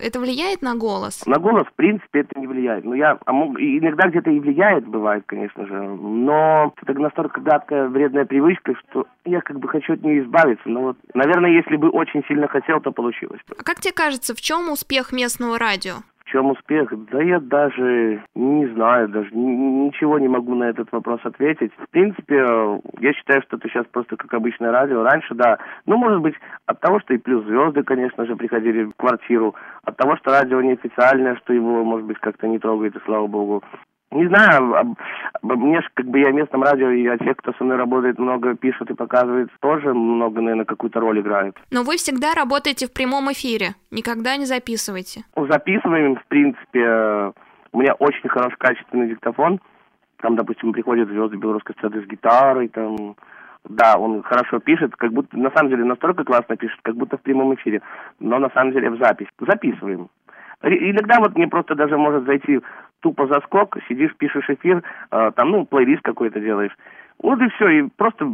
это 0.00 0.20
влияет 0.20 0.62
на 0.62 0.74
голос? 0.74 1.26
На 1.26 1.38
голос, 1.38 1.66
в 1.66 1.74
принципе, 1.74 2.20
это 2.20 2.38
не 2.38 2.46
влияет. 2.46 2.84
Ну, 2.84 2.94
я, 2.94 3.18
а 3.24 3.32
иногда 3.32 4.08
где-то 4.08 4.30
и 4.30 4.40
влияет, 4.40 4.86
бывает, 4.86 5.24
конечно 5.26 5.66
же. 5.66 5.74
Но 5.74 6.72
это 6.86 7.00
настолько 7.00 7.40
гадкая, 7.40 7.88
вредная 7.88 8.24
привычка, 8.24 8.74
что 8.74 9.06
я 9.24 9.40
как 9.40 9.58
бы 9.58 9.68
хочу 9.68 9.94
от 9.94 10.02
нее 10.02 10.24
избавиться. 10.24 10.68
Но 10.68 10.80
вот, 10.82 10.96
наверное, 11.14 11.50
если 11.50 11.76
бы 11.76 11.88
очень 11.90 12.24
сильно 12.26 12.48
хотел, 12.48 12.80
то 12.80 12.92
получилось. 12.92 13.40
А 13.58 13.62
как 13.62 13.80
тебе 13.80 13.92
кажется, 13.92 14.34
в 14.34 14.40
чем 14.40 14.70
успех 14.70 15.12
местного 15.12 15.58
радио? 15.58 15.96
Чем 16.32 16.50
успех? 16.50 16.92
Да 17.10 17.22
я 17.22 17.38
даже 17.38 18.22
не 18.34 18.66
знаю, 18.68 19.08
даже 19.08 19.28
ничего 19.32 20.18
не 20.18 20.28
могу 20.28 20.54
на 20.54 20.64
этот 20.64 20.90
вопрос 20.90 21.20
ответить. 21.24 21.72
В 21.76 21.90
принципе, 21.90 22.36
я 23.00 23.12
считаю, 23.12 23.42
что 23.42 23.56
это 23.56 23.68
сейчас 23.68 23.86
просто 23.92 24.16
как 24.16 24.32
обычное 24.32 24.72
радио. 24.72 25.02
Раньше, 25.02 25.34
да, 25.34 25.58
ну, 25.86 25.96
может 25.98 26.20
быть, 26.20 26.34
от 26.66 26.80
того, 26.80 27.00
что 27.00 27.14
и 27.14 27.18
плюс 27.18 27.44
звезды, 27.44 27.82
конечно 27.82 28.24
же, 28.24 28.34
приходили 28.34 28.84
в 28.84 28.92
квартиру, 28.96 29.54
от 29.84 29.96
того, 29.96 30.16
что 30.16 30.30
радио 30.30 30.60
неофициальное, 30.62 31.36
что 31.36 31.52
его, 31.52 31.84
может 31.84 32.06
быть, 32.06 32.18
как-то 32.18 32.48
не 32.48 32.58
трогает, 32.58 32.96
и 32.96 33.04
слава 33.04 33.26
богу. 33.26 33.62
Не 34.12 34.26
знаю, 34.28 34.94
мне 35.42 35.80
же, 35.80 35.88
как 35.94 36.06
бы 36.06 36.18
я 36.20 36.30
в 36.30 36.34
местном 36.34 36.62
радио, 36.62 36.90
и 36.90 37.06
а 37.06 37.16
те, 37.16 37.34
кто 37.34 37.52
со 37.54 37.64
мной 37.64 37.78
работает, 37.78 38.18
много 38.18 38.54
пишут 38.54 38.90
и 38.90 38.94
показывают, 38.94 39.50
тоже 39.60 39.94
много, 39.94 40.42
наверное, 40.42 40.66
какую-то 40.66 41.00
роль 41.00 41.20
играют. 41.20 41.56
Но 41.70 41.82
вы 41.82 41.96
всегда 41.96 42.34
работаете 42.34 42.86
в 42.86 42.92
прямом 42.92 43.32
эфире, 43.32 43.70
никогда 43.90 44.36
не 44.36 44.44
записываете? 44.44 45.22
Записываем, 45.34 46.16
в 46.16 46.26
принципе, 46.26 47.32
у 47.72 47.80
меня 47.80 47.94
очень 47.94 48.28
хороший 48.28 48.56
качественный 48.58 49.08
диктофон. 49.08 49.60
Там, 50.18 50.36
допустим, 50.36 50.72
приходят 50.72 51.08
звезды 51.08 51.38
белорусской 51.38 51.74
сцены 51.78 52.02
с 52.02 52.06
гитарой, 52.06 52.68
там, 52.68 53.16
да, 53.64 53.96
он 53.96 54.22
хорошо 54.22 54.60
пишет, 54.60 54.94
как 54.96 55.12
будто, 55.12 55.38
на 55.38 55.50
самом 55.52 55.70
деле, 55.70 55.84
настолько 55.84 56.22
классно 56.24 56.56
пишет, 56.56 56.78
как 56.82 56.96
будто 56.96 57.16
в 57.16 57.22
прямом 57.22 57.54
эфире, 57.54 57.80
но 58.20 58.38
на 58.38 58.50
самом 58.50 58.72
деле 58.72 58.90
в 58.90 58.98
запись. 58.98 59.28
Записываем. 59.40 60.08
Иногда 60.62 61.18
вот 61.18 61.34
мне 61.34 61.48
просто 61.48 61.74
даже 61.74 61.96
может 61.96 62.24
зайти 62.24 62.60
тупо 63.02 63.26
заскок, 63.26 63.76
сидишь, 63.88 64.14
пишешь 64.16 64.48
эфир, 64.48 64.82
э, 65.10 65.30
там, 65.36 65.50
ну, 65.50 65.66
плейлист 65.66 66.02
какой-то 66.02 66.40
делаешь. 66.40 66.72
Вот 67.18 67.40
и 67.40 67.48
все, 67.50 67.68
и 67.68 67.82
просто 67.96 68.26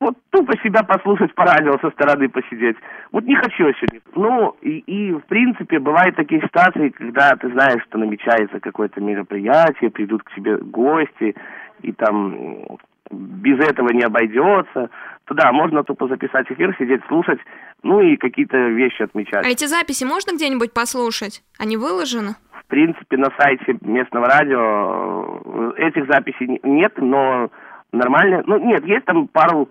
вот 0.00 0.16
тупо 0.30 0.56
себя 0.62 0.82
послушать 0.82 1.34
по 1.34 1.44
радио 1.44 1.78
со 1.78 1.90
стороны 1.90 2.28
посидеть. 2.28 2.76
Вот 3.12 3.24
не 3.24 3.34
хочу 3.34 3.66
я 3.66 3.72
сегодня. 3.74 4.00
Ну, 4.14 4.56
и, 4.62 4.78
и 4.78 5.12
в 5.12 5.24
принципе, 5.26 5.78
бывают 5.78 6.16
такие 6.16 6.40
ситуации, 6.40 6.88
когда 6.88 7.36
ты 7.36 7.50
знаешь, 7.50 7.82
что 7.84 7.98
намечается 7.98 8.60
какое-то 8.60 9.00
мероприятие, 9.00 9.90
придут 9.90 10.22
к 10.22 10.34
тебе 10.34 10.56
гости, 10.56 11.34
и 11.82 11.92
там 11.92 12.78
без 13.10 13.58
этого 13.58 13.90
не 13.90 14.02
обойдется, 14.02 14.90
то 15.24 15.34
да, 15.34 15.52
можно 15.52 15.84
тупо 15.84 16.08
записать 16.08 16.50
эфир, 16.50 16.74
сидеть, 16.78 17.02
слушать, 17.08 17.40
ну 17.82 18.00
и 18.00 18.16
какие-то 18.16 18.56
вещи 18.56 19.02
отмечать. 19.02 19.44
А 19.44 19.48
эти 19.48 19.66
записи 19.66 20.04
можно 20.04 20.32
где-нибудь 20.34 20.72
послушать? 20.72 21.42
Они 21.58 21.76
выложены? 21.76 22.36
Принципе, 22.70 23.16
на 23.16 23.30
сайте 23.38 23.76
местного 23.82 24.26
радио 24.26 25.40
э, 25.76 25.88
этих 25.88 26.06
записей 26.06 26.60
нет, 26.62 26.94
но 26.96 27.50
нормально. 27.92 28.42
Ну, 28.46 28.58
нет, 28.58 28.84
есть 28.86 29.04
там 29.04 29.28
пару 29.28 29.68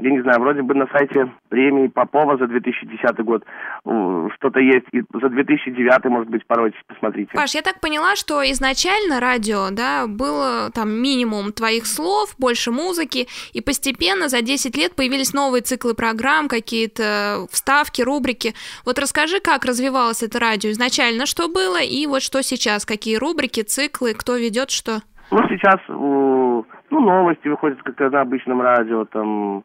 я 0.00 0.10
не 0.10 0.22
знаю, 0.22 0.40
вроде 0.40 0.62
бы 0.62 0.74
на 0.74 0.86
сайте 0.88 1.32
премии 1.48 1.88
Попова 1.88 2.36
за 2.36 2.46
2010 2.46 3.24
год 3.24 3.44
что-то 3.82 4.60
есть. 4.60 4.86
И 4.92 5.02
за 5.12 5.28
2009, 5.28 6.04
может 6.04 6.28
быть, 6.28 6.46
порой 6.46 6.72
посмотрите. 6.86 7.32
Паш, 7.34 7.54
я 7.54 7.62
так 7.62 7.80
поняла, 7.80 8.14
что 8.14 8.42
изначально 8.52 9.18
радио, 9.18 9.70
да, 9.72 10.06
было 10.06 10.70
там 10.72 10.90
минимум 10.90 11.52
твоих 11.52 11.86
слов, 11.86 12.34
больше 12.38 12.70
музыки, 12.70 13.26
и 13.52 13.60
постепенно 13.60 14.28
за 14.28 14.42
10 14.42 14.76
лет 14.76 14.94
появились 14.94 15.32
новые 15.34 15.62
циклы 15.62 15.94
программ, 15.94 16.48
какие-то 16.48 17.46
вставки, 17.50 18.02
рубрики. 18.02 18.54
Вот 18.84 18.98
расскажи, 18.98 19.40
как 19.40 19.64
развивалось 19.64 20.22
это 20.22 20.38
радио 20.38 20.70
изначально, 20.70 21.26
что 21.26 21.48
было, 21.48 21.80
и 21.82 22.06
вот 22.06 22.22
что 22.22 22.42
сейчас, 22.42 22.86
какие 22.86 23.16
рубрики, 23.16 23.62
циклы, 23.62 24.14
кто 24.14 24.36
ведет 24.36 24.70
что? 24.70 25.00
Ну, 25.30 25.38
сейчас, 25.48 25.76
ну, 25.88 26.64
новости 26.90 27.48
выходят, 27.48 27.82
как 27.82 27.98
на 28.12 28.20
обычном 28.22 28.62
радио, 28.62 29.04
там, 29.04 29.64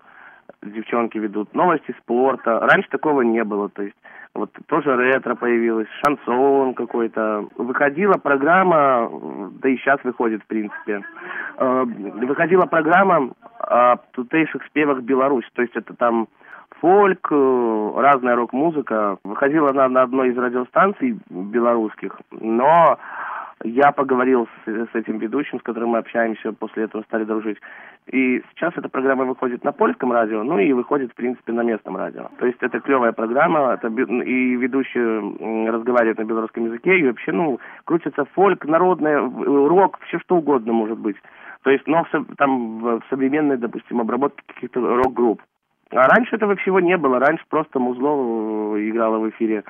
девчонки 0.65 1.17
ведут, 1.17 1.53
новости 1.53 1.95
спорта. 2.01 2.59
Раньше 2.59 2.89
такого 2.89 3.21
не 3.21 3.43
было, 3.43 3.69
то 3.69 3.83
есть 3.83 3.95
вот 4.35 4.51
тоже 4.67 4.95
ретро 4.95 5.35
появилось, 5.35 5.87
шансон 6.03 6.73
какой-то. 6.73 7.47
Выходила 7.55 8.13
программа, 8.13 9.09
да 9.61 9.69
и 9.69 9.77
сейчас 9.77 10.03
выходит, 10.03 10.41
в 10.43 10.47
принципе, 10.47 11.01
э, 11.57 11.83
выходила 11.83 12.65
программа 12.65 13.31
о 13.59 13.97
тутейших 14.11 14.63
спевах 14.65 15.01
Беларусь, 15.01 15.47
то 15.53 15.61
есть 15.61 15.75
это 15.75 15.93
там 15.93 16.27
фольк, 16.79 17.27
э, 17.31 17.91
разная 17.95 18.35
рок-музыка. 18.35 19.17
Выходила 19.23 19.69
она 19.69 19.87
на 19.87 20.01
одной 20.01 20.29
из 20.29 20.37
радиостанций 20.37 21.17
белорусских, 21.29 22.19
но 22.31 22.97
я 23.63 23.91
поговорил 23.91 24.47
с, 24.65 24.69
с 24.69 24.95
этим 24.95 25.17
ведущим, 25.17 25.59
с 25.59 25.63
которым 25.63 25.89
мы 25.89 25.99
общаемся, 25.99 26.53
после 26.53 26.83
этого 26.83 27.03
стали 27.03 27.23
дружить. 27.23 27.57
И 28.07 28.43
сейчас 28.51 28.73
эта 28.75 28.89
программа 28.89 29.25
выходит 29.25 29.63
на 29.63 29.71
польском 29.71 30.11
радио, 30.11 30.43
ну 30.43 30.59
и 30.59 30.73
выходит, 30.73 31.11
в 31.11 31.15
принципе, 31.15 31.53
на 31.53 31.61
местном 31.61 31.95
радио. 31.95 32.29
То 32.37 32.45
есть 32.45 32.57
это 32.61 32.79
клевая 32.79 33.13
программа, 33.13 33.73
это, 33.73 33.87
и 33.87 34.55
ведущий 34.55 35.69
разговаривает 35.69 36.17
на 36.17 36.25
белорусском 36.25 36.65
языке, 36.65 36.99
и 36.99 37.07
вообще, 37.07 37.31
ну, 37.31 37.59
крутится 37.85 38.25
фольк, 38.33 38.65
народный, 38.65 39.15
рок, 39.15 39.99
все 40.07 40.19
что 40.19 40.35
угодно 40.35 40.73
может 40.73 40.99
быть. 40.99 41.17
То 41.63 41.69
есть, 41.69 41.87
но 41.87 42.03
в, 42.03 42.35
там 42.35 42.79
в 42.79 43.01
современной, 43.09 43.57
допустим, 43.57 44.01
обработке 44.01 44.43
каких-то 44.47 44.81
рок-групп. 44.81 45.41
А 45.91 46.07
раньше 46.07 46.35
этого 46.35 46.55
всего 46.57 46.79
не 46.79 46.97
было. 46.97 47.19
Раньше 47.19 47.45
просто 47.49 47.79
музло 47.79 48.75
э, 48.75 48.89
играло 48.89 49.19
в 49.19 49.29
эфире, 49.29 49.63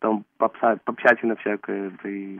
там 0.00 0.24
попса, 0.38 0.76
попсятина 0.84 1.34
всякая, 1.36 1.90
да 2.02 2.08
и 2.08 2.38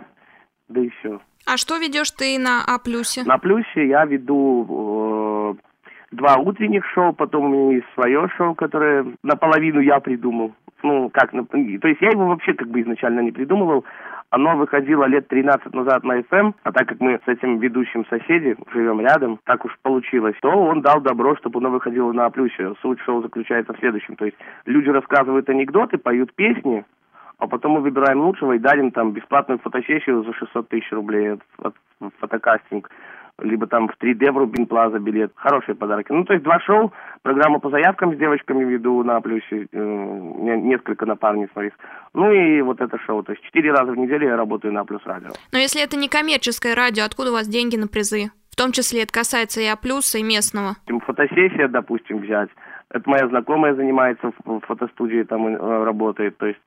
да 0.68 0.81
и 0.81 0.88
все. 1.00 1.20
А 1.46 1.57
что 1.57 1.77
ведешь 1.77 2.11
ты 2.11 2.38
на 2.38 2.64
А 2.66 2.79
плюсе? 2.79 3.22
На 3.24 3.38
плюсе 3.38 3.87
я 3.87 4.05
веду 4.05 5.57
э, 5.59 6.14
два 6.14 6.37
утренних 6.37 6.85
шоу, 6.87 7.12
потом 7.12 7.44
у 7.44 7.48
меня 7.48 7.74
есть 7.77 7.87
свое 7.94 8.29
шоу, 8.37 8.55
которое 8.55 9.07
наполовину 9.22 9.81
я 9.81 10.00
придумал. 10.00 10.53
Ну, 10.83 11.11
как, 11.11 11.31
то 11.31 11.88
есть 11.88 12.00
я 12.03 12.11
его 12.11 12.27
вообще 12.27 12.53
как 12.53 12.68
бы 12.68 12.83
изначально 12.83 13.20
не 13.20 13.33
придумывал. 13.33 13.85
Оно 14.31 14.57
выходило 14.57 15.05
лет 15.05 15.29
13 15.29 15.72
назад 15.74 16.03
на 16.03 16.18
FM, 16.18 16.24
эм, 16.33 16.55
а 16.62 16.72
так 16.72 16.88
как 16.88 17.00
мы 17.00 17.20
с 17.24 17.29
этим 17.29 17.59
ведущим 17.59 18.05
соседи 18.07 18.57
живем 18.72 19.00
рядом, 19.00 19.38
так 19.44 19.64
уж 19.64 19.79
получилось, 19.83 20.35
то 20.42 20.48
он 20.48 20.83
дал 20.83 21.00
добро, 21.00 21.37
чтобы 21.37 21.61
оно 21.61 21.70
выходило 21.70 22.11
на 22.12 22.27
А 22.27 22.31
плюсе. 22.31 22.74
Суть 22.83 23.00
шоу 23.00 23.22
заключается 23.22 23.72
в 23.72 23.79
следующем. 23.79 24.16
То 24.16 24.24
есть 24.24 24.37
люди 24.66 24.88
рассказывают 24.90 25.48
анекдоты, 25.48 25.98
поют 25.98 26.35
песни, 26.35 26.85
а 27.38 27.47
потом 27.47 27.73
мы 27.73 27.81
выбираем 27.81 28.20
лучшего 28.20 28.53
и 28.53 28.59
дарим 28.59 28.90
там 28.90 29.12
бесплатную 29.12 29.59
фотосессию 29.59 30.25
за 30.25 30.33
600 30.35 30.68
тысяч 30.68 30.90
рублей 30.92 31.35
от, 31.35 31.40
от 31.59 31.75
фотокастинг 32.20 32.90
либо 33.42 33.66
там 33.66 33.88
в 33.88 33.97
3D 34.01 34.31
в 34.31 34.38
Рубин 34.38 34.66
Плаза 34.66 34.99
билет. 34.99 35.33
Хорошие 35.35 35.75
подарки. 35.75 36.12
Ну, 36.12 36.25
то 36.25 36.35
есть 36.35 36.44
два 36.44 36.61
шоу, 36.61 36.92
программа 37.23 37.59
по 37.59 37.68
заявкам 37.70 38.14
с 38.14 38.18
девочками 38.18 38.64
веду 38.64 39.03
на 39.03 39.20
плюсе, 39.20 39.66
э, 39.73 39.79
несколько 39.79 41.05
напарниц 41.05 41.49
моих. 41.55 41.73
Ну 42.12 42.31
и 42.31 42.61
вот 42.62 42.81
это 42.81 42.99
шоу. 42.99 43.23
То 43.23 43.33
есть 43.33 43.44
четыре 43.44 43.73
раза 43.73 43.92
в 43.92 43.97
неделю 43.97 44.29
я 44.29 44.37
работаю 44.37 44.73
на 44.73 44.85
плюс 44.85 45.03
радио. 45.05 45.31
Но 45.53 45.59
если 45.59 45.83
это 45.83 45.97
не 45.97 46.09
коммерческое 46.09 46.75
радио, 46.75 47.05
откуда 47.05 47.31
у 47.31 47.35
вас 47.35 47.49
деньги 47.49 47.77
на 47.77 47.88
призы? 47.88 48.31
В 48.51 48.57
том 48.57 48.70
числе 48.70 49.03
это 49.03 49.12
касается 49.12 49.61
и 49.61 49.66
А 49.66 49.75
плюса, 49.75 50.18
и 50.18 50.23
местного. 50.23 50.77
Фотосессия, 51.05 51.66
допустим, 51.66 52.18
взять. 52.18 52.51
Это 52.90 53.11
моя 53.11 53.27
знакомая 53.27 53.75
занимается 53.75 54.31
в 54.44 54.61
фотостудии, 54.61 55.25
там 55.25 55.49
э, 55.49 55.85
работает. 55.85 56.37
То 56.38 56.47
есть 56.47 56.61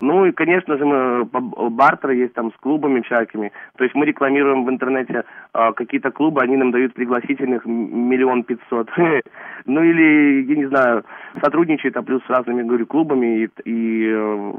ну 0.00 0.26
и, 0.26 0.32
конечно 0.32 0.76
же, 0.76 0.84
мы 0.84 1.24
бартеры 1.24 2.14
есть 2.16 2.34
там 2.34 2.52
с 2.52 2.56
клубами 2.56 3.00
всякими. 3.00 3.52
То 3.76 3.84
есть 3.84 3.94
мы 3.94 4.06
рекламируем 4.06 4.64
в 4.64 4.70
интернете 4.70 5.24
э, 5.54 5.72
какие-то 5.72 6.10
клубы, 6.10 6.40
они 6.42 6.56
нам 6.56 6.70
дают 6.70 6.94
пригласительных 6.94 7.66
миллион 7.66 8.44
пятьсот. 8.44 8.90
ну 9.66 9.82
или, 9.82 10.42
я 10.42 10.56
не 10.56 10.66
знаю, 10.66 11.04
сотрудничает, 11.42 11.96
а 11.96 12.02
плюс 12.02 12.22
с 12.24 12.30
разными, 12.30 12.62
говорю, 12.62 12.86
клубами 12.86 13.44
и, 13.44 13.48
и 13.64 14.08
э, 14.10 14.52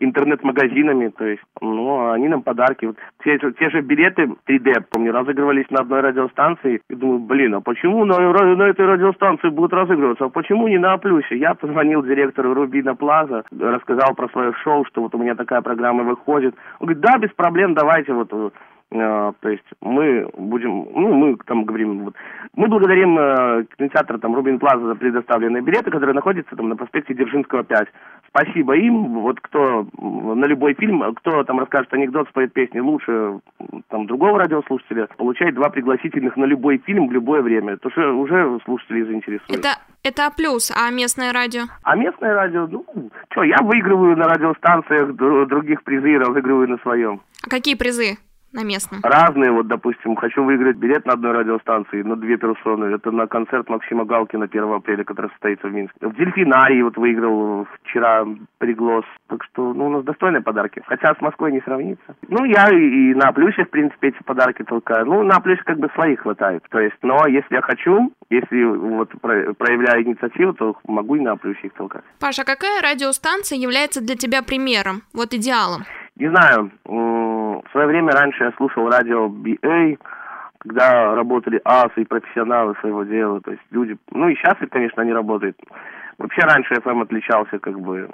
интернет-магазинами. 0.00 1.08
То 1.08 1.24
есть, 1.24 1.42
ну, 1.60 2.10
они 2.10 2.28
нам 2.28 2.42
подарки. 2.42 2.86
Вот 2.86 2.96
те, 3.24 3.38
те 3.38 3.70
же 3.70 3.80
билеты 3.80 4.30
3D, 4.48 4.84
помню, 4.90 5.12
разыгрывались 5.12 5.70
на 5.70 5.80
одной 5.80 6.00
радиостанции. 6.00 6.80
И 6.88 6.94
думаю, 6.94 7.20
блин, 7.20 7.54
а 7.54 7.60
почему 7.60 8.04
на, 8.04 8.18
на 8.18 8.62
этой 8.64 8.86
радиостанции 8.86 9.48
будут 9.48 9.72
разыгрываться? 9.72 10.26
А 10.26 10.28
почему 10.28 10.68
не 10.68 10.78
на 10.78 10.96
Плюсе? 10.98 11.36
Я 11.36 11.54
позвонил 11.54 12.02
директору 12.02 12.54
Рубина 12.54 12.94
Плаза, 12.94 13.44
рассказал 13.58 14.14
про 14.14 14.28
свое 14.28 14.47
шоу, 14.56 14.84
что 14.86 15.02
вот 15.02 15.14
у 15.14 15.18
меня 15.18 15.34
такая 15.34 15.60
программа 15.60 16.04
выходит. 16.04 16.54
Он 16.80 16.86
говорит, 16.86 17.02
да, 17.02 17.18
без 17.18 17.30
проблем, 17.32 17.74
давайте 17.74 18.12
вот 18.12 18.28
э, 18.32 18.50
то 18.90 19.34
есть 19.44 19.64
мы 19.82 20.28
будем, 20.36 20.88
ну, 20.94 21.12
мы 21.12 21.36
там 21.46 21.64
говорим, 21.64 22.04
вот, 22.04 22.14
мы 22.54 22.68
благодарим 22.68 23.18
э, 23.18 23.64
кинотеатр 23.76 24.18
там 24.18 24.34
Рубин 24.34 24.58
Плаза 24.58 24.86
за 24.86 24.94
предоставленные 24.94 25.62
билеты, 25.62 25.90
которые 25.90 26.14
находятся 26.14 26.56
там 26.56 26.70
на 26.70 26.76
проспекте 26.76 27.12
Дзержинского 27.12 27.64
5. 27.64 27.88
Спасибо 28.28 28.76
им, 28.76 29.20
вот 29.20 29.40
кто 29.40 29.86
на 29.98 30.44
любой 30.46 30.74
фильм, 30.74 31.02
кто 31.16 31.44
там 31.44 31.60
расскажет 31.60 31.92
анекдот, 31.92 32.28
споет 32.28 32.52
песни 32.54 32.78
лучше 32.78 33.40
там 33.88 34.06
другого 34.06 34.38
радиослушателя, 34.38 35.08
получает 35.16 35.54
два 35.54 35.68
пригласительных 35.68 36.36
на 36.36 36.44
любой 36.44 36.78
фильм 36.78 37.08
в 37.08 37.12
любое 37.12 37.42
время. 37.42 37.76
То 37.76 37.90
что 37.90 38.12
уже 38.12 38.58
слушатели 38.64 39.02
заинтересуют. 39.02 39.50
Это, 39.50 39.78
это 40.02 40.30
плюс, 40.34 40.72
а 40.74 40.90
местное 40.90 41.32
радио? 41.32 41.62
А 41.82 41.94
местное 41.94 42.34
радио, 42.34 42.66
ну, 42.66 42.84
что, 43.30 43.42
я 43.44 43.58
выигрываю 43.62 44.16
на 44.16 44.28
радиостанциях 44.28 45.14
других 45.14 45.82
призы, 45.82 46.18
разыгрываю 46.18 46.68
на 46.68 46.78
своем. 46.78 47.20
А 47.44 47.50
какие 47.50 47.74
призы? 47.74 48.18
На 48.52 48.64
местном? 48.64 49.00
Разные, 49.02 49.50
вот, 49.50 49.66
допустим, 49.66 50.16
хочу 50.16 50.42
выиграть 50.42 50.76
билет 50.76 51.06
на 51.06 51.14
одной 51.14 51.32
радиостанции 51.32 52.02
на 52.02 52.16
две 52.16 52.36
персоны. 52.36 52.86
Это 52.86 53.10
на 53.10 53.26
концерт 53.26 53.68
Максима 53.68 54.04
Галкина 54.04 54.44
1 54.44 54.72
апреля, 54.72 55.04
который 55.04 55.30
состоится 55.30 55.68
в 55.68 55.72
Минске. 55.72 56.06
В 56.06 56.14
Дельфинарии 56.14 56.82
вот 56.82 56.96
выиграл 56.96 57.66
вчера 57.82 58.24
приглас. 58.58 59.04
Так 59.28 59.44
что, 59.44 59.74
ну, 59.74 59.86
у 59.86 59.90
нас 59.90 60.04
достойные 60.04 60.42
подарки. 60.42 60.82
Хотя 60.86 61.14
с 61.14 61.20
Москвой 61.20 61.52
не 61.52 61.60
сравнится. 61.60 62.16
Ну, 62.28 62.44
я 62.44 62.70
и 62.70 63.14
на 63.14 63.32
плюсе, 63.32 63.64
в 63.64 63.70
принципе, 63.70 64.08
эти 64.08 64.22
подарки 64.22 64.62
толкаю. 64.62 65.06
Ну, 65.06 65.22
на 65.22 65.40
плюсе 65.40 65.62
как 65.64 65.78
бы 65.78 65.88
своих 65.94 66.20
хватает. 66.20 66.62
То 66.70 66.80
есть, 66.80 66.96
но 67.02 67.26
если 67.26 67.54
я 67.54 67.62
хочу, 67.62 68.12
если 68.30 68.64
вот 68.64 69.10
проявляю 69.20 70.04
инициативу, 70.04 70.52
то 70.54 70.76
могу 70.86 71.16
и 71.16 71.20
на 71.20 71.36
плюсе 71.36 71.66
их 71.66 71.72
толкать. 71.74 72.04
Паша, 72.20 72.44
какая 72.44 72.82
радиостанция 72.82 73.58
является 73.58 74.00
для 74.00 74.16
тебя 74.16 74.42
примером, 74.42 75.02
вот 75.12 75.34
идеалом? 75.34 75.82
Не 76.16 76.28
знаю, 76.30 76.72
в 77.56 77.70
свое 77.72 77.86
время 77.86 78.12
раньше 78.12 78.44
я 78.44 78.52
слушал 78.52 78.88
радио 78.88 79.26
BA, 79.26 79.98
когда 80.58 81.14
работали 81.14 81.60
асы 81.64 82.02
и 82.02 82.04
профессионалы 82.04 82.74
своего 82.80 83.04
дела, 83.04 83.40
то 83.40 83.50
есть 83.50 83.62
люди, 83.70 83.96
ну 84.10 84.28
и 84.28 84.34
сейчас, 84.34 84.56
конечно, 84.70 85.02
они 85.02 85.12
работают. 85.12 85.58
Вообще 86.18 86.42
раньше 86.42 86.74
FM 86.74 87.02
отличался 87.02 87.58
как 87.60 87.78
бы 87.80 88.10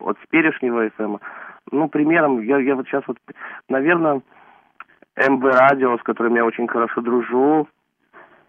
от 0.00 0.20
теперешнего 0.22 0.86
FM. 0.86 1.20
Ну, 1.70 1.88
примером, 1.88 2.40
я, 2.42 2.58
я 2.58 2.74
вот 2.74 2.86
сейчас 2.86 3.04
вот, 3.06 3.16
наверное, 3.68 4.22
МВ 5.16 5.44
Радио, 5.44 5.96
с 5.98 6.02
которым 6.02 6.34
я 6.34 6.44
очень 6.44 6.66
хорошо 6.66 7.00
дружу, 7.00 7.68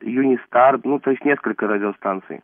Юнистар, 0.01 0.79
ну, 0.83 0.99
то 0.99 1.11
есть 1.11 1.23
несколько 1.23 1.67
радиостанций. 1.67 2.41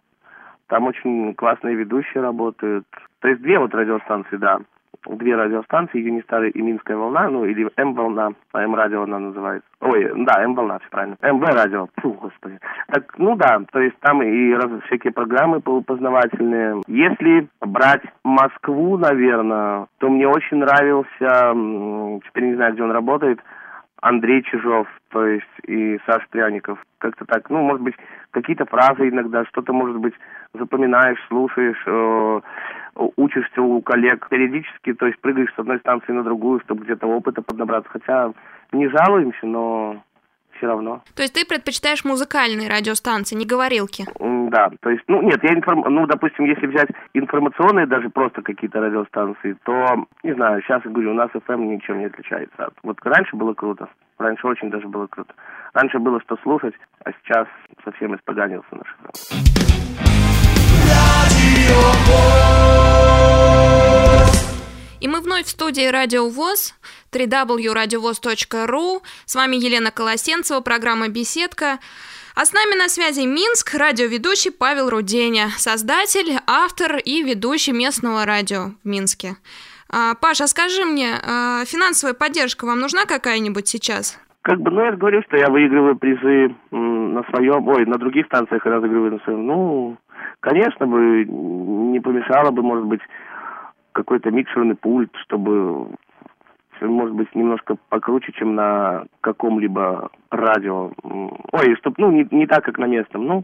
Там 0.67 0.85
очень 0.85 1.33
классные 1.33 1.75
ведущие 1.75 2.21
работают. 2.21 2.85
То 3.21 3.29
есть 3.29 3.41
две 3.41 3.57
вот 3.57 3.73
радиостанции, 3.73 4.37
да 4.37 4.59
две 5.09 5.35
радиостанции, 5.35 5.99
Юнистары 5.99 6.49
и 6.49 6.61
Минская 6.61 6.97
волна, 6.97 7.29
ну 7.29 7.45
или 7.45 7.69
М-волна, 7.77 8.31
а 8.53 8.63
М-радио 8.63 9.03
она 9.03 9.19
называется. 9.19 9.67
Ой, 9.79 10.11
да, 10.25 10.43
М-волна, 10.43 10.79
все 10.79 10.89
правильно. 10.89 11.17
МВ-радио, 11.21 11.87
фу, 12.01 12.13
господи. 12.13 12.59
Так, 12.87 13.13
ну 13.17 13.35
да, 13.35 13.61
то 13.71 13.79
есть 13.79 13.97
там 13.99 14.21
и 14.23 14.53
раз, 14.53 14.69
всякие 14.85 15.13
программы 15.13 15.61
познавательные. 15.61 16.81
Если 16.87 17.47
брать 17.61 18.03
Москву, 18.23 18.97
наверное, 18.97 19.87
то 19.99 20.09
мне 20.09 20.27
очень 20.27 20.57
нравился, 20.57 22.21
теперь 22.27 22.49
не 22.49 22.55
знаю, 22.55 22.73
где 22.73 22.83
он 22.83 22.91
работает, 22.91 23.39
Андрей 24.01 24.43
Чижов, 24.43 24.87
то 25.09 25.25
есть 25.25 25.45
и 25.63 25.99
Саш 26.05 26.27
Пряников. 26.29 26.79
Как-то 26.99 27.25
так, 27.25 27.49
ну, 27.49 27.61
может 27.61 27.81
быть, 27.81 27.95
какие-то 28.31 28.65
фразы 28.65 29.09
иногда, 29.09 29.45
что-то, 29.45 29.73
может 29.73 29.97
быть, 29.97 30.13
запоминаешь, 30.53 31.19
слушаешь, 31.27 31.81
э, 31.85 32.41
учишься 33.15 33.61
у 33.61 33.81
коллег 33.81 34.27
периодически, 34.29 34.93
то 34.93 35.07
есть 35.07 35.19
прыгаешь 35.19 35.53
с 35.55 35.59
одной 35.59 35.79
станции 35.79 36.11
на 36.11 36.23
другую, 36.23 36.59
чтобы 36.61 36.83
где-то 36.83 37.07
опыта 37.07 37.41
поднабраться. 37.41 37.89
Хотя 37.91 38.33
не 38.71 38.87
жалуемся, 38.87 39.45
но 39.45 40.03
все 40.57 40.67
равно. 40.67 41.01
То 41.15 41.21
есть 41.21 41.33
ты 41.33 41.45
предпочитаешь 41.45 42.03
музыкальные 42.05 42.69
радиостанции, 42.69 43.35
не 43.35 43.45
говорилки? 43.45 44.05
Да, 44.49 44.69
то 44.81 44.89
есть, 44.89 45.03
ну 45.07 45.21
нет, 45.21 45.43
я 45.43 45.53
информ... 45.53 45.83
ну, 45.87 46.05
допустим, 46.07 46.45
если 46.45 46.67
взять 46.67 46.89
информационные 47.13 47.85
даже 47.85 48.09
просто 48.09 48.41
какие-то 48.41 48.79
радиостанции, 48.79 49.55
то, 49.63 50.05
не 50.23 50.33
знаю, 50.33 50.61
сейчас 50.61 50.83
я 50.85 50.91
говорю, 50.91 51.11
у 51.11 51.15
нас 51.15 51.29
FM 51.33 51.65
ничем 51.65 51.99
не 51.99 52.05
отличается. 52.05 52.69
Вот 52.83 52.97
раньше 53.03 53.35
было 53.35 53.53
круто, 53.53 53.87
раньше 54.17 54.47
очень 54.47 54.69
даже 54.69 54.87
было 54.87 55.07
круто. 55.07 55.33
Раньше 55.73 55.99
было 55.99 56.19
что 56.21 56.37
слушать, 56.43 56.73
а 57.03 57.11
сейчас 57.11 57.47
совсем 57.83 58.15
испоганился 58.15 58.67
наш 58.71 58.87
FM. 59.03 59.67
И 64.99 65.07
мы 65.07 65.21
вновь 65.21 65.45
в 65.45 65.49
студии 65.49 65.85
Радио 65.87 66.27
ВОЗ, 66.27 66.73
www.radiovoz.ru. 67.11 69.01
С 69.25 69.35
вами 69.35 69.55
Елена 69.55 69.91
Колосенцева, 69.91 70.61
программа 70.61 71.07
«Беседка». 71.07 71.77
А 72.35 72.45
с 72.45 72.53
нами 72.53 72.75
на 72.77 72.87
связи 72.87 73.25
Минск, 73.25 73.75
радиоведущий 73.75 74.51
Павел 74.51 74.89
Руденя, 74.89 75.49
создатель, 75.57 76.39
автор 76.47 76.97
и 76.97 77.23
ведущий 77.23 77.73
местного 77.73 78.25
радио 78.25 78.71
в 78.83 78.87
Минске. 78.87 79.37
А, 79.89 80.13
Паша, 80.15 80.47
скажи 80.47 80.83
мне, 80.85 81.15
а, 81.21 81.65
финансовая 81.65 82.13
поддержка 82.13 82.65
вам 82.65 82.79
нужна 82.79 83.05
какая-нибудь 83.05 83.67
сейчас? 83.67 84.19
Как 84.41 84.59
бы, 84.59 84.71
ну, 84.71 84.83
я 84.83 84.91
говорю, 84.93 85.21
что 85.27 85.37
я 85.37 85.49
выигрываю 85.49 85.95
призы 85.97 86.55
на 86.71 87.23
своем, 87.31 87.67
ой, 87.67 87.85
на 87.85 87.97
других 87.97 88.25
станциях 88.27 88.65
разыгрываю 88.65 89.13
на 89.13 89.19
своем. 89.19 89.45
Ну, 89.45 89.97
конечно 90.39 90.87
бы, 90.87 91.25
не 91.25 91.99
помешало 91.99 92.51
бы, 92.51 92.61
может 92.61 92.85
быть, 92.85 93.01
какой-то 93.97 94.29
микшерный 94.29 94.75
пульт, 94.75 95.09
чтобы 95.23 95.87
может 96.81 97.15
быть 97.15 97.33
немножко 97.33 97.75
покруче, 97.89 98.31
чем 98.33 98.53
на 98.53 99.05
каком-либо 99.21 100.11
радио. 100.29 100.91
Ой, 101.03 101.75
чтобы, 101.77 101.95
ну, 101.97 102.11
не, 102.11 102.27
не 102.29 102.45
так, 102.45 102.63
как 102.63 102.77
на 102.77 102.85
местном. 102.85 103.25
Ну, 103.25 103.43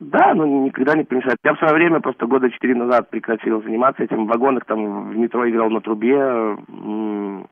да, 0.00 0.34
но 0.34 0.44
никогда 0.44 0.96
не 0.96 1.04
помешает. 1.04 1.38
Я 1.44 1.54
в 1.54 1.58
свое 1.58 1.74
время, 1.74 2.00
просто 2.00 2.26
года 2.26 2.50
четыре 2.50 2.74
назад 2.74 3.10
прекратил 3.10 3.62
заниматься 3.62 4.02
этим. 4.02 4.24
В 4.24 4.28
вагонах 4.28 4.64
там 4.64 5.10
в 5.10 5.16
метро 5.16 5.48
играл 5.48 5.70
на 5.70 5.80
трубе. 5.80 6.56
Ну, 6.66 7.46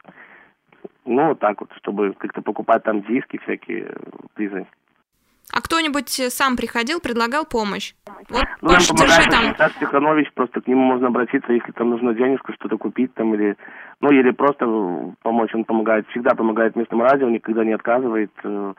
вот 1.04 1.38
так 1.38 1.60
вот, 1.60 1.70
чтобы 1.76 2.14
как-то 2.18 2.42
покупать 2.42 2.82
там 2.82 3.02
диски 3.02 3.38
всякие, 3.44 3.94
призы. 4.34 4.66
А 5.52 5.60
кто-нибудь 5.60 6.08
сам 6.08 6.56
приходил, 6.56 7.00
предлагал 7.00 7.44
помощь? 7.44 7.94
Вот, 8.30 8.44
ну, 8.62 8.70
Паш, 8.70 8.88
держи 8.88 9.30
там. 9.30 9.54
Стас 9.54 9.72
Тиханович, 9.78 10.32
просто 10.34 10.60
к 10.60 10.66
нему 10.66 10.82
можно 10.82 11.08
обратиться, 11.08 11.52
если 11.52 11.72
там 11.72 11.90
нужно 11.90 12.14
денежку, 12.14 12.52
что-то 12.54 12.78
купить 12.78 13.12
там, 13.14 13.34
или, 13.34 13.56
ну, 14.00 14.10
или 14.10 14.30
просто 14.30 14.64
помочь. 15.22 15.54
Он 15.54 15.64
помогает, 15.64 16.08
всегда 16.08 16.34
помогает 16.34 16.74
местному 16.74 17.04
радио, 17.04 17.28
никогда 17.28 17.64
не 17.64 17.72
отказывает. 17.72 18.30
Э, 18.44 18.72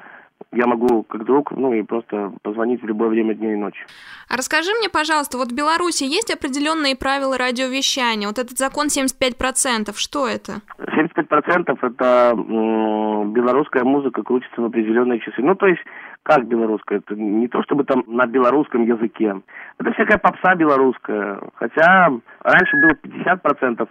я 0.51 0.67
могу 0.67 1.03
как 1.03 1.25
друг, 1.25 1.51
ну 1.51 1.73
и 1.73 1.83
просто 1.83 2.33
позвонить 2.41 2.81
в 2.81 2.85
любое 2.85 3.09
время 3.09 3.33
дня 3.33 3.53
и 3.53 3.55
ночи. 3.55 3.85
А 4.29 4.37
расскажи 4.37 4.71
мне, 4.79 4.89
пожалуйста, 4.89 5.37
вот 5.37 5.51
в 5.51 5.55
Беларуси 5.55 6.03
есть 6.03 6.31
определенные 6.31 6.95
правила 6.95 7.37
радиовещания? 7.37 8.27
Вот 8.27 8.39
этот 8.39 8.57
закон 8.57 8.87
75%, 8.87 9.93
что 9.95 10.27
это? 10.27 10.61
75% 10.79 11.77
это 11.81 12.33
белорусская 12.35 13.83
музыка 13.83 14.23
крутится 14.23 14.61
в 14.61 14.65
определенные 14.65 15.19
часы. 15.19 15.41
Ну, 15.41 15.55
то 15.55 15.67
есть, 15.67 15.81
как 16.23 16.47
белорусская? 16.47 16.99
Это 16.99 17.15
не 17.15 17.47
то, 17.47 17.61
чтобы 17.63 17.83
там 17.83 18.03
на 18.07 18.25
белорусском 18.25 18.85
языке. 18.85 19.35
Это 19.77 19.91
всякая 19.91 20.17
попса 20.17 20.55
белорусская. 20.55 21.39
Хотя 21.55 22.11
раньше 22.41 22.77
было 22.77 22.91
50%, 22.93 23.87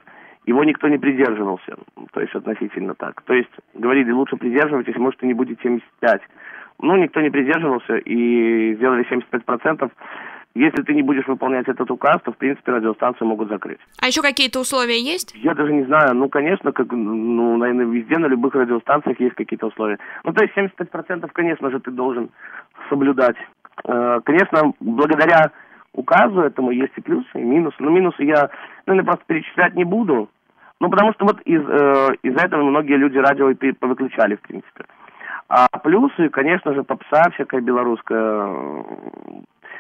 его 0.47 0.65
никто 0.65 0.89
не 0.89 0.99
придерживался, 0.99 1.77
то 2.13 2.21
есть 2.21 2.35
относительно 2.35 2.95
так. 2.95 3.23
То 3.23 3.35
есть 3.35 3.53
говорили, 3.75 4.11
лучше 4.11 4.37
придерживайтесь, 4.37 4.97
может, 4.97 5.23
и 5.23 5.27
не 5.27 5.35
будет 5.35 5.61
75. 5.63 6.21
Ну, 6.81 6.97
никто 6.97 7.21
не 7.21 7.31
придерживался 7.31 7.97
и 7.99 8.75
сделали 8.75 9.07
75%. 9.09 9.91
Если 10.55 10.83
ты 10.83 10.93
не 10.95 11.03
будешь 11.03 11.27
выполнять 11.27 11.67
этот 11.67 11.91
указ, 11.91 12.21
то, 12.25 12.33
в 12.33 12.37
принципе, 12.37 12.73
радиостанцию 12.73 13.27
могут 13.27 13.49
закрыть. 13.49 13.79
А 14.01 14.07
еще 14.07 14.21
какие-то 14.21 14.61
условия 14.61 15.01
есть? 15.01 15.35
Я 15.35 15.55
даже 15.55 15.73
не 15.73 15.85
знаю. 15.85 16.15
Ну, 16.15 16.29
конечно, 16.29 16.73
как, 16.73 16.93
ну, 16.93 17.57
наверное, 17.57 17.87
везде, 17.87 18.19
на 18.19 18.27
любых 18.27 18.55
радиостанциях 18.55 19.19
есть 19.19 19.35
какие-то 19.35 19.69
условия. 19.69 19.99
Ну, 20.25 20.33
то 20.33 20.45
есть 20.45 20.55
75%, 20.57 21.31
конечно 21.33 21.71
же, 21.71 21.81
ты 21.81 21.91
должен 21.91 22.31
соблюдать. 22.91 23.37
Э, 23.85 24.21
конечно, 24.25 24.75
благодаря 24.81 25.53
указу 25.95 26.41
этому 26.41 26.71
есть 26.71 26.93
и 26.97 27.01
плюсы, 27.01 27.31
и 27.35 27.43
минусы. 27.43 27.77
Но 27.79 27.91
минусы 27.91 28.23
я, 28.23 28.51
наверное, 28.87 29.07
просто 29.07 29.25
перечислять 29.27 29.75
не 29.75 29.85
буду. 29.85 30.29
Ну, 30.81 30.91
потому 30.91 31.13
что 31.15 31.25
вот 31.25 31.41
из, 31.43 31.63
э, 31.63 32.09
из-за 32.23 32.45
этого 32.45 32.63
многие 32.63 32.97
люди 32.97 33.17
радио 33.17 33.51
и 33.51 33.73
повыключали, 33.73 34.35
в 34.35 34.41
принципе. 34.41 34.85
А 35.55 35.69
плюсы, 35.81 36.31
конечно 36.31 36.73
же, 36.73 36.83
попса 36.83 37.25
всякая 37.35 37.61
белорусская. 37.61 38.85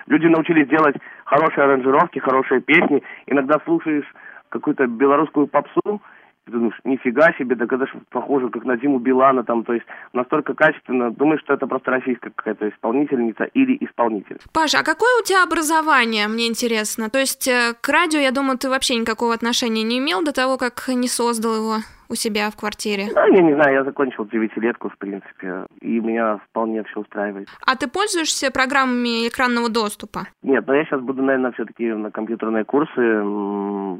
Люди 0.06 0.26
научились 0.26 0.68
делать 0.68 0.96
хорошие 1.24 1.64
аранжировки, 1.64 2.18
хорошие 2.18 2.60
песни. 2.60 3.02
Иногда 3.24 3.58
слушаешь 3.64 4.04
какую-то 4.50 4.86
белорусскую 4.86 5.46
попсу, 5.46 6.02
ты 6.44 6.52
думаешь, 6.52 6.78
нифига 6.84 7.32
себе, 7.38 7.56
так 7.56 7.72
это 7.72 7.86
же 7.86 8.02
похоже 8.10 8.50
как 8.50 8.64
на 8.64 8.76
Диму 8.76 8.98
Билана, 8.98 9.44
там, 9.44 9.64
то 9.64 9.72
есть 9.72 9.86
настолько 10.12 10.52
качественно. 10.52 11.10
Думаешь, 11.10 11.40
что 11.40 11.54
это 11.54 11.66
просто 11.66 11.90
российская 11.92 12.30
какая-то 12.30 12.68
исполнительница 12.68 13.44
или 13.44 13.78
исполнитель. 13.80 14.40
Паша, 14.52 14.80
а 14.80 14.84
какое 14.84 15.20
у 15.20 15.24
тебя 15.24 15.42
образование, 15.42 16.28
мне 16.28 16.48
интересно? 16.48 17.08
То 17.08 17.18
есть 17.18 17.48
э, 17.48 17.72
к 17.80 17.88
радио, 17.88 18.18
я 18.18 18.32
думаю, 18.32 18.58
ты 18.58 18.68
вообще 18.68 18.96
никакого 18.96 19.32
отношения 19.32 19.84
не 19.84 20.00
имел 20.00 20.22
до 20.22 20.34
того, 20.34 20.58
как 20.58 20.88
не 20.88 21.08
создал 21.08 21.54
его 21.54 21.76
у 22.12 22.14
себя 22.14 22.50
в 22.50 22.56
квартире? 22.56 23.08
Да, 23.14 23.24
я 23.26 23.42
не 23.42 23.54
знаю, 23.54 23.74
я 23.74 23.84
закончил 23.84 24.26
девятилетку, 24.26 24.90
в 24.90 24.98
принципе, 24.98 25.66
и 25.80 25.98
меня 25.98 26.38
вполне 26.48 26.84
все 26.84 27.00
устраивает. 27.00 27.48
А 27.66 27.74
ты 27.74 27.88
пользуешься 27.88 28.50
программами 28.50 29.26
экранного 29.26 29.70
доступа? 29.70 30.28
Нет, 30.42 30.66
но 30.66 30.74
я 30.74 30.84
сейчас 30.84 31.00
буду, 31.00 31.22
наверное, 31.22 31.52
все-таки 31.52 31.90
на 31.90 32.10
компьютерные 32.10 32.64
курсы 32.64 33.00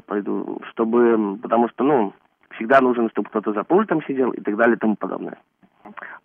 пойду, 0.05 0.61
чтобы, 0.69 1.37
потому 1.41 1.69
что, 1.69 1.83
ну, 1.83 2.13
всегда 2.55 2.81
нужен, 2.81 3.09
чтобы 3.09 3.29
кто-то 3.29 3.51
за 3.53 3.63
пультом 3.63 4.03
сидел 4.05 4.31
и 4.31 4.41
так 4.41 4.55
далее 4.57 4.75
и 4.75 4.79
тому 4.79 4.95
подобное. 4.95 5.39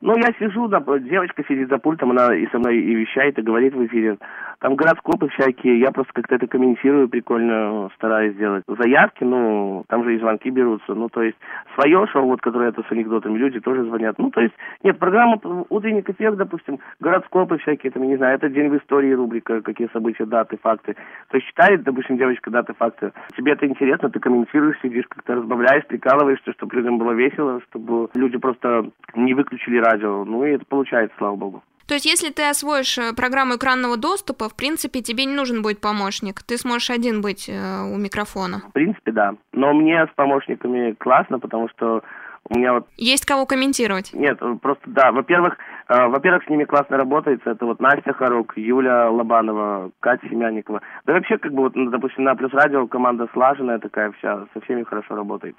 Ну, 0.00 0.16
я 0.16 0.32
сижу, 0.38 0.68
да, 0.68 0.80
девочка 1.00 1.42
сидит 1.48 1.68
за 1.68 1.78
пультом, 1.78 2.12
она 2.12 2.34
и 2.34 2.46
со 2.48 2.58
мной 2.58 2.78
и 2.78 2.94
вещает, 2.94 3.38
и 3.38 3.42
говорит 3.42 3.74
в 3.74 3.84
эфире. 3.86 4.16
Там 4.60 4.74
гороскопы 4.74 5.28
всякие, 5.28 5.78
я 5.78 5.92
просто 5.92 6.12
как-то 6.12 6.34
это 6.34 6.46
комментирую, 6.48 7.08
прикольно 7.08 7.90
стараюсь 7.94 8.34
сделать. 8.34 8.64
Заявки, 8.66 9.22
ну, 9.22 9.84
там 9.88 10.04
же 10.04 10.16
и 10.16 10.18
звонки 10.18 10.50
берутся, 10.50 10.94
ну, 10.94 11.08
то 11.08 11.22
есть 11.22 11.36
свое 11.74 12.06
шоу, 12.08 12.26
вот, 12.26 12.40
которое 12.40 12.70
это 12.70 12.82
с 12.82 12.90
анекдотами, 12.90 13.38
люди 13.38 13.60
тоже 13.60 13.84
звонят. 13.84 14.18
Ну, 14.18 14.30
то 14.30 14.40
есть, 14.40 14.54
нет, 14.82 14.98
программа 14.98 15.38
«Утренник 15.68 16.10
эффект», 16.10 16.36
допустим, 16.36 16.80
гороскопы 16.98 17.58
всякие, 17.58 17.92
там, 17.92 18.02
не 18.02 18.16
знаю, 18.16 18.34
это 18.34 18.48
день 18.48 18.68
в 18.68 18.76
истории 18.78 19.12
рубрика, 19.12 19.62
какие 19.62 19.88
события, 19.92 20.26
даты, 20.26 20.56
факты. 20.60 20.94
То 21.30 21.36
есть 21.36 21.48
читает, 21.48 21.84
допустим, 21.84 22.16
девочка 22.16 22.50
даты, 22.50 22.74
факты. 22.74 23.12
Тебе 23.36 23.52
это 23.52 23.66
интересно, 23.66 24.10
ты 24.10 24.18
комментируешь, 24.18 24.80
сидишь, 24.82 25.06
как-то 25.08 25.36
разбавляешь, 25.36 25.86
прикалываешься, 25.86 26.52
чтобы 26.52 26.76
людям 26.76 26.98
было 26.98 27.12
весело, 27.12 27.60
чтобы 27.68 28.08
люди 28.14 28.38
просто 28.38 28.90
не 29.14 29.34
выключили 29.48 29.78
радио. 29.78 30.24
Ну, 30.24 30.44
и 30.44 30.50
это 30.50 30.64
получается, 30.66 31.16
слава 31.18 31.36
богу. 31.36 31.62
То 31.86 31.94
есть, 31.94 32.04
если 32.04 32.30
ты 32.30 32.46
освоишь 32.46 32.98
э, 32.98 33.14
программу 33.16 33.56
экранного 33.56 33.96
доступа, 33.96 34.50
в 34.50 34.54
принципе, 34.54 35.00
тебе 35.00 35.24
не 35.24 35.34
нужен 35.34 35.62
будет 35.62 35.80
помощник. 35.80 36.42
Ты 36.42 36.58
сможешь 36.58 36.90
один 36.90 37.22
быть 37.22 37.48
э, 37.48 37.82
у 37.82 37.96
микрофона. 37.96 38.60
В 38.68 38.72
принципе, 38.72 39.10
да. 39.10 39.34
Но 39.52 39.72
мне 39.72 40.04
с 40.06 40.10
помощниками 40.14 40.92
классно, 40.92 41.38
потому 41.38 41.70
что 41.70 42.02
у 42.50 42.58
меня 42.58 42.74
вот... 42.74 42.86
Есть 42.98 43.24
кого 43.24 43.46
комментировать? 43.46 44.12
Нет, 44.12 44.38
просто 44.60 44.82
да. 44.84 45.12
Во-первых, 45.12 45.56
э, 45.88 46.08
во-первых, 46.08 46.44
с 46.44 46.50
ними 46.50 46.64
классно 46.64 46.98
работается. 46.98 47.52
Это 47.52 47.64
вот 47.64 47.80
Настя 47.80 48.12
Харук, 48.12 48.52
Юля 48.56 49.10
Лобанова, 49.10 49.90
Катя 50.00 50.28
Семянникова. 50.28 50.82
Да 51.06 51.14
вообще, 51.14 51.38
как 51.38 51.52
бы 51.54 51.62
вот, 51.62 51.72
допустим, 51.74 52.24
на 52.24 52.34
Плюс 52.34 52.52
Радио 52.52 52.86
команда 52.86 53.28
слаженная 53.32 53.78
такая 53.78 54.12
вся, 54.12 54.44
со 54.52 54.60
всеми 54.60 54.82
хорошо 54.82 55.14
работает. 55.14 55.56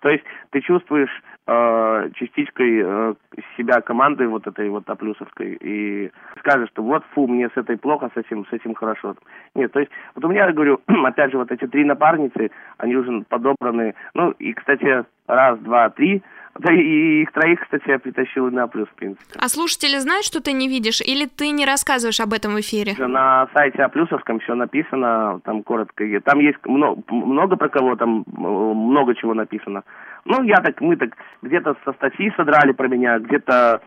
То 0.00 0.08
есть 0.08 0.24
ты 0.50 0.60
чувствуешь 0.60 1.10
э, 1.46 2.10
частичкой 2.14 2.82
э, 2.84 3.14
себя 3.56 3.80
команды 3.80 4.28
вот 4.28 4.46
этой 4.46 4.68
вот 4.68 4.88
аплюсовской 4.88 5.58
и 5.60 6.10
скажешь, 6.40 6.68
что 6.70 6.82
вот 6.82 7.04
фу, 7.14 7.26
мне 7.26 7.48
с 7.48 7.56
этой 7.56 7.76
плохо, 7.76 8.10
с 8.14 8.16
этим, 8.16 8.46
с 8.46 8.52
этим 8.52 8.74
хорошо. 8.74 9.16
Нет, 9.54 9.72
то 9.72 9.80
есть 9.80 9.90
вот 10.14 10.24
у 10.24 10.28
меня, 10.28 10.46
я 10.46 10.52
говорю, 10.52 10.80
опять 11.04 11.32
же, 11.32 11.38
вот 11.38 11.50
эти 11.50 11.66
три 11.66 11.84
напарницы, 11.84 12.50
они 12.78 12.96
уже 12.96 13.24
подобраны. 13.28 13.94
Ну 14.14 14.30
и, 14.32 14.52
кстати, 14.52 15.04
раз, 15.26 15.58
два, 15.60 15.90
три. 15.90 16.22
Да 16.58 16.72
и 16.72 17.22
их 17.22 17.32
троих, 17.32 17.60
кстати, 17.60 17.88
я 17.88 17.98
притащил 17.98 18.50
на 18.50 18.66
плюс, 18.66 18.88
в 18.88 18.94
принципе. 18.94 19.24
А 19.38 19.48
слушатели 19.48 19.96
знают, 19.98 20.24
что 20.24 20.42
ты 20.42 20.52
не 20.52 20.68
видишь, 20.68 21.00
или 21.00 21.26
ты 21.26 21.50
не 21.50 21.64
рассказываешь 21.64 22.20
об 22.20 22.32
этом 22.32 22.54
в 22.54 22.60
эфире? 22.60 22.94
На 22.98 23.48
сайте 23.54 23.82
А 23.82 23.88
плюсовском 23.88 24.40
все 24.40 24.54
написано, 24.54 25.40
там 25.44 25.62
коротко. 25.62 26.04
Там 26.24 26.40
есть 26.40 26.58
много, 26.64 27.00
много 27.10 27.56
про 27.56 27.68
кого, 27.68 27.96
там 27.96 28.24
много 28.26 29.14
чего 29.14 29.34
написано. 29.34 29.84
Ну, 30.24 30.42
я 30.42 30.56
так, 30.56 30.80
мы 30.80 30.96
так 30.96 31.16
где-то 31.42 31.76
со 31.84 31.92
статьи 31.92 32.32
содрали 32.36 32.72
про 32.72 32.88
меня, 32.88 33.18
где-то 33.18 33.80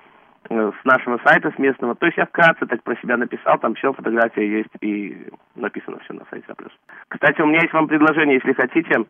э, 0.50 0.72
с 0.82 0.86
нашего 0.86 1.20
сайта, 1.26 1.52
с 1.52 1.60
местного. 1.60 1.96
То 1.96 2.06
есть 2.06 2.18
я 2.18 2.26
вкратце 2.26 2.66
так 2.66 2.82
про 2.84 2.96
себя 2.96 3.18
написал, 3.18 3.60
там 3.60 3.76
все, 3.76 3.94
фотография 3.94 4.48
есть 4.50 4.70
и 4.82 5.28
написано 5.56 6.00
все 6.00 6.14
на 6.14 6.26
сайте 6.30 6.46
А+. 6.48 6.56
Кстати, 7.10 7.42
у 7.42 7.46
меня 7.46 7.60
есть 7.62 7.74
вам 7.74 7.88
предложение, 7.88 8.36
если 8.36 8.54
хотите. 8.54 9.06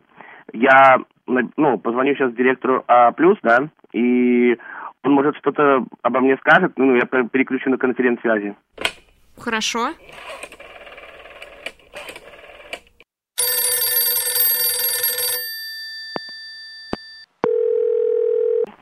Я 0.54 0.98
ну, 1.28 1.78
позвоню 1.78 2.16
сейчас 2.16 2.34
директору 2.34 2.84
А+, 2.88 3.14
да, 3.44 3.70
и 3.94 4.58
он, 5.04 5.14
может, 5.14 5.36
что-то 5.38 5.86
обо 6.02 6.20
мне 6.20 6.38
скажет, 6.38 6.74
ну, 6.78 6.96
я 6.96 7.06
переключу 7.06 7.70
на 7.70 7.78
конференц-связи. 7.78 8.56
Хорошо. 9.38 9.90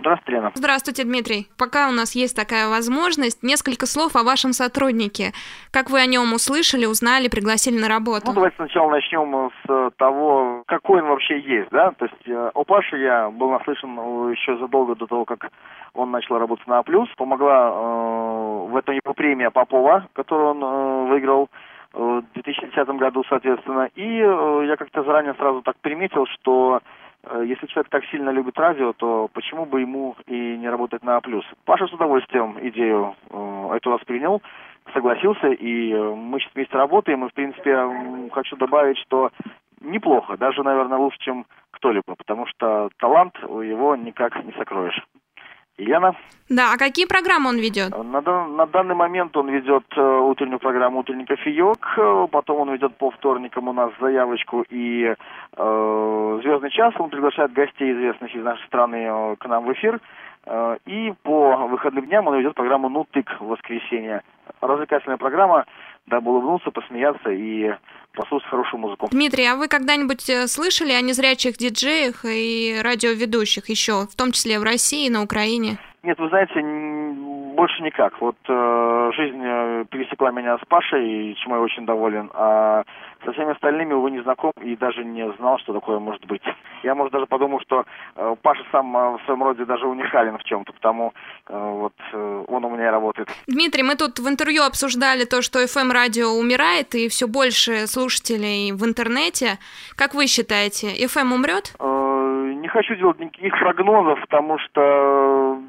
Здравствуйте, 0.09 0.31
Лена. 0.31 0.51
Здравствуйте, 0.55 1.03
Дмитрий. 1.03 1.47
Пока 1.55 1.87
у 1.87 1.91
нас 1.91 2.15
есть 2.15 2.35
такая 2.35 2.67
возможность, 2.67 3.43
несколько 3.43 3.85
слов 3.85 4.15
о 4.15 4.23
вашем 4.23 4.53
сотруднике. 4.53 5.33
Как 5.71 5.91
вы 5.91 5.99
о 6.01 6.07
нем 6.07 6.33
услышали, 6.33 6.87
узнали, 6.87 7.27
пригласили 7.27 7.79
на 7.79 7.87
работу? 7.87 8.25
Ну, 8.25 8.33
давайте 8.33 8.55
сначала 8.55 8.89
начнем 8.89 9.51
с 9.67 9.91
того, 9.97 10.63
какой 10.65 11.01
он 11.01 11.09
вообще 11.09 11.39
есть, 11.39 11.69
да? 11.69 11.91
То 11.91 12.05
есть 12.05 12.27
э, 12.27 12.51
о 12.55 12.63
Паше 12.63 12.97
я 12.97 13.29
был 13.29 13.51
наслышан 13.51 13.91
еще 14.31 14.57
задолго 14.57 14.95
до 14.95 15.05
того, 15.05 15.25
как 15.25 15.51
он 15.93 16.09
начал 16.09 16.39
работать 16.39 16.65
на 16.65 16.79
А+. 16.79 16.83
Помогла 17.15 17.69
э, 17.69 18.71
в 18.71 18.75
этом 18.77 18.95
его 18.95 19.13
премия 19.13 19.51
Попова, 19.51 20.07
которую 20.13 20.49
он 20.49 20.63
э, 20.63 21.09
выиграл 21.11 21.49
в 21.93 22.23
2010 22.33 22.87
году, 22.97 23.23
соответственно. 23.29 23.89
И 23.93 24.21
э, 24.21 24.65
я 24.67 24.75
как-то 24.75 25.03
заранее 25.03 25.35
сразу 25.35 25.61
так 25.61 25.75
приметил, 25.81 26.25
что 26.39 26.81
Э, 26.81 27.08
если 27.43 27.67
человек 27.67 27.89
так 27.89 28.05
сильно 28.05 28.29
любит 28.29 28.57
радио, 28.57 28.93
то 28.93 29.29
почему 29.33 29.65
бы 29.65 29.81
ему 29.81 30.15
и 30.25 30.57
не 30.57 30.69
работать 30.69 31.03
на 31.03 31.17
А+. 31.17 31.21
Паша 31.65 31.87
с 31.87 31.93
удовольствием 31.93 32.57
идею 32.61 33.15
э, 33.29 33.69
эту 33.75 33.91
воспринял, 33.91 34.41
согласился, 34.93 35.47
и 35.47 35.91
э, 35.91 36.15
мы 36.15 36.39
сейчас 36.39 36.53
вместе 36.55 36.77
работаем, 36.77 37.25
и, 37.25 37.29
в 37.29 37.33
принципе, 37.33 38.29
хочу 38.31 38.55
добавить, 38.55 38.97
что 38.99 39.31
неплохо, 39.81 40.37
даже, 40.37 40.63
наверное, 40.63 40.97
лучше, 40.97 41.19
чем 41.19 41.45
кто-либо, 41.71 42.15
потому 42.15 42.45
что 42.47 42.89
талант 42.97 43.35
его 43.41 43.95
никак 43.95 44.43
не 44.43 44.51
сокроешь. 44.53 44.99
Елена? 45.79 46.15
Да, 46.49 46.73
а 46.73 46.77
какие 46.77 47.05
программы 47.05 47.49
он 47.49 47.57
ведет? 47.57 47.91
На, 47.91 48.21
на 48.21 48.65
данный 48.65 48.95
момент 48.95 49.37
он 49.37 49.49
ведет 49.49 49.85
э, 49.95 50.01
утреннюю 50.01 50.59
программу 50.59 50.99
«Утренний 50.99 51.25
кофеек», 51.25 51.77
э, 51.97 52.27
потом 52.31 52.61
он 52.61 52.73
ведет 52.73 52.97
по 52.97 53.11
вторникам 53.11 53.67
у 53.67 53.73
нас 53.73 53.91
заявочку 54.01 54.65
и 54.69 55.13
э, 55.57 56.39
«Звездный 56.43 56.71
час». 56.71 56.93
Он 56.97 57.09
приглашает 57.09 57.53
гостей 57.53 57.93
известных 57.93 58.33
из 58.33 58.43
нашей 58.43 58.65
страны 58.65 58.95
э, 58.95 59.35
к 59.37 59.45
нам 59.47 59.65
в 59.65 59.73
эфир. 59.73 59.99
Э, 60.45 60.77
и 60.85 61.13
по 61.23 61.67
выходным 61.67 62.05
дням 62.05 62.27
он 62.27 62.37
ведет 62.37 62.55
программу 62.55 62.89
«Ну 62.89 63.05
тык» 63.11 63.29
в 63.39 63.47
воскресенье. 63.47 64.21
Развлекательная 64.61 65.17
программа, 65.17 65.65
дабы 66.07 66.31
улыбнуться, 66.31 66.71
посмеяться 66.71 67.29
и 67.29 67.71
послушать 68.13 68.49
хорошую 68.49 68.81
музыку. 68.81 69.07
Дмитрий, 69.11 69.45
а 69.45 69.55
вы 69.55 69.67
когда-нибудь 69.67 70.29
э, 70.29 70.47
слышали 70.47 70.91
о 70.93 71.01
незрячих 71.01 71.57
диджеях 71.57 72.25
и 72.25 72.79
радиоведущих 72.83 73.69
еще, 73.69 74.05
в 74.05 74.15
том 74.15 74.31
числе 74.31 74.59
в 74.59 74.63
России 74.63 75.07
и 75.07 75.09
на 75.09 75.23
Украине? 75.23 75.77
Нет, 76.03 76.17
вы 76.17 76.29
знаете, 76.29 76.61
больше 77.59 77.83
никак. 77.83 78.21
Вот 78.21 78.37
э, 78.47 79.11
жизнь 79.17 79.41
э, 79.43 79.85
пересекла 79.89 80.31
меня 80.31 80.57
с 80.57 80.65
Пашей, 80.69 81.35
чему 81.43 81.55
я 81.55 81.61
очень 81.61 81.85
доволен, 81.85 82.31
а 82.33 82.83
со 83.25 83.33
всеми 83.33 83.51
остальными, 83.51 83.91
увы, 83.91 84.11
не 84.11 84.21
знаком 84.21 84.53
и 84.63 84.77
даже 84.77 85.03
не 85.03 85.29
знал, 85.33 85.59
что 85.59 85.73
такое 85.73 85.99
может 85.99 86.25
быть. 86.25 86.41
Я, 86.83 86.95
может, 86.95 87.11
даже 87.11 87.25
подумал, 87.25 87.59
что 87.59 87.83
э, 88.15 88.35
Паша 88.41 88.63
сам 88.71 88.95
э, 88.95 89.17
в 89.17 89.21
своем 89.25 89.43
роде 89.43 89.65
даже 89.65 89.87
уникален 89.87 90.37
в 90.37 90.43
чем-то, 90.45 90.71
потому 90.71 91.11
э, 91.49 91.71
вот 91.81 91.93
э, 92.13 92.43
он 92.47 92.63
у 92.63 92.69
меня 92.69 92.87
и 92.87 92.91
работает. 92.91 93.27
Дмитрий, 93.47 93.83
мы 93.83 93.95
тут 93.95 94.19
в 94.19 94.29
интервью 94.29 94.63
обсуждали 94.63 95.25
то, 95.25 95.41
что 95.41 95.61
FM-радио 95.61 96.29
умирает, 96.29 96.95
и 96.95 97.09
все 97.09 97.27
больше 97.27 97.87
слушателей 97.87 98.71
в 98.71 98.85
интернете. 98.85 99.59
Как 99.97 100.13
вы 100.13 100.27
считаете, 100.27 100.87
FM 101.05 101.33
умрет? 101.33 101.75
Э, 101.77 102.53
не 102.55 102.69
хочу 102.69 102.95
делать 102.95 103.19
никаких 103.19 103.59
прогнозов, 103.59 104.17
потому 104.21 104.57
что 104.59 105.59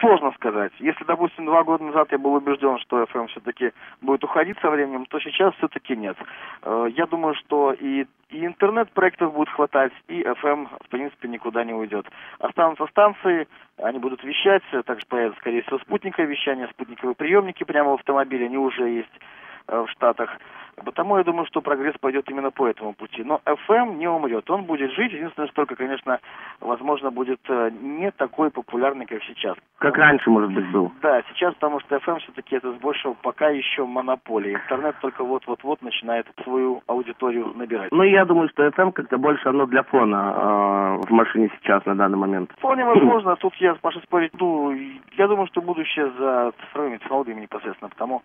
Сложно 0.00 0.32
сказать. 0.32 0.72
Если, 0.78 1.04
допустим, 1.04 1.46
два 1.46 1.64
года 1.64 1.84
назад 1.84 2.12
я 2.12 2.18
был 2.18 2.34
убежден, 2.34 2.78
что 2.78 3.02
FM 3.04 3.28
все-таки 3.28 3.72
будет 4.02 4.22
уходить 4.22 4.58
со 4.60 4.70
временем, 4.70 5.06
то 5.06 5.18
сейчас 5.18 5.54
все-таки 5.54 5.96
нет. 5.96 6.16
Э, 6.62 6.88
я 6.94 7.06
думаю, 7.06 7.34
что 7.34 7.72
и, 7.72 8.06
и 8.30 8.46
интернет-проектов 8.46 9.32
будет 9.32 9.48
хватать, 9.48 9.92
и 10.08 10.22
FM, 10.22 10.68
в 10.84 10.88
принципе, 10.88 11.28
никуда 11.28 11.64
не 11.64 11.72
уйдет. 11.72 12.06
Останутся 12.38 12.86
станции, 12.88 13.48
они 13.78 13.98
будут 13.98 14.22
вещать, 14.24 14.62
также 14.84 15.06
появятся, 15.06 15.40
скорее 15.40 15.62
всего, 15.62 15.78
спутниковое 15.78 16.28
вещание, 16.28 16.68
спутниковые 16.68 17.14
приемники 17.14 17.64
прямо 17.64 17.92
в 17.92 17.94
автомобиле, 17.94 18.46
они 18.46 18.58
уже 18.58 18.88
есть 18.88 19.20
э, 19.68 19.80
в 19.80 19.90
Штатах. 19.90 20.38
Потому 20.84 21.18
я 21.18 21.24
думаю, 21.24 21.46
что 21.46 21.60
прогресс 21.60 21.94
пойдет 22.00 22.28
именно 22.30 22.50
по 22.50 22.66
этому 22.66 22.92
пути. 22.94 23.22
Но 23.24 23.40
FM 23.44 23.96
не 23.96 24.08
умрет, 24.08 24.50
он 24.50 24.64
будет 24.64 24.92
жить. 24.92 25.12
Единственное, 25.12 25.46
что 25.48 25.56
только, 25.56 25.76
конечно, 25.76 26.20
возможно, 26.60 27.10
будет 27.10 27.40
э, 27.48 27.70
не 27.80 28.10
такой 28.10 28.50
популярный, 28.50 29.06
как 29.06 29.22
сейчас. 29.24 29.56
Как 29.78 29.96
раньше, 29.96 30.30
может 30.30 30.52
быть, 30.52 30.70
был. 30.70 30.92
Да, 31.02 31.22
сейчас, 31.30 31.54
потому 31.54 31.80
что 31.80 31.96
FM 31.96 32.18
все-таки 32.20 32.56
это 32.56 32.72
больше 32.72 33.14
пока 33.22 33.48
еще 33.48 33.84
монополия. 33.84 34.54
Интернет 34.54 34.96
только 35.00 35.24
вот-вот-вот 35.24 35.82
начинает 35.82 36.26
свою 36.42 36.82
аудиторию 36.86 37.52
набирать. 37.54 37.92
Ну, 37.92 38.02
я 38.02 38.24
думаю, 38.24 38.48
что 38.50 38.66
FM 38.66 38.92
как-то 38.92 39.18
больше 39.18 39.48
оно 39.48 39.66
для 39.66 39.82
фона 39.82 40.98
э, 41.00 41.06
в 41.06 41.10
машине 41.10 41.50
сейчас 41.60 41.84
на 41.86 41.94
данный 41.94 42.18
момент. 42.18 42.50
Вполне 42.58 42.84
возможно. 42.84 43.36
Тут 43.36 43.54
я 43.56 43.74
с 43.74 43.78
Пашей 43.78 44.02
спорить, 44.02 44.32
ну, 44.38 44.72
я 45.16 45.28
думаю, 45.28 45.46
что 45.48 45.60
будущее 45.60 46.10
за 46.18 46.52
цифровыми 46.60 46.98
технологиями 46.98 47.42
непосредственно, 47.42 47.88
потому, 47.88 48.22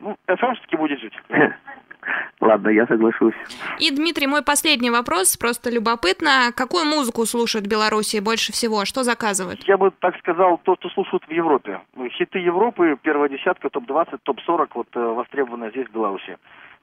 ну, 0.00 0.16
FM 0.28 0.54
все-таки 0.54 0.76
будет 0.76 1.00
жить. 1.00 1.14
Ладно, 2.40 2.68
я 2.68 2.86
соглашусь. 2.86 3.34
И, 3.78 3.90
Дмитрий, 3.90 4.26
мой 4.26 4.42
последний 4.42 4.90
вопрос, 4.90 5.36
просто 5.36 5.70
любопытно. 5.70 6.52
Какую 6.54 6.84
музыку 6.84 7.24
слушают 7.26 7.66
в 7.66 7.70
Беларуси 7.70 8.20
больше 8.20 8.52
всего? 8.52 8.84
Что 8.84 9.02
заказывают? 9.02 9.60
Я 9.66 9.76
бы 9.76 9.90
так 10.00 10.16
сказал, 10.18 10.58
то, 10.58 10.76
что 10.76 10.90
слушают 10.90 11.24
в 11.24 11.30
Европе. 11.30 11.80
Ну, 11.94 12.08
хиты 12.10 12.38
Европы, 12.38 12.96
первая 13.02 13.28
десятка, 13.28 13.70
топ-20, 13.70 14.18
топ-40, 14.22 14.68
вот 14.74 14.88
э, 14.94 15.00
востребованная 15.00 15.70
здесь, 15.70 15.88
в 15.88 15.92
Беларуси. 15.92 16.36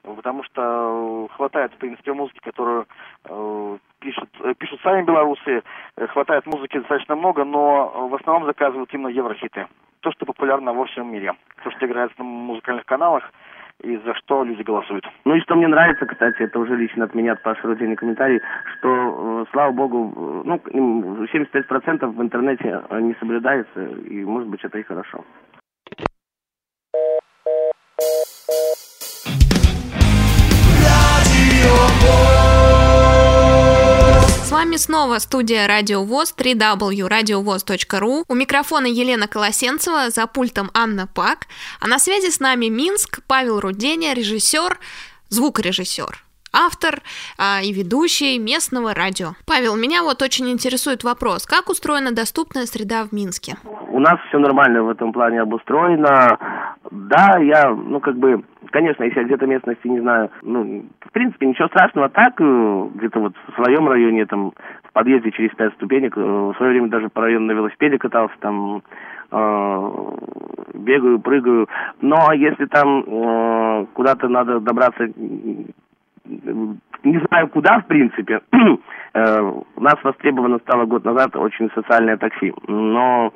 Потому 0.04 0.44
что 0.44 1.28
э, 1.30 1.34
хватает, 1.34 1.72
в 1.72 1.76
принципе, 1.78 2.12
музыки, 2.12 2.38
которую 2.42 2.86
э, 3.24 3.78
пишут, 4.00 4.28
э, 4.40 4.54
пишут 4.58 4.80
сами 4.82 5.02
белорусы, 5.02 5.62
хватает 6.10 6.44
музыки 6.44 6.78
достаточно 6.78 7.16
много, 7.16 7.44
но 7.44 8.08
в 8.08 8.14
основном 8.14 8.44
заказывают 8.44 8.92
именно 8.92 9.08
еврохиты. 9.08 9.66
То, 10.00 10.12
что 10.12 10.26
популярно 10.26 10.74
во 10.74 10.84
всем 10.84 11.10
мире. 11.10 11.32
То, 11.62 11.70
что 11.70 11.86
играется 11.86 12.18
на 12.18 12.24
музыкальных 12.24 12.84
каналах, 12.84 13.32
и 13.84 13.96
за 13.98 14.14
что 14.14 14.44
люди 14.44 14.62
голосуют. 14.62 15.04
Ну 15.24 15.34
и 15.34 15.40
что 15.40 15.54
мне 15.54 15.68
нравится, 15.68 16.06
кстати, 16.06 16.42
это 16.42 16.58
уже 16.58 16.76
лично 16.76 17.04
от 17.04 17.14
меня, 17.14 17.32
от 17.32 17.42
Паши 17.42 17.66
Рудини 17.66 17.94
комментарий, 17.94 18.40
что, 18.78 18.88
э, 18.88 19.44
слава 19.52 19.72
богу, 19.72 20.12
э, 20.16 20.58
ну, 20.72 21.26
75% 21.26 22.14
в 22.14 22.22
интернете 22.22 22.82
не 22.90 23.14
соблюдается, 23.14 23.84
и, 23.84 24.24
может 24.24 24.48
быть, 24.48 24.64
это 24.64 24.78
и 24.78 24.82
хорошо. 24.82 25.24
Вами 34.64 34.76
снова 34.76 35.18
студия 35.18 35.66
Радио 35.66 36.04
ВОЗ, 36.04 36.34
www.radiovoz.ru. 36.38 38.24
У 38.28 38.34
микрофона 38.34 38.86
Елена 38.86 39.28
Колосенцева, 39.28 40.10
за 40.10 40.26
пультом 40.26 40.70
Анна 40.72 41.06
Пак. 41.06 41.46
А 41.80 41.86
на 41.86 41.98
связи 41.98 42.30
с 42.30 42.40
нами 42.40 42.70
Минск, 42.70 43.20
Павел 43.26 43.60
Руденя, 43.60 44.14
режиссер, 44.14 44.78
звукорежиссер 45.28 46.23
автор 46.54 47.00
а, 47.38 47.60
и 47.62 47.72
ведущий 47.72 48.38
местного 48.38 48.94
радио. 48.94 49.34
Павел, 49.46 49.76
меня 49.76 50.02
вот 50.02 50.22
очень 50.22 50.50
интересует 50.50 51.04
вопрос, 51.04 51.46
как 51.46 51.68
устроена 51.68 52.14
доступная 52.14 52.66
среда 52.66 53.04
в 53.04 53.12
Минске? 53.12 53.56
У 53.88 54.00
нас 54.00 54.18
все 54.28 54.38
нормально 54.38 54.82
в 54.82 54.88
этом 54.88 55.12
плане 55.12 55.40
обустроено. 55.40 56.38
Да, 56.90 57.38
я, 57.40 57.70
ну, 57.70 58.00
как 58.00 58.16
бы, 58.16 58.44
Конечно, 58.74 59.04
если 59.04 59.20
я 59.20 59.26
где-то 59.26 59.46
местности 59.46 59.86
не 59.86 60.00
знаю, 60.00 60.32
ну, 60.42 60.84
в 60.98 61.12
принципе, 61.12 61.46
ничего 61.46 61.68
страшного. 61.68 62.08
Так, 62.08 62.40
э, 62.40 62.88
где-то 62.96 63.20
вот 63.20 63.32
в 63.46 63.54
своем 63.54 63.88
районе, 63.88 64.26
там, 64.26 64.50
в 64.82 64.92
подъезде 64.92 65.30
через 65.30 65.54
пять 65.54 65.72
ступенек, 65.74 66.16
э, 66.16 66.20
в 66.20 66.54
свое 66.56 66.72
время 66.72 66.88
даже 66.88 67.08
по 67.08 67.20
району 67.20 67.46
на 67.46 67.52
велосипеде 67.52 67.98
катался, 67.98 68.34
там, 68.40 68.82
э, 69.30 69.90
бегаю, 70.74 71.20
прыгаю. 71.20 71.68
Но 72.00 72.32
если 72.32 72.64
там 72.64 73.04
э, 73.06 73.86
куда-то 73.92 74.26
надо 74.26 74.58
добраться, 74.58 75.06
не 76.24 77.20
знаю 77.28 77.48
куда, 77.48 77.80
в 77.80 77.86
принципе, 77.86 78.40
Э, 79.14 79.40
у 79.40 79.80
нас 79.80 79.94
востребовано 80.02 80.58
стало 80.58 80.86
год 80.86 81.04
назад 81.04 81.36
очень 81.36 81.70
социальное 81.72 82.16
такси. 82.16 82.52
Но 82.66 83.32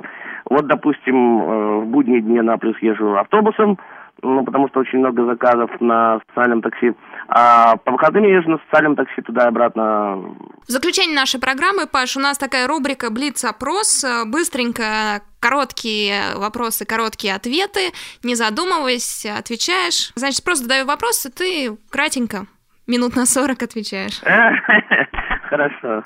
вот, 0.51 0.67
допустим, 0.67 1.41
э, 1.41 1.81
в 1.83 1.87
будние 1.87 2.21
дни 2.21 2.41
на 2.41 2.59
плюс 2.59 2.77
езжу 2.81 3.17
автобусом, 3.17 3.79
ну, 4.21 4.45
потому 4.45 4.69
что 4.69 4.81
очень 4.81 4.99
много 4.99 5.25
заказов 5.25 5.71
на 5.81 6.21
социальном 6.27 6.63
такси. 6.63 6.95
А 7.29 7.77
по 7.77 7.93
выходным 7.93 8.25
я 8.25 8.39
езжу 8.39 8.51
на 8.51 8.59
социальном 8.59 8.97
такси 8.97 9.23
туда 9.23 9.45
и 9.45 9.49
обратно. 9.49 10.35
В 10.67 10.71
заключение 10.71 11.15
нашей 11.15 11.41
программы, 11.41 11.87
Паш, 11.87 12.17
у 12.17 12.21
нас 12.21 12.37
такая 12.39 12.67
рубрика 12.67 13.13
«Блиц-опрос». 13.13 14.05
Быстренько 14.27 15.23
короткие 15.39 16.35
вопросы, 16.37 16.87
короткие 16.87 17.37
ответы. 17.37 17.93
Не 18.25 18.35
задумываясь, 18.35 19.25
отвечаешь. 19.27 20.11
Значит, 20.17 20.43
просто 20.43 20.65
задаю 20.65 20.87
вопрос, 20.87 21.25
и 21.25 21.31
ты 21.31 21.77
кратенько, 21.89 22.49
минут 22.89 23.15
на 23.17 23.27
40 23.27 23.63
отвечаешь. 23.63 24.21
Хорошо. 25.49 26.03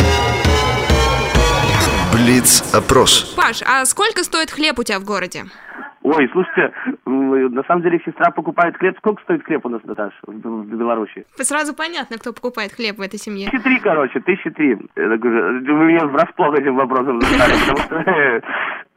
Блиц-опрос. 2.13 3.35
Паш, 3.37 3.63
а 3.63 3.85
сколько 3.87 4.23
стоит 4.23 4.51
хлеб 4.51 4.79
у 4.79 4.83
тебя 4.83 4.99
в 4.99 5.05
городе? 5.05 5.45
Ой, 6.03 6.29
слушайте, 6.33 6.73
на 7.07 7.63
самом 7.65 7.83
деле 7.83 8.01
сестра 8.05 8.31
покупает 8.33 8.77
хлеб. 8.77 8.97
Сколько 8.99 9.23
стоит 9.23 9.45
хлеб 9.45 9.65
у 9.65 9.69
нас, 9.69 9.81
Наташа, 9.85 10.17
в, 10.27 10.67
Беларуси? 10.67 11.25
Сразу 11.37 11.75
понятно, 11.75 12.19
кто 12.19 12.33
покупает 12.33 12.73
хлеб 12.73 12.99
в 12.99 13.01
этой 13.01 13.19
семье. 13.19 13.49
Тысячи 13.51 13.63
три, 13.63 13.79
короче, 13.79 14.21
тысячи 14.21 14.51
три. 14.51 14.75
Вы 14.75 15.85
меня 15.85 16.07
врасплох 16.07 16.59
этим 16.59 16.75
вопросом 16.75 17.21
задали, 17.21 17.53
потому 17.61 17.79
что 17.79 18.05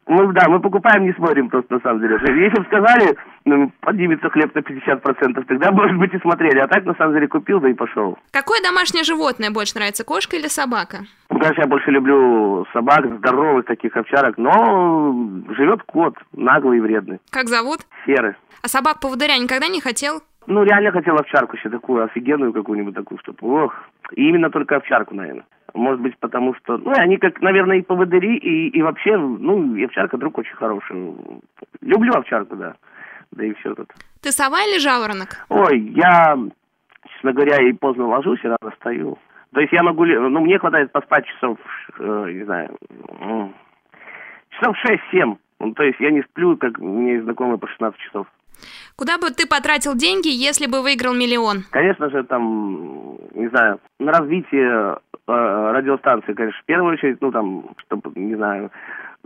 мы, 0.07 0.31
да, 0.33 0.47
мы 0.47 0.59
покупаем, 0.59 1.05
не 1.05 1.13
смотрим 1.13 1.49
просто 1.49 1.75
на 1.75 1.79
самом 1.79 2.01
деле. 2.01 2.17
Если 2.21 2.59
бы 2.59 2.65
сказали, 2.65 3.17
ну, 3.45 3.71
поднимется 3.81 4.29
хлеб 4.29 4.53
на 4.53 4.59
50%, 4.59 5.45
тогда, 5.45 5.71
может 5.71 5.97
быть, 5.97 6.13
и 6.13 6.19
смотрели. 6.19 6.59
А 6.59 6.67
так, 6.67 6.85
на 6.85 6.93
самом 6.95 7.15
деле, 7.15 7.27
купил, 7.27 7.59
да 7.59 7.69
и 7.69 7.73
пошел. 7.73 8.17
Какое 8.31 8.61
домашнее 8.61 9.03
животное 9.03 9.49
больше 9.51 9.75
нравится, 9.75 10.03
кошка 10.03 10.35
или 10.35 10.47
собака? 10.47 11.05
Ну, 11.29 11.39
конечно, 11.39 11.61
я 11.61 11.67
больше 11.67 11.89
люблю 11.89 12.65
собак, 12.71 13.05
здоровых 13.17 13.65
таких 13.65 13.97
овчарок, 13.97 14.37
но 14.37 15.13
живет 15.57 15.81
кот, 15.83 16.15
наглый 16.33 16.77
и 16.77 16.81
вредный. 16.81 17.19
Как 17.31 17.47
зовут? 17.47 17.81
Серый. 18.05 18.33
А 18.61 18.67
собак-поводыря 18.67 19.37
никогда 19.37 19.67
не 19.67 19.81
хотел? 19.81 20.21
Ну, 20.47 20.63
реально 20.63 20.91
хотел 20.91 21.15
овчарку 21.15 21.55
еще 21.55 21.69
такую, 21.69 22.03
офигенную 22.03 22.53
какую-нибудь 22.53 22.95
такую, 22.95 23.19
чтобы, 23.19 23.37
ох. 23.65 23.73
И 24.11 24.27
именно 24.29 24.49
только 24.49 24.75
овчарку, 24.77 25.15
наверное. 25.15 25.45
Может 25.73 25.99
быть, 25.99 26.17
потому 26.19 26.53
что, 26.55 26.77
ну, 26.77 26.91
они 26.95 27.17
как, 27.17 27.41
наверное, 27.41 27.77
и 27.77 27.81
поводыри, 27.81 28.37
и, 28.37 28.69
и 28.69 28.81
вообще, 28.81 29.17
ну, 29.17 29.75
и 29.75 29.83
овчарка 29.85 30.17
друг 30.17 30.37
очень 30.37 30.55
хороший. 30.55 31.15
Люблю 31.81 32.13
овчарку, 32.13 32.55
да. 32.55 32.75
Да 33.31 33.43
и 33.43 33.53
все 33.55 33.73
тут. 33.73 33.91
Ты 34.21 34.31
сова 34.31 34.61
или 34.63 34.79
жаворонок? 34.79 35.45
Ой, 35.49 35.79
я, 35.95 36.37
честно 37.11 37.33
говоря, 37.33 37.57
и 37.67 37.73
поздно 37.73 38.07
ложусь, 38.07 38.39
и 38.43 38.47
рано 38.47 38.71
встаю. 38.71 39.17
То 39.53 39.61
есть 39.61 39.73
я 39.73 39.83
могу, 39.83 40.05
ну, 40.05 40.39
мне 40.41 40.59
хватает 40.59 40.91
поспать 40.91 41.25
часов, 41.25 41.57
э, 41.99 42.31
не 42.33 42.43
знаю, 42.43 42.77
часов 44.51 44.75
6-7. 44.85 45.37
Ну, 45.59 45.73
то 45.73 45.83
есть 45.83 45.99
я 45.99 46.11
не 46.11 46.21
сплю, 46.23 46.57
как 46.57 46.77
у 46.79 46.85
меня 46.85 47.13
есть 47.13 47.23
знакомые 47.23 47.57
по 47.57 47.67
16 47.67 47.99
часов. 47.99 48.27
Куда 48.95 49.17
бы 49.17 49.29
ты 49.29 49.47
потратил 49.47 49.95
деньги, 49.95 50.29
если 50.29 50.67
бы 50.67 50.81
выиграл 50.81 51.13
миллион? 51.13 51.63
Конечно 51.71 52.09
же, 52.09 52.23
там, 52.23 53.17
не 53.33 53.47
знаю, 53.49 53.79
на 53.99 54.11
развитие 54.11 54.97
э, 55.27 55.71
радиостанции, 55.73 56.33
конечно, 56.33 56.61
в 56.61 56.65
первую 56.65 56.93
очередь, 56.93 57.17
ну, 57.21 57.31
там, 57.31 57.69
чтобы, 57.77 58.11
не 58.15 58.35
знаю, 58.35 58.71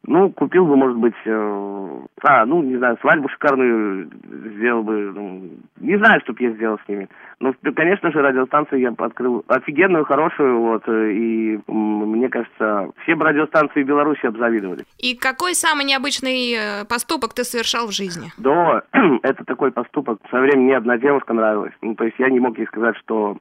ну, 0.05 0.29
купил 0.31 0.65
бы, 0.65 0.75
может 0.75 0.97
быть, 0.97 1.15
э, 1.25 1.99
а, 2.23 2.45
ну, 2.45 2.61
не 2.61 2.77
знаю, 2.77 2.97
свадьбу 3.01 3.29
шикарную 3.29 4.09
сделал 4.55 4.83
бы, 4.83 5.11
ну, 5.13 5.49
не 5.79 5.97
знаю, 5.97 6.21
что 6.21 6.33
бы 6.33 6.43
я 6.43 6.51
сделал 6.51 6.79
с 6.85 6.87
ними. 6.87 7.07
Ну, 7.39 7.53
конечно 7.75 8.11
же, 8.11 8.21
радиостанцию 8.21 8.81
я 8.81 8.93
открыл 8.97 9.43
офигенную, 9.47 10.05
хорошую, 10.05 10.59
вот, 10.59 10.83
э, 10.87 11.11
и 11.11 11.59
мне 11.67 12.29
кажется, 12.29 12.91
все 13.03 13.15
бы 13.15 13.25
радиостанции 13.25 13.83
в 13.83 13.87
Беларуси 13.87 14.25
обзавидовали. 14.25 14.83
И 14.97 15.15
какой 15.15 15.53
самый 15.55 15.85
необычный 15.85 16.53
э, 16.53 16.85
поступок 16.85 17.33
ты 17.33 17.43
совершал 17.43 17.87
в 17.87 17.91
жизни? 17.91 18.31
Да, 18.37 18.83
это 19.23 19.43
такой 19.45 19.71
поступок. 19.71 20.19
В 20.25 20.29
свое 20.29 20.45
время 20.45 20.63
мне 20.63 20.77
одна 20.77 20.97
девушка 20.97 21.33
нравилась. 21.33 21.73
Ну, 21.81 21.95
то 21.95 22.03
есть 22.03 22.17
я 22.19 22.29
не 22.29 22.39
мог 22.39 22.57
ей 22.57 22.67
сказать, 22.67 22.95
что 22.97 23.37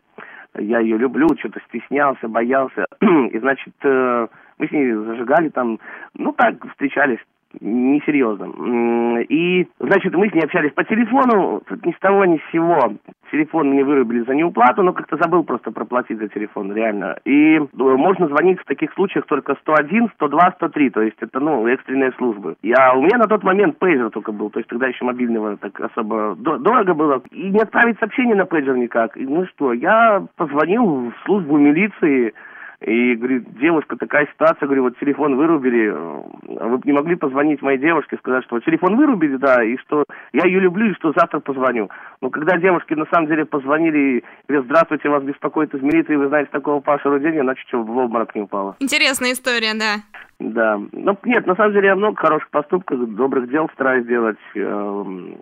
я 0.57 0.81
ее 0.81 0.99
люблю, 0.99 1.29
что-то 1.39 1.61
стеснялся, 1.69 2.29
боялся. 2.29 2.87
И, 3.01 3.39
значит, 3.39 3.75
э, 3.83 4.29
мы 4.59 4.67
с 4.67 4.71
ней 4.71 4.93
зажигали 4.93 5.49
там, 5.51 5.79
ну 6.15 6.33
так, 6.33 6.55
встречались 6.71 7.21
несерьезно. 7.61 9.21
И, 9.21 9.67
значит, 9.79 10.15
мы 10.15 10.29
с 10.29 10.35
ней 10.35 10.43
общались 10.43 10.73
по 10.73 10.85
телефону, 10.85 11.63
тут 11.67 11.85
ни 11.85 11.93
с 11.93 11.99
того, 11.99 12.25
ни 12.25 12.39
с 12.39 12.53
сего. 12.53 12.93
Телефон 13.31 13.70
мне 13.70 13.85
вырубили 13.85 14.24
за 14.24 14.35
неуплату, 14.35 14.83
но 14.83 14.93
как-то 14.93 15.16
забыл 15.16 15.45
просто 15.45 15.70
проплатить 15.70 16.18
за 16.18 16.29
телефон, 16.29 16.72
реально. 16.72 17.18
И 17.24 17.57
э, 17.57 17.61
можно 17.72 18.29
звонить 18.29 18.61
в 18.61 18.64
таких 18.64 18.93
случаях 18.95 19.26
только 19.26 19.55
101, 19.57 20.11
102, 20.14 20.53
103, 20.57 20.91
то 20.91 21.03
есть 21.03 21.16
это, 21.20 21.41
ну, 21.41 21.66
экстренные 21.66 22.12
службы. 22.12 22.57
Я, 22.62 22.95
у 22.95 23.03
меня 23.03 23.18
на 23.18 23.26
тот 23.26 23.43
момент 23.43 23.79
пейджер 23.79 24.11
только 24.11 24.33
был, 24.33 24.51
то 24.51 24.59
есть 24.59 24.68
тогда 24.68 24.87
еще 24.87 25.05
мобильного 25.05 25.57
так 25.57 25.79
особо 25.81 26.37
дорого 26.37 26.95
было. 26.95 27.22
И 27.31 27.51
не 27.51 27.61
отправить 27.61 27.99
сообщение 27.99 28.35
на 28.35 28.47
пейджер 28.47 28.76
никак. 28.76 29.16
И, 29.16 29.26
ну 29.26 29.47
что, 29.47 29.72
я 29.72 30.24
позвонил 30.37 31.11
в 31.11 31.24
службу 31.24 31.59
милиции, 31.59 32.35
и 32.81 33.14
говорит, 33.16 33.59
девушка, 33.59 33.97
такая 33.97 34.26
ситуация, 34.26 34.66
говорю, 34.66 34.85
вот 34.85 34.99
телефон 34.99 35.37
вырубили, 35.37 35.89
а 35.89 36.68
вы 36.68 36.81
не 36.85 36.93
могли 36.93 37.16
позвонить 37.16 37.61
моей 37.61 37.79
девушке, 37.79 38.16
сказать, 38.18 38.45
что 38.45 38.61
телефон 38.61 38.97
вырубили, 38.97 39.37
да, 39.37 39.64
и 39.64 39.76
что 39.79 40.05
я 40.33 40.47
ее 40.47 40.61
люблю, 40.61 40.91
и 40.91 40.95
что 40.95 41.12
завтра 41.12 41.41
позвоню. 41.41 41.91
Но 42.20 42.31
когда 42.31 42.57
девушки 42.57 42.95
на 42.95 43.07
самом 43.07 43.26
деле 43.26 43.45
позвонили 43.45 43.99
и 43.99 44.24
говорят, 44.47 44.66
здравствуйте, 44.66 45.09
вас 45.09 45.24
беспокоит 45.24 45.74
из 45.74 45.83
милиции, 45.83 46.14
вы 46.14 46.29
знаете 46.29 46.51
такого 46.53 46.81
Паша 46.81 47.09
Рудения, 47.09 47.41
иначе 47.41 47.62
что, 47.66 47.83
в 47.83 47.97
обморок 47.97 48.35
не 48.37 48.43
упала. 48.43 48.76
Интересная 48.79 49.33
история, 49.33 49.74
да. 49.74 49.97
Да. 50.39 50.81
Ну, 50.93 51.18
нет, 51.24 51.47
на 51.47 51.57
самом 51.57 51.72
деле 51.72 51.89
я 51.89 51.97
много 51.97 52.16
хороших 52.16 52.49
поступков, 52.51 53.12
добрых 53.14 53.51
дел 53.51 53.68
стараюсь 53.74 54.07
делать. 54.07 54.39
Эм, 54.55 55.39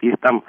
есть 0.00 0.20
там 0.20 0.42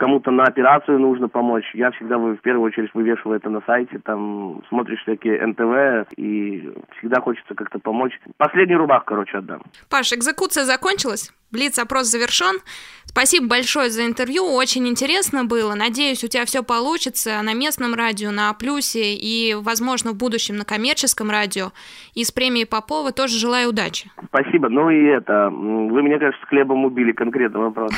кому-то 0.00 0.30
на 0.30 0.44
операцию 0.44 0.98
нужно 0.98 1.28
помочь, 1.28 1.70
я 1.74 1.90
всегда 1.90 2.16
в 2.16 2.36
первую 2.38 2.68
очередь 2.68 2.90
вывешиваю 2.94 3.36
это 3.36 3.50
на 3.50 3.60
сайте, 3.66 4.00
там 4.02 4.62
смотришь 4.68 5.02
всякие 5.02 5.46
НТВ, 5.46 6.10
и 6.16 6.72
всегда 6.98 7.20
хочется 7.20 7.54
как-то 7.54 7.78
помочь. 7.78 8.18
Последний 8.38 8.76
рубах, 8.76 9.04
короче, 9.04 9.38
отдам. 9.38 9.62
Паш, 9.90 10.12
экзекуция 10.14 10.64
закончилась? 10.64 11.32
Блиц-опрос 11.52 12.06
завершен. 12.06 12.60
Спасибо 13.04 13.48
большое 13.48 13.90
за 13.90 14.06
интервью, 14.06 14.44
очень 14.54 14.86
интересно 14.86 15.44
было. 15.44 15.74
Надеюсь, 15.74 16.22
у 16.22 16.28
тебя 16.28 16.44
все 16.44 16.62
получится 16.62 17.42
на 17.42 17.54
местном 17.54 17.94
радио, 17.94 18.30
на 18.30 18.54
Плюсе 18.54 19.14
и, 19.14 19.54
возможно, 19.54 20.12
в 20.12 20.16
будущем 20.16 20.56
на 20.56 20.64
коммерческом 20.64 21.28
радио. 21.28 21.72
И 22.14 22.22
с 22.22 22.30
премией 22.30 22.66
Попова 22.66 23.10
тоже 23.10 23.36
желаю 23.36 23.70
удачи. 23.70 24.10
Спасибо. 24.26 24.68
Ну 24.68 24.90
и 24.90 25.06
это, 25.06 25.50
вы 25.50 26.02
меня, 26.02 26.18
конечно, 26.18 26.40
с 26.40 26.48
хлебом 26.48 26.84
убили, 26.84 27.10
конкретно 27.10 27.58
вопрос. 27.58 27.90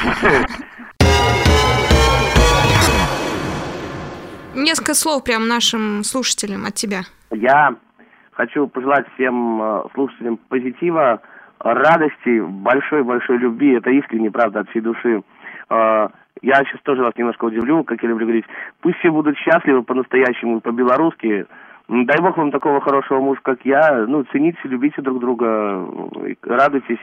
Несколько 4.55 4.92
слов 4.94 5.24
прям 5.24 5.48
нашим 5.48 6.05
слушателям 6.05 6.66
от 6.66 6.74
тебя. 6.74 7.03
Я 7.30 7.74
хочу 8.32 8.66
пожелать 8.66 9.07
всем 9.14 9.62
э, 9.62 9.82
слушателям 9.94 10.36
позитива, 10.36 11.22
радости, 11.59 12.40
большой-большой 12.40 13.38
любви. 13.38 13.78
Это 13.78 13.90
искренне, 13.90 14.30
правда, 14.30 14.61
от 14.61 14.68
всей 14.68 14.80
души. 14.80 15.22
Э, 15.70 16.09
я 16.42 16.55
сейчас 16.64 16.82
тоже 16.82 17.03
вас 17.03 17.14
немножко 17.16 17.46
удивлю, 17.46 17.82
как 17.84 18.03
я 18.03 18.11
люблю 18.11 18.26
говорить. 18.26 18.44
Пусть 18.80 18.98
все 18.98 19.11
будут 19.11 19.38
счастливы 19.38 19.82
по-настоящему, 19.84 20.61
по-белорусски. 20.61 21.46
Дай 21.88 22.20
бог 22.20 22.36
вам 22.36 22.50
такого 22.50 22.82
хорошего 22.82 23.20
мужа, 23.20 23.40
как 23.42 23.64
я. 23.64 24.05
Ну, 24.07 24.24
цените, 24.32 24.59
любите 24.64 25.00
друг 25.00 25.18
друга, 25.20 25.86
радуйтесь. 26.42 27.00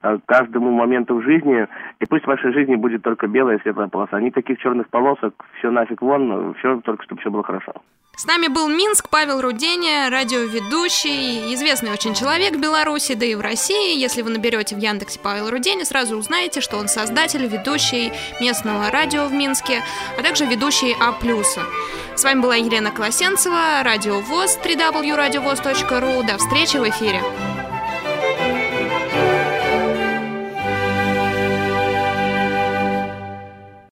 Э, 0.00 0.18
каждому 0.26 0.70
моменту 0.70 1.16
в 1.16 1.22
жизни, 1.22 1.66
и 1.98 2.06
пусть 2.06 2.24
в 2.24 2.28
вашей 2.28 2.52
жизни 2.52 2.76
будет 2.76 3.02
только 3.02 3.26
белая 3.26 3.58
светлая 3.58 3.88
полоса. 3.88 4.20
Никаких 4.20 4.58
черных 4.60 4.88
полосок, 4.90 5.34
все 5.58 5.72
нафиг 5.72 6.02
вон, 6.02 6.54
все 6.54 6.80
только 6.82 7.02
чтобы 7.02 7.20
все 7.20 7.30
было 7.30 7.42
хорошо. 7.42 7.72
С 8.16 8.26
нами 8.26 8.46
был 8.46 8.68
Минск, 8.68 9.10
Павел 9.10 9.40
Руденя, 9.40 10.08
радиоведущий, 10.10 11.52
известный 11.54 11.92
очень 11.92 12.14
человек 12.14 12.54
в 12.54 12.60
Беларуси, 12.60 13.14
да 13.14 13.26
и 13.26 13.34
в 13.34 13.40
России. 13.40 13.98
Если 13.98 14.22
вы 14.22 14.30
наберете 14.30 14.76
в 14.76 14.78
Яндексе 14.78 15.18
Павел 15.20 15.50
Руденя, 15.50 15.84
сразу 15.84 16.16
узнаете, 16.16 16.60
что 16.60 16.76
он 16.78 16.86
создатель, 16.86 17.46
ведущий 17.46 18.12
местного 18.40 18.90
радио 18.92 19.26
в 19.26 19.32
Минске, 19.32 19.82
а 20.16 20.22
также 20.22 20.46
ведущий 20.46 20.94
А+. 21.00 21.12
С 22.16 22.24
вами 22.24 22.40
была 22.40 22.54
Елена 22.54 22.92
Колосенцева, 22.92 23.82
Радио 23.84 24.20
ВОЗ, 24.20 24.58
www.radiovoz.ru. 24.64 26.26
До 26.26 26.38
встречи 26.38 26.76
в 26.76 26.88
эфире. 26.88 27.20